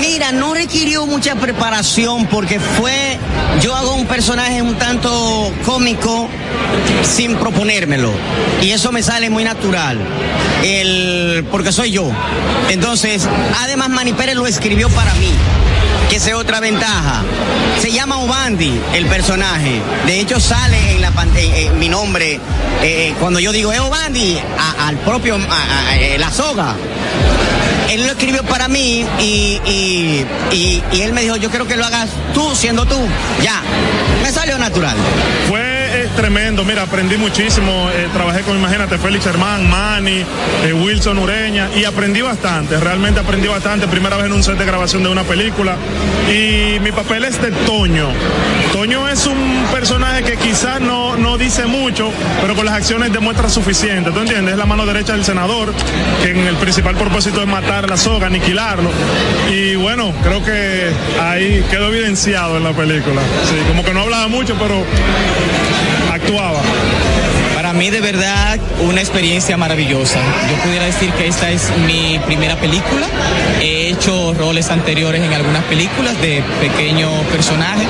Mira, 0.00 0.32
no 0.32 0.54
requirió 0.54 1.04
mucha 1.06 1.34
preparación 1.34 2.26
porque 2.26 2.60
fue, 2.60 3.18
yo 3.60 3.74
hago 3.74 3.94
un 3.94 4.06
personaje 4.06 4.62
un 4.62 4.76
tanto 4.76 5.52
cómico 5.64 6.28
sin 7.02 7.34
proponérmelo 7.36 8.12
y 8.62 8.70
eso 8.70 8.92
me 8.92 9.02
sale 9.02 9.30
muy 9.30 9.44
natural, 9.44 9.98
el, 10.62 11.44
porque 11.50 11.72
soy 11.72 11.90
yo. 11.90 12.10
Entonces, 12.68 13.28
además 13.60 13.88
Mani 13.88 14.12
Pérez 14.12 14.36
lo 14.36 14.46
escribió 14.46 14.88
para 14.90 15.14
mí 15.14 15.30
que 16.08 16.16
es 16.16 16.32
otra 16.34 16.58
ventaja. 16.60 17.22
Se 17.80 17.92
llama 17.92 18.18
Obandi 18.18 18.80
el 18.94 19.06
personaje. 19.06 19.80
De 20.06 20.18
hecho 20.20 20.40
sale 20.40 20.96
en 20.96 21.00
la 21.02 21.12
pantalla 21.12 21.72
mi 21.78 21.88
nombre 21.88 22.40
eh, 22.82 23.14
cuando 23.20 23.38
yo 23.38 23.52
digo 23.52 23.72
es 23.72 23.78
Obandi 23.78 24.36
a- 24.58 24.88
al 24.88 24.96
propio 24.98 25.38
eh, 25.94 26.16
la 26.18 26.30
soga. 26.32 26.74
Él 27.90 28.04
lo 28.06 28.12
escribió 28.12 28.42
para 28.44 28.66
mí 28.68 29.04
y, 29.20 29.60
y, 29.64 30.26
y, 30.52 31.00
él 31.00 31.12
me 31.12 31.22
dijo, 31.22 31.36
yo 31.36 31.50
quiero 31.50 31.66
que 31.66 31.76
lo 31.76 31.84
hagas 31.84 32.08
tú, 32.34 32.54
siendo 32.54 32.86
tú. 32.86 32.96
Ya, 33.42 33.60
me 34.22 34.30
salió 34.30 34.58
natural. 34.58 34.96
Tremendo, 36.16 36.64
mira, 36.64 36.82
aprendí 36.82 37.16
muchísimo, 37.16 37.88
eh, 37.90 38.08
trabajé 38.12 38.42
con, 38.42 38.56
imagínate, 38.56 38.98
Félix 38.98 39.26
Hermán, 39.26 39.68
Manny, 39.68 40.24
eh, 40.64 40.72
Wilson 40.72 41.18
Ureña, 41.18 41.68
y 41.76 41.84
aprendí 41.84 42.20
bastante, 42.20 42.78
realmente 42.78 43.20
aprendí 43.20 43.48
bastante, 43.48 43.86
primera 43.88 44.16
vez 44.16 44.26
en 44.26 44.32
un 44.32 44.42
set 44.42 44.58
de 44.58 44.64
grabación 44.64 45.02
de 45.02 45.08
una 45.08 45.24
película, 45.24 45.76
y 46.28 46.78
mi 46.80 46.92
papel 46.92 47.24
es 47.24 47.40
de 47.40 47.50
Toño. 47.50 48.08
Toño 48.72 49.08
es 49.08 49.26
un 49.26 49.66
personaje 49.72 50.22
que 50.22 50.36
quizás 50.36 50.80
no, 50.80 51.16
no 51.16 51.38
dice 51.38 51.66
mucho, 51.66 52.10
pero 52.40 52.54
con 52.54 52.64
las 52.64 52.74
acciones 52.74 53.12
demuestra 53.12 53.48
suficiente, 53.48 54.10
¿tú 54.10 54.20
entiendes? 54.20 54.52
Es 54.52 54.58
la 54.58 54.66
mano 54.66 54.86
derecha 54.86 55.12
del 55.12 55.24
senador, 55.24 55.72
que 56.22 56.30
en 56.30 56.46
el 56.46 56.56
principal 56.56 56.94
propósito 56.94 57.40
es 57.42 57.48
matar 57.48 57.88
la 57.88 57.96
soga, 57.96 58.26
aniquilarlo, 58.26 58.90
y 59.50 59.74
bueno, 59.76 60.12
creo 60.22 60.44
que 60.44 60.90
ahí 61.20 61.64
quedó 61.70 61.88
evidenciado 61.88 62.56
en 62.56 62.64
la 62.64 62.72
película, 62.72 63.20
sí, 63.44 63.56
como 63.68 63.84
que 63.84 63.92
no 63.92 64.02
hablaba 64.02 64.28
mucho, 64.28 64.54
pero 64.58 64.84
actuaba. 66.12 66.60
Para 67.54 67.72
mí 67.72 67.90
de 67.90 68.00
verdad 68.00 68.58
una 68.88 69.00
experiencia 69.00 69.56
maravillosa. 69.56 70.18
Yo 70.50 70.56
pudiera 70.64 70.86
decir 70.86 71.10
que 71.12 71.26
esta 71.26 71.50
es 71.50 71.70
mi 71.86 72.18
primera 72.26 72.56
película. 72.56 73.06
He 73.60 73.88
hecho 73.90 74.34
roles 74.34 74.70
anteriores 74.70 75.22
en 75.22 75.32
algunas 75.32 75.64
películas 75.64 76.20
de 76.20 76.42
pequeño 76.60 77.10
personaje, 77.32 77.86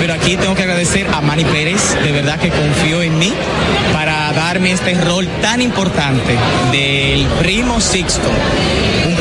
pero 0.00 0.14
aquí 0.14 0.36
tengo 0.36 0.54
que 0.54 0.62
agradecer 0.62 1.06
a 1.12 1.20
Manny 1.20 1.44
Pérez, 1.44 1.96
de 2.02 2.12
verdad 2.12 2.38
que 2.38 2.48
confió 2.48 3.02
en 3.02 3.18
mí 3.18 3.32
para 3.92 4.32
darme 4.32 4.72
este 4.72 4.94
rol 4.94 5.28
tan 5.40 5.60
importante 5.60 6.34
del 6.72 7.26
primo 7.40 7.80
Sixto, 7.80 8.30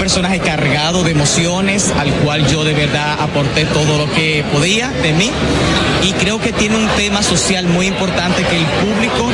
personaje 0.01 0.39
cargado 0.39 1.03
de 1.03 1.11
emociones 1.11 1.93
al 1.95 2.11
cual 2.23 2.47
yo 2.47 2.63
de 2.63 2.73
verdad 2.73 3.17
aporté 3.19 3.65
todo 3.65 3.99
lo 3.99 4.11
que 4.11 4.43
podía 4.51 4.89
de 4.89 5.13
mí 5.13 5.29
y 6.01 6.11
creo 6.13 6.39
que 6.41 6.51
tiene 6.51 6.75
un 6.75 6.87
tema 6.97 7.21
social 7.21 7.67
muy 7.67 7.85
importante 7.85 8.43
que 8.43 8.57
el 8.57 8.65
público 8.65 9.29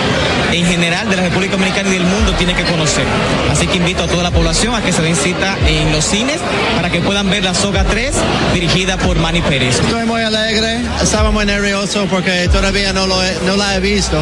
en 0.52 0.66
general 0.66 1.10
de 1.10 1.16
la 1.16 1.22
República 1.24 1.54
Dominicana 1.54 1.88
y 1.88 1.94
del 1.94 2.04
mundo 2.04 2.34
tiene 2.34 2.54
que 2.54 2.64
conocer. 2.66 3.06
Así 3.50 3.66
que 3.68 3.78
invito 3.78 4.04
a 4.04 4.08
toda 4.08 4.24
la 4.24 4.32
población 4.32 4.76
a 4.76 4.82
que 4.82 4.92
se 4.92 5.02
den 5.02 5.16
cita 5.16 5.56
en 5.66 5.94
los 5.94 6.04
cines 6.04 6.40
para 6.76 6.90
que 6.90 7.00
puedan 7.00 7.30
ver 7.30 7.46
La 7.46 7.54
Soga 7.54 7.86
3 7.86 8.12
dirigida 8.54 8.98
por 8.98 9.18
Manny 9.20 9.42
Pérez. 9.44 9.80
Estoy 9.80 10.04
muy 10.06 10.22
alegre, 10.22 10.82
estaba 11.02 11.32
muy 11.32 11.46
nervioso 11.46 12.06
porque 12.12 12.50
todavía 12.52 12.92
no, 12.92 13.08
lo 13.08 13.24
he- 13.24 13.38
no 13.46 13.56
la 13.56 13.78
he 13.78 13.80
visto. 13.80 14.22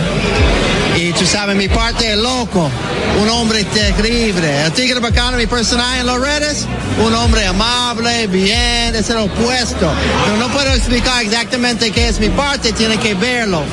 Y 0.96 1.12
tú 1.14 1.26
sabes, 1.26 1.56
mi 1.58 1.68
parte 1.68 2.12
es 2.14 2.18
loco, 2.18 2.70
un 3.22 3.30
hombre 3.30 3.66
terrible. 3.66 4.64
El 4.66 4.72
tigre 4.72 5.00
bacano, 5.02 5.36
mi 5.36 5.46
personaje 5.46 6.00
en 6.00 6.06
las 6.06 6.18
redes, 6.40 6.66
un 7.06 7.14
hombre 7.14 7.46
amable, 7.46 8.28
bien, 8.28 8.96
es 8.96 9.10
el 9.10 9.18
opuesto. 9.18 9.92
Pero 10.26 10.38
no 10.38 10.48
puedo 10.50 10.72
explicar 10.74 11.24
exactamente 11.24 11.92
qué 11.92 12.08
es 12.08 12.20
mi 12.20 12.30
parte, 12.30 12.74
tiene 12.74 12.98
que 12.98 13.14
verlo. 13.14 13.64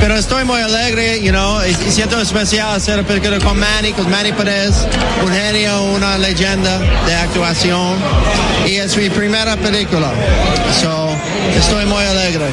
Pero 0.00 0.16
estoy 0.16 0.44
muy 0.44 0.60
alegre, 0.60 1.20
you 1.22 1.30
know, 1.30 1.60
y, 1.64 1.74
siento 1.90 2.20
especial 2.20 2.74
hacer 2.74 2.98
la 2.98 3.02
película 3.02 3.38
con 3.38 3.58
Manny, 3.58 3.92
con 3.92 4.10
Manny 4.10 4.32
Pérez, 4.32 4.74
un 5.24 5.32
genio, 5.32 5.82
una 5.84 6.18
leyenda 6.18 6.78
de 7.06 7.14
actuación. 7.14 7.96
Y 8.66 8.76
es 8.76 8.96
mi 8.96 9.10
primera 9.10 9.56
película. 9.56 10.10
So, 10.80 11.08
estoy 11.56 11.86
muy 11.86 12.04
alegre. 12.04 12.46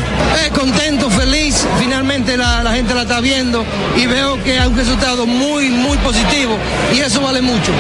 Eh, 0.46 0.50
contento, 0.54 1.10
feliz, 1.10 1.66
finalmente 1.80 2.38
la, 2.38 2.64
la 2.64 2.74
gente 2.74 2.94
la 2.94 3.04
está 3.04 3.20
viendo 3.20 3.64
y 3.96 4.06
veo 4.08 4.42
que 4.44 4.60
hay 4.60 4.68
un 4.68 4.78
resultado 4.78 5.26
muy, 5.26 5.70
muy 5.70 5.98
positivo 5.98 6.58
y 6.94 7.00
eso 7.00 7.22
vale 7.22 7.42
mucho. 7.42 7.72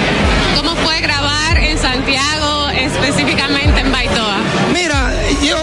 ¿Cómo 0.55 0.75
fue 0.75 0.99
grabar 1.01 1.58
Santiago, 1.81 2.69
específicamente 2.69 3.79
en 3.81 3.91
Baitoa? 3.91 4.37
Mira, 4.73 5.11
yo, 5.43 5.57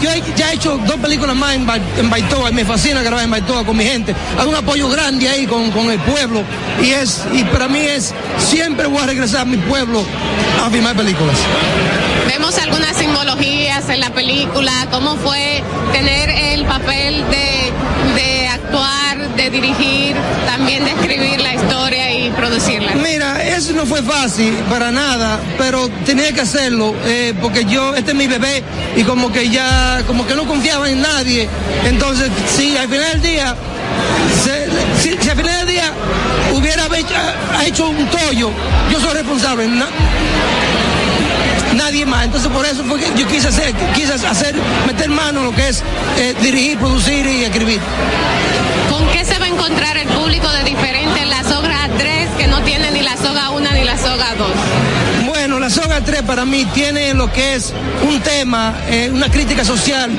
yo 0.00 0.10
he- 0.10 0.22
ya 0.36 0.50
he 0.50 0.54
hecho 0.54 0.78
dos 0.86 0.96
películas 0.96 1.36
más 1.36 1.54
en, 1.54 1.66
Ba- 1.66 1.78
en 1.96 2.10
Baitoa 2.10 2.50
y 2.50 2.54
me 2.54 2.64
fascina 2.64 3.02
grabar 3.02 3.24
en 3.24 3.30
Baitoa 3.30 3.64
con 3.64 3.76
mi 3.76 3.84
gente. 3.84 4.14
Hay 4.38 4.46
un 4.46 4.54
apoyo 4.54 4.88
grande 4.88 5.28
ahí 5.28 5.46
con, 5.46 5.70
con 5.70 5.90
el 5.90 5.98
pueblo 6.00 6.42
y 6.82 6.90
es 6.90 7.22
y 7.32 7.44
para 7.44 7.68
mí 7.68 7.80
es 7.80 8.14
siempre 8.38 8.86
voy 8.86 9.02
a 9.02 9.06
regresar 9.06 9.42
a 9.42 9.44
mi 9.44 9.56
pueblo 9.58 10.04
a 10.64 10.70
filmar 10.70 10.96
películas. 10.96 11.36
Vemos 12.26 12.56
algunas 12.58 12.96
simbologías 12.96 13.88
en 13.88 14.00
la 14.00 14.10
película, 14.10 14.72
cómo 14.90 15.16
fue 15.16 15.62
tener 15.92 16.28
el 16.30 16.64
papel 16.66 17.24
de, 17.30 17.72
de 18.20 18.48
actuar, 18.48 19.28
de 19.36 19.50
dirigir, 19.50 20.16
también 20.46 20.84
de 20.84 20.90
escribir 20.92 21.40
la 21.40 21.54
historia 21.54 22.07
y 22.28 22.30
producirla. 22.32 22.92
Mira, 22.94 23.42
eso 23.44 23.72
no 23.72 23.84
fue 23.86 24.02
fácil 24.02 24.52
para 24.70 24.90
nada, 24.90 25.38
pero 25.58 25.88
tenía 26.06 26.32
que 26.32 26.40
hacerlo 26.42 26.94
eh, 27.04 27.34
porque 27.40 27.64
yo, 27.64 27.94
este 27.94 28.12
es 28.12 28.16
mi 28.16 28.26
bebé 28.26 28.62
y 28.96 29.02
como 29.02 29.32
que 29.32 29.48
ya, 29.50 30.02
como 30.06 30.26
que 30.26 30.34
no 30.34 30.46
confiaba 30.46 30.88
en 30.88 31.00
nadie. 31.02 31.48
Entonces, 31.84 32.30
si 32.56 32.76
al 32.76 32.88
final 32.88 33.12
del 33.12 33.22
día, 33.22 33.54
se- 34.44 34.68
si, 35.02 35.16
si 35.22 35.30
al 35.30 35.36
final 35.36 35.56
del 35.58 35.66
día 35.74 35.92
hubiera 36.54 36.86
hecho, 37.66 37.88
un 37.88 38.06
tollo, 38.06 38.50
yo 38.90 39.00
soy 39.00 39.14
responsable. 39.14 39.66
na- 39.68 39.88
nadie 41.74 42.04
más. 42.06 42.24
Entonces 42.24 42.50
por 42.50 42.64
eso 42.66 42.82
fue 42.84 42.98
que 42.98 43.06
yo 43.16 43.26
quise 43.28 43.48
hacer, 43.48 43.72
quise 43.94 44.12
hacer, 44.14 44.54
meter 44.86 45.08
mano 45.10 45.40
en 45.40 45.46
lo 45.46 45.54
que 45.54 45.68
es 45.68 45.82
eh, 46.18 46.34
dirigir, 46.42 46.78
producir 46.78 47.26
y 47.26 47.44
escribir. 47.44 47.80
¿Con 48.90 49.06
qué 49.10 49.24
se 49.24 49.38
va 49.38 49.44
a 49.44 49.48
encontrar 49.48 49.96
el 49.96 50.08
público 50.08 50.48
de 50.50 50.64
diferente 50.64 51.20
en 51.20 51.30
la 51.30 51.37
soga 54.18 54.34
2? 54.36 55.26
Bueno, 55.26 55.58
la 55.58 55.70
soga 55.70 56.00
3 56.00 56.22
para 56.22 56.44
mí 56.44 56.64
tiene 56.74 57.14
lo 57.14 57.30
que 57.32 57.54
es 57.54 57.72
un 58.08 58.20
tema, 58.20 58.74
eh, 58.88 59.10
una 59.12 59.28
crítica 59.30 59.64
social 59.64 60.10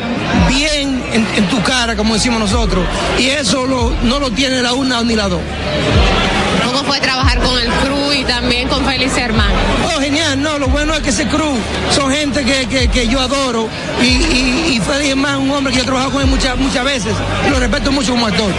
bien 0.47 1.03
en, 1.13 1.27
en 1.35 1.45
tu 1.49 1.61
cara, 1.61 1.95
como 1.95 2.13
decimos 2.13 2.39
nosotros. 2.39 2.85
Y 3.17 3.27
eso 3.29 3.65
lo- 3.65 3.93
no 4.03 4.19
lo 4.19 4.31
tiene 4.31 4.61
la 4.61 4.73
una 4.73 5.01
ni 5.03 5.15
la 5.15 5.27
dos. 5.27 5.41
¿Cómo 6.65 6.83
fue 6.83 6.99
trabajar 6.99 7.39
con 7.39 7.57
el 7.59 7.67
crew 7.67 8.13
y 8.13 8.23
también 8.23 8.67
con 8.67 8.85
Félix 8.85 9.17
Hermán? 9.17 9.49
Oh, 9.85 9.99
genial, 9.99 10.41
no, 10.41 10.57
lo 10.59 10.67
bueno 10.67 10.93
es 10.93 11.01
que 11.01 11.09
ese 11.09 11.27
crew 11.27 11.57
son 11.91 12.11
gente 12.11 12.43
que, 12.45 12.67
que, 12.67 12.87
que 12.89 13.07
yo 13.07 13.19
adoro 13.19 13.67
y, 14.01 14.05
y, 14.05 14.73
y 14.75 14.79
Félix 14.79 15.09
es 15.09 15.15
un 15.15 15.51
hombre 15.51 15.71
que 15.73 15.77
yo 15.79 15.83
he 15.83 15.85
trabajado 15.85 16.11
con 16.13 16.21
él 16.21 16.27
muchas, 16.27 16.57
muchas 16.57 16.83
veces 16.85 17.13
y 17.47 17.49
lo 17.49 17.59
respeto 17.59 17.91
mucho 17.91 18.11
como 18.11 18.27
actor. 18.27 18.51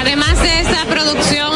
Además 0.00 0.40
de 0.42 0.60
esta 0.60 0.84
producción, 0.86 1.49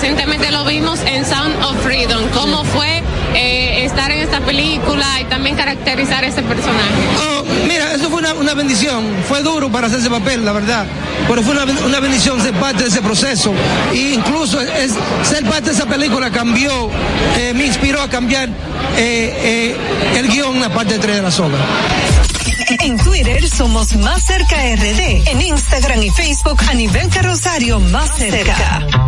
recientemente 0.00 0.52
lo 0.52 0.64
vimos 0.64 1.00
en 1.00 1.26
Sound 1.26 1.60
of 1.64 1.82
Freedom. 1.82 2.22
¿Cómo 2.32 2.62
fue 2.62 3.02
eh, 3.34 3.84
estar 3.84 4.12
en 4.12 4.20
esta 4.20 4.38
película 4.38 5.04
y 5.20 5.24
también 5.24 5.56
caracterizar 5.56 6.22
ese 6.22 6.40
personaje? 6.42 6.94
Oh, 7.20 7.42
mira, 7.66 7.92
eso 7.92 8.08
fue 8.08 8.20
una, 8.20 8.32
una 8.34 8.54
bendición. 8.54 9.04
Fue 9.26 9.42
duro 9.42 9.72
para 9.72 9.88
hacer 9.88 9.98
ese 9.98 10.08
papel, 10.08 10.44
la 10.44 10.52
verdad. 10.52 10.86
Pero 11.26 11.42
fue 11.42 11.52
una, 11.52 11.64
una 11.84 11.98
bendición 11.98 12.40
ser 12.40 12.54
parte 12.54 12.84
de 12.84 12.90
ese 12.90 13.02
proceso. 13.02 13.52
E 13.92 14.12
incluso 14.14 14.60
es, 14.60 14.92
ser 15.24 15.44
parte 15.46 15.70
de 15.70 15.72
esa 15.72 15.86
película 15.86 16.30
cambió, 16.30 16.90
eh, 17.36 17.52
me 17.52 17.66
inspiró 17.66 18.00
a 18.00 18.08
cambiar 18.08 18.48
eh, 18.96 19.74
eh, 19.76 19.76
el 20.16 20.28
guion 20.28 20.54
en 20.54 20.62
la 20.62 20.68
parte 20.68 21.00
3 21.00 21.16
de 21.16 21.22
la 21.22 21.32
soga. 21.32 21.58
En 22.80 22.96
Twitter 22.98 23.48
somos 23.48 23.96
Más 23.96 24.22
Cerca 24.22 24.56
RD. 24.76 25.28
En 25.28 25.40
Instagram 25.40 26.02
y 26.02 26.10
Facebook 26.10 26.60
a 26.68 26.74
nivel 26.74 27.08
carrosario 27.08 27.80
Más 27.80 28.16
Cerca. 28.16 29.07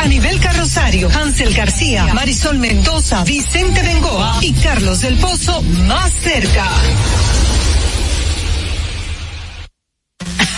A 0.00 0.08
nivel 0.08 0.40
carrosario, 0.40 1.10
Hansel 1.10 1.52
García, 1.52 2.14
Marisol 2.14 2.58
Mendoza, 2.58 3.22
Vicente 3.24 3.82
Bengoa 3.82 4.38
y 4.40 4.54
Carlos 4.54 5.02
del 5.02 5.18
Pozo 5.18 5.60
más 5.60 6.10
cerca. 6.10 6.66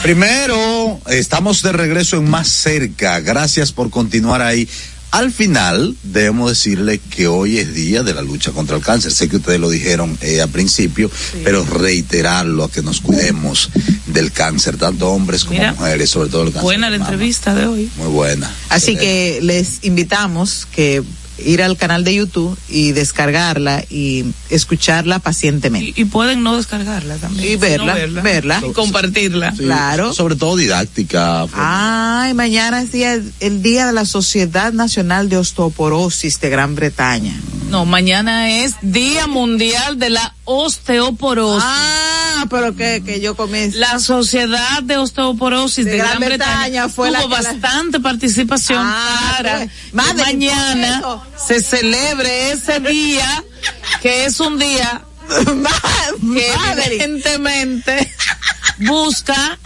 Primero, 0.00 1.00
estamos 1.08 1.60
de 1.62 1.72
regreso 1.72 2.18
en 2.18 2.30
Más 2.30 2.46
Cerca. 2.46 3.18
Gracias 3.18 3.72
por 3.72 3.90
continuar 3.90 4.42
ahí. 4.42 4.68
Al 5.12 5.30
final, 5.30 5.94
debemos 6.02 6.48
decirle 6.48 6.98
que 6.98 7.26
hoy 7.26 7.58
es 7.58 7.74
día 7.74 8.02
de 8.02 8.14
la 8.14 8.22
lucha 8.22 8.50
contra 8.52 8.76
el 8.76 8.82
cáncer. 8.82 9.12
Sé 9.12 9.28
que 9.28 9.36
ustedes 9.36 9.60
lo 9.60 9.68
dijeron 9.68 10.16
eh, 10.22 10.40
al 10.40 10.48
principio, 10.48 11.10
pero 11.44 11.66
reiterarlo, 11.66 12.64
a 12.64 12.70
que 12.70 12.80
nos 12.80 13.02
cuidemos 13.02 13.68
del 14.06 14.32
cáncer, 14.32 14.78
tanto 14.78 15.10
hombres 15.10 15.44
como 15.44 15.58
Mira, 15.58 15.74
mujeres, 15.74 16.08
sobre 16.08 16.30
todo 16.30 16.44
el 16.44 16.48
cáncer. 16.48 16.62
Buena 16.62 16.88
la 16.88 16.96
mama. 16.96 17.10
entrevista 17.10 17.54
de 17.54 17.66
hoy. 17.66 17.90
Muy 17.98 18.08
buena. 18.08 18.50
Así 18.70 18.96
que 18.96 19.40
les 19.42 19.84
invitamos 19.84 20.66
que 20.72 21.02
ir 21.44 21.62
al 21.62 21.76
canal 21.76 22.04
de 22.04 22.14
YouTube 22.14 22.58
y 22.68 22.92
descargarla 22.92 23.84
y 23.88 24.24
escucharla 24.50 25.18
pacientemente. 25.18 26.00
Y, 26.00 26.02
y 26.02 26.04
pueden 26.04 26.42
no 26.42 26.56
descargarla 26.56 27.16
también. 27.16 27.52
Y 27.52 27.56
verla, 27.56 27.94
verla. 28.22 28.62
Y 28.68 28.72
compartirla. 28.72 29.52
Sí, 29.52 29.58
claro. 29.58 30.12
Sobre 30.12 30.36
todo 30.36 30.56
didáctica. 30.56 31.46
Ay, 31.54 32.34
mañana 32.34 32.82
es 32.82 32.92
día, 32.92 33.20
el 33.40 33.62
día 33.62 33.86
de 33.86 33.92
la 33.92 34.04
Sociedad 34.04 34.72
Nacional 34.72 35.28
de 35.28 35.36
Osteoporosis 35.36 36.40
de 36.40 36.50
Gran 36.50 36.74
Bretaña. 36.74 37.34
No, 37.70 37.86
mañana 37.86 38.50
es 38.62 38.74
Día 38.82 39.26
Mundial 39.26 39.98
de 39.98 40.10
la 40.10 40.34
Osteoporosis. 40.44 41.64
Ah, 41.66 42.11
pero 42.48 42.74
que, 42.76 43.02
que 43.04 43.20
yo 43.20 43.34
comencé. 43.36 43.78
La 43.78 43.98
Sociedad 43.98 44.82
de 44.82 44.96
Osteoporosis 44.98 45.84
de, 45.84 45.92
De 45.92 45.96
Gran, 45.98 46.10
Gran 46.18 46.20
Bretaña, 46.20 46.54
Bretaña 46.56 46.88
fue 46.88 47.10
la 47.10 47.20
tuvo 47.22 47.36
que 47.36 47.42
la- 47.42 47.50
participación 47.50 48.00
participación 48.00 48.80
Ah, 48.84 49.34
para 49.36 49.56
pues, 49.58 49.70
que 49.70 49.96
madre, 49.96 50.22
mañana 50.24 51.02
se 51.46 51.60
celebre 51.60 52.52
ese 52.52 52.80
día, 52.80 53.44
que 54.00 54.24
es 54.26 54.40
un 54.40 54.58
día 54.58 55.02
que 56.34 56.52
evidentemente 56.90 58.12
busca 58.78 59.58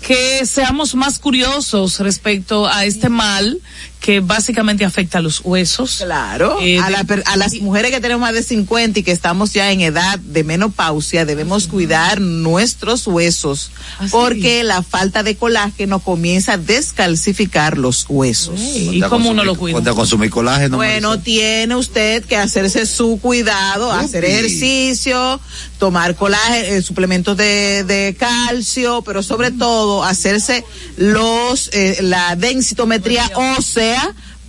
que 0.00 0.44
seamos 0.46 0.94
más 0.94 1.18
curiosos 1.18 2.00
respecto 2.00 2.66
a 2.66 2.84
este 2.84 3.08
mal 3.08 3.60
que 4.02 4.18
básicamente 4.20 4.84
afecta 4.84 5.18
a 5.18 5.20
los 5.22 5.40
huesos. 5.44 6.00
Claro, 6.04 6.58
Eh, 6.60 6.78
a, 6.80 6.86
de- 6.86 6.90
la 6.90 7.04
per- 7.04 7.22
a 7.24 7.36
las 7.36 7.54
mujeres 7.60 7.92
que 7.92 8.00
tenemos 8.00 8.20
más 8.20 8.34
de 8.34 8.42
50 8.42 8.98
y 8.98 9.02
que 9.04 9.12
estamos 9.12 9.52
ya 9.52 9.70
en 9.70 9.80
edad 9.80 10.18
de 10.18 10.42
menopausia, 10.42 11.24
debemos 11.24 11.68
cuidar 11.68 12.20
nuestros 12.20 13.06
huesos, 13.06 13.70
porque 14.10 14.64
la 14.64 14.82
falta 14.82 15.22
de 15.22 15.36
colágeno 15.36 16.00
comienza 16.00 16.54
a 16.54 16.58
descalcificar 16.58 17.78
los 17.78 18.04
huesos. 18.08 18.58
¿Y 18.60 19.00
cómo 19.02 19.30
uno 19.30 19.44
lo 19.44 19.54
cuida? 19.56 19.94
Consumir 19.94 20.30
colágeno. 20.30 20.76
Bueno, 20.78 21.20
tiene 21.20 21.76
usted 21.76 22.24
que 22.24 22.36
hacerse 22.36 22.86
su 22.86 23.20
cuidado, 23.22 23.92
hacer 23.92 24.24
ejercicio, 24.24 25.40
tomar 25.78 26.16
colágeno, 26.16 26.66
eh, 26.76 26.82
suplementos 26.82 27.36
de, 27.36 27.84
de 27.84 28.16
calcio, 28.18 29.02
pero 29.02 29.22
sobre 29.22 29.52
todo 29.52 30.02
hacerse 30.02 30.64
los 30.96 31.70
eh, 31.72 31.98
la 32.02 32.34
densitometría 32.36 33.30
ósea 33.56 33.91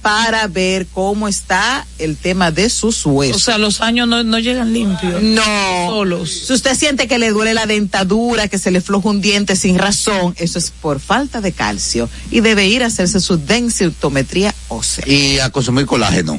para 0.01 0.47
ver 0.47 0.85
cómo 0.87 1.29
está 1.29 1.87
el 1.97 2.17
tema 2.17 2.51
de 2.51 2.69
sus 2.69 3.05
huesos. 3.05 3.37
O 3.37 3.39
sea, 3.39 3.57
los 3.57 3.79
años 3.79 4.05
no, 4.05 4.21
no 4.23 4.37
llegan 4.37 4.73
limpios. 4.73 5.23
No. 5.23 5.41
Solos. 5.87 6.43
Si 6.47 6.51
usted 6.53 6.75
siente 6.75 7.07
que 7.07 7.17
le 7.19 7.29
duele 7.29 7.53
la 7.53 7.65
dentadura, 7.65 8.49
que 8.49 8.57
se 8.57 8.69
le 8.69 8.81
floja 8.81 9.07
un 9.09 9.21
diente 9.21 9.55
sin 9.55 9.77
razón, 9.79 10.35
eso 10.37 10.59
es 10.59 10.71
por 10.71 10.99
falta 10.99 11.39
de 11.39 11.53
calcio 11.53 12.09
y 12.31 12.41
debe 12.41 12.67
ir 12.67 12.83
a 12.83 12.87
hacerse 12.87 13.21
su 13.21 13.37
densitometría 13.37 14.53
ósea. 14.67 15.05
Y 15.07 15.39
a 15.39 15.49
consumir 15.51 15.85
colágeno. 15.85 16.33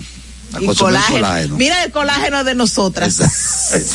A 0.53 0.61
Y 0.61 0.67
consumir 0.67 0.77
colágeno. 0.95 1.21
colágeno. 1.21 1.57
Mira 1.57 1.85
el 1.85 1.91
colágeno 1.91 2.45
de 2.45 2.55
nosotras. 2.55 3.19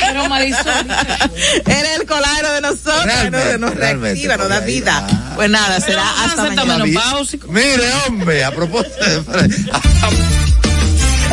Pero 0.00 0.28
Marisol, 0.28 0.86
Era 1.66 1.94
el 1.96 2.06
colágeno 2.06 2.52
de 2.52 2.60
nosotros, 2.60 3.04
Realmente, 3.04 3.58
no, 3.58 3.66
nos 3.68 3.74
reactiva, 3.76 4.36
nos 4.36 4.48
da 4.48 4.60
vida. 4.60 5.06
ah. 5.10 5.32
Pues 5.34 5.50
nada, 5.50 5.76
Pero 5.80 5.86
será 5.86 6.24
hasta 6.24 6.42
mañana. 6.44 6.84
Mire, 7.48 7.92
hombre, 8.06 8.44
a 8.44 8.50
propósito. 8.52 8.94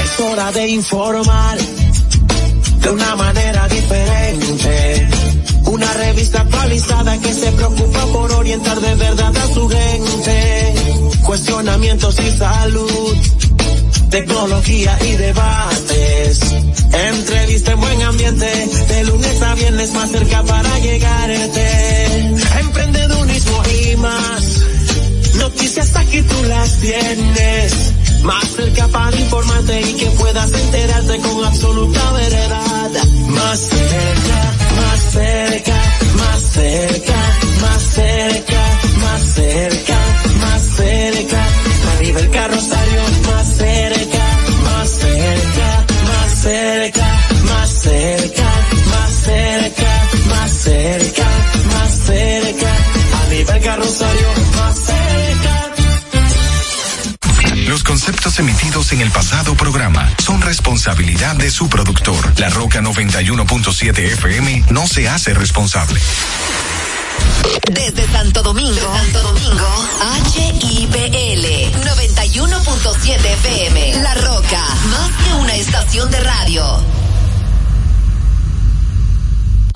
Es 0.04 0.20
hora 0.20 0.52
de 0.52 0.68
informar 0.68 1.58
de 1.58 2.90
una 2.90 3.16
manera 3.16 3.68
diferente. 3.68 5.08
Una 5.66 5.94
revista 5.94 6.42
actualizada 6.42 7.18
que 7.20 7.34
se 7.34 7.52
preocupa 7.52 8.06
por 8.08 8.32
orientar 8.34 8.80
de 8.82 8.96
verdad 8.96 9.36
a 9.38 9.54
su 9.54 9.70
gente. 9.70 10.74
Cuestionamientos 11.24 12.20
y 12.20 12.32
salud, 12.38 13.18
tecnología 14.12 14.98
y 15.04 15.16
debates. 15.16 16.40
Entrevista 16.94 17.72
en 17.72 17.80
buen 17.80 18.02
ambiente, 18.04 18.68
de 18.90 19.04
lunes 19.06 19.42
a 19.42 19.56
viernes 19.56 19.94
más 19.94 20.12
cerca 20.12 20.44
para 20.44 20.80
llegarte. 20.80 22.36
Emprendedurismo 22.60 23.64
y 23.66 23.96
más. 23.96 24.64
Noticias 25.38 25.96
aquí 25.96 26.22
tú 26.22 26.44
las 26.44 26.78
tienes. 26.80 27.94
Más 28.24 28.46
cerca 28.50 28.88
para 28.90 29.18
informarte 29.18 29.82
y 29.82 29.94
que 29.94 30.08
puedas 30.12 30.52
enterarte 30.52 31.18
con 31.20 31.46
absoluta 31.46 32.12
veredad. 32.12 32.92
Más 33.30 33.60
cerca, 33.60 34.54
más 34.76 35.12
cerca, 35.12 35.82
más 36.18 36.42
cerca, 36.54 37.38
más 37.62 37.82
cerca, 37.82 38.80
más 39.00 39.22
cerca, 39.34 39.98
más 40.42 40.62
cerca. 40.76 41.61
A 42.12 42.14
nivel 42.14 42.30
carrosario, 42.32 43.02
más 43.32 43.48
cerca, 43.56 44.40
más 44.66 44.90
cerca, 44.90 45.86
más 46.08 46.42
cerca, 46.42 47.20
más 47.46 47.72
cerca, 47.72 48.44
más 48.90 49.12
cerca, 49.24 50.10
más 50.28 50.52
cerca, 50.52 51.28
más 51.74 51.92
cerca. 52.06 52.76
A 53.16 53.30
nivel 53.30 53.62
carrosario, 53.64 54.28
más 54.58 54.78
cerca. 54.78 55.72
Los 57.70 57.84
conceptos 57.86 58.38
emitidos 58.40 58.92
en 58.92 59.00
el 59.00 59.12
pasado 59.12 59.56
programa 59.56 60.14
son 60.22 60.42
responsabilidad 60.42 61.38
de 61.38 61.50
su 61.50 61.70
productor. 61.70 62.38
La 62.38 62.50
Roca 62.50 62.82
91.7 62.82 63.98
FM 64.00 64.66
no 64.70 64.86
se 64.86 65.08
hace 65.08 65.34
responsable. 65.34 66.02
Desde 67.72 68.08
Santo 68.12 68.44
Domingo, 68.44 68.80
Santo 68.80 69.22
Domingo, 69.22 69.68
HIPL 70.34 71.46
91.7 71.84 73.26
FM. 73.26 74.04
La 74.04 74.14
Roca, 74.16 74.64
más 74.90 75.12
que 75.24 75.34
una 75.36 75.56
estación 75.56 76.10
de 76.12 76.20
radio. 76.20 77.01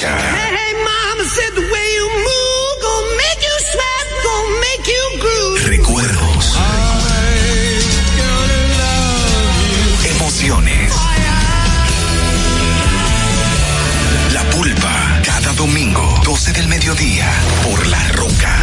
Hey, 0.00 0.74
mama 0.84 1.24
said 1.24 1.54
the 1.56 1.60
way 1.60 1.86
you 1.98 2.06
move 2.28 2.72
gon' 2.82 3.16
make 3.16 3.40
you 3.42 3.56
sweat, 3.70 4.06
gon' 4.22 4.60
make 4.60 4.86
you 4.86 5.04
groove. 5.18 5.66
Recuerdos. 5.66 6.56
Emociones. 10.04 10.92
La 14.34 14.42
pulpa. 14.50 15.20
Cada 15.24 15.52
domingo, 15.54 16.20
12 16.24 16.52
del 16.52 16.68
mediodía. 16.68 17.28
Por 17.64 17.84
La 17.88 18.08
Roca 18.12 18.57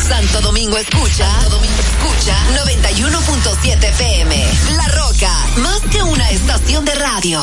Santo 0.09 0.41
Domingo 0.41 0.79
escucha, 0.79 1.29
Santo 1.31 1.57
Domingo 1.57 1.75
escucha 1.81 2.35
91.7 2.65 3.93
PM. 3.99 4.47
La 4.77 4.87
Roca, 4.89 5.31
más 5.63 5.81
que 5.91 6.03
una 6.03 6.31
estación 6.31 6.85
de 6.85 6.95
radio. 6.95 7.43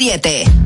91.7. 0.00 0.59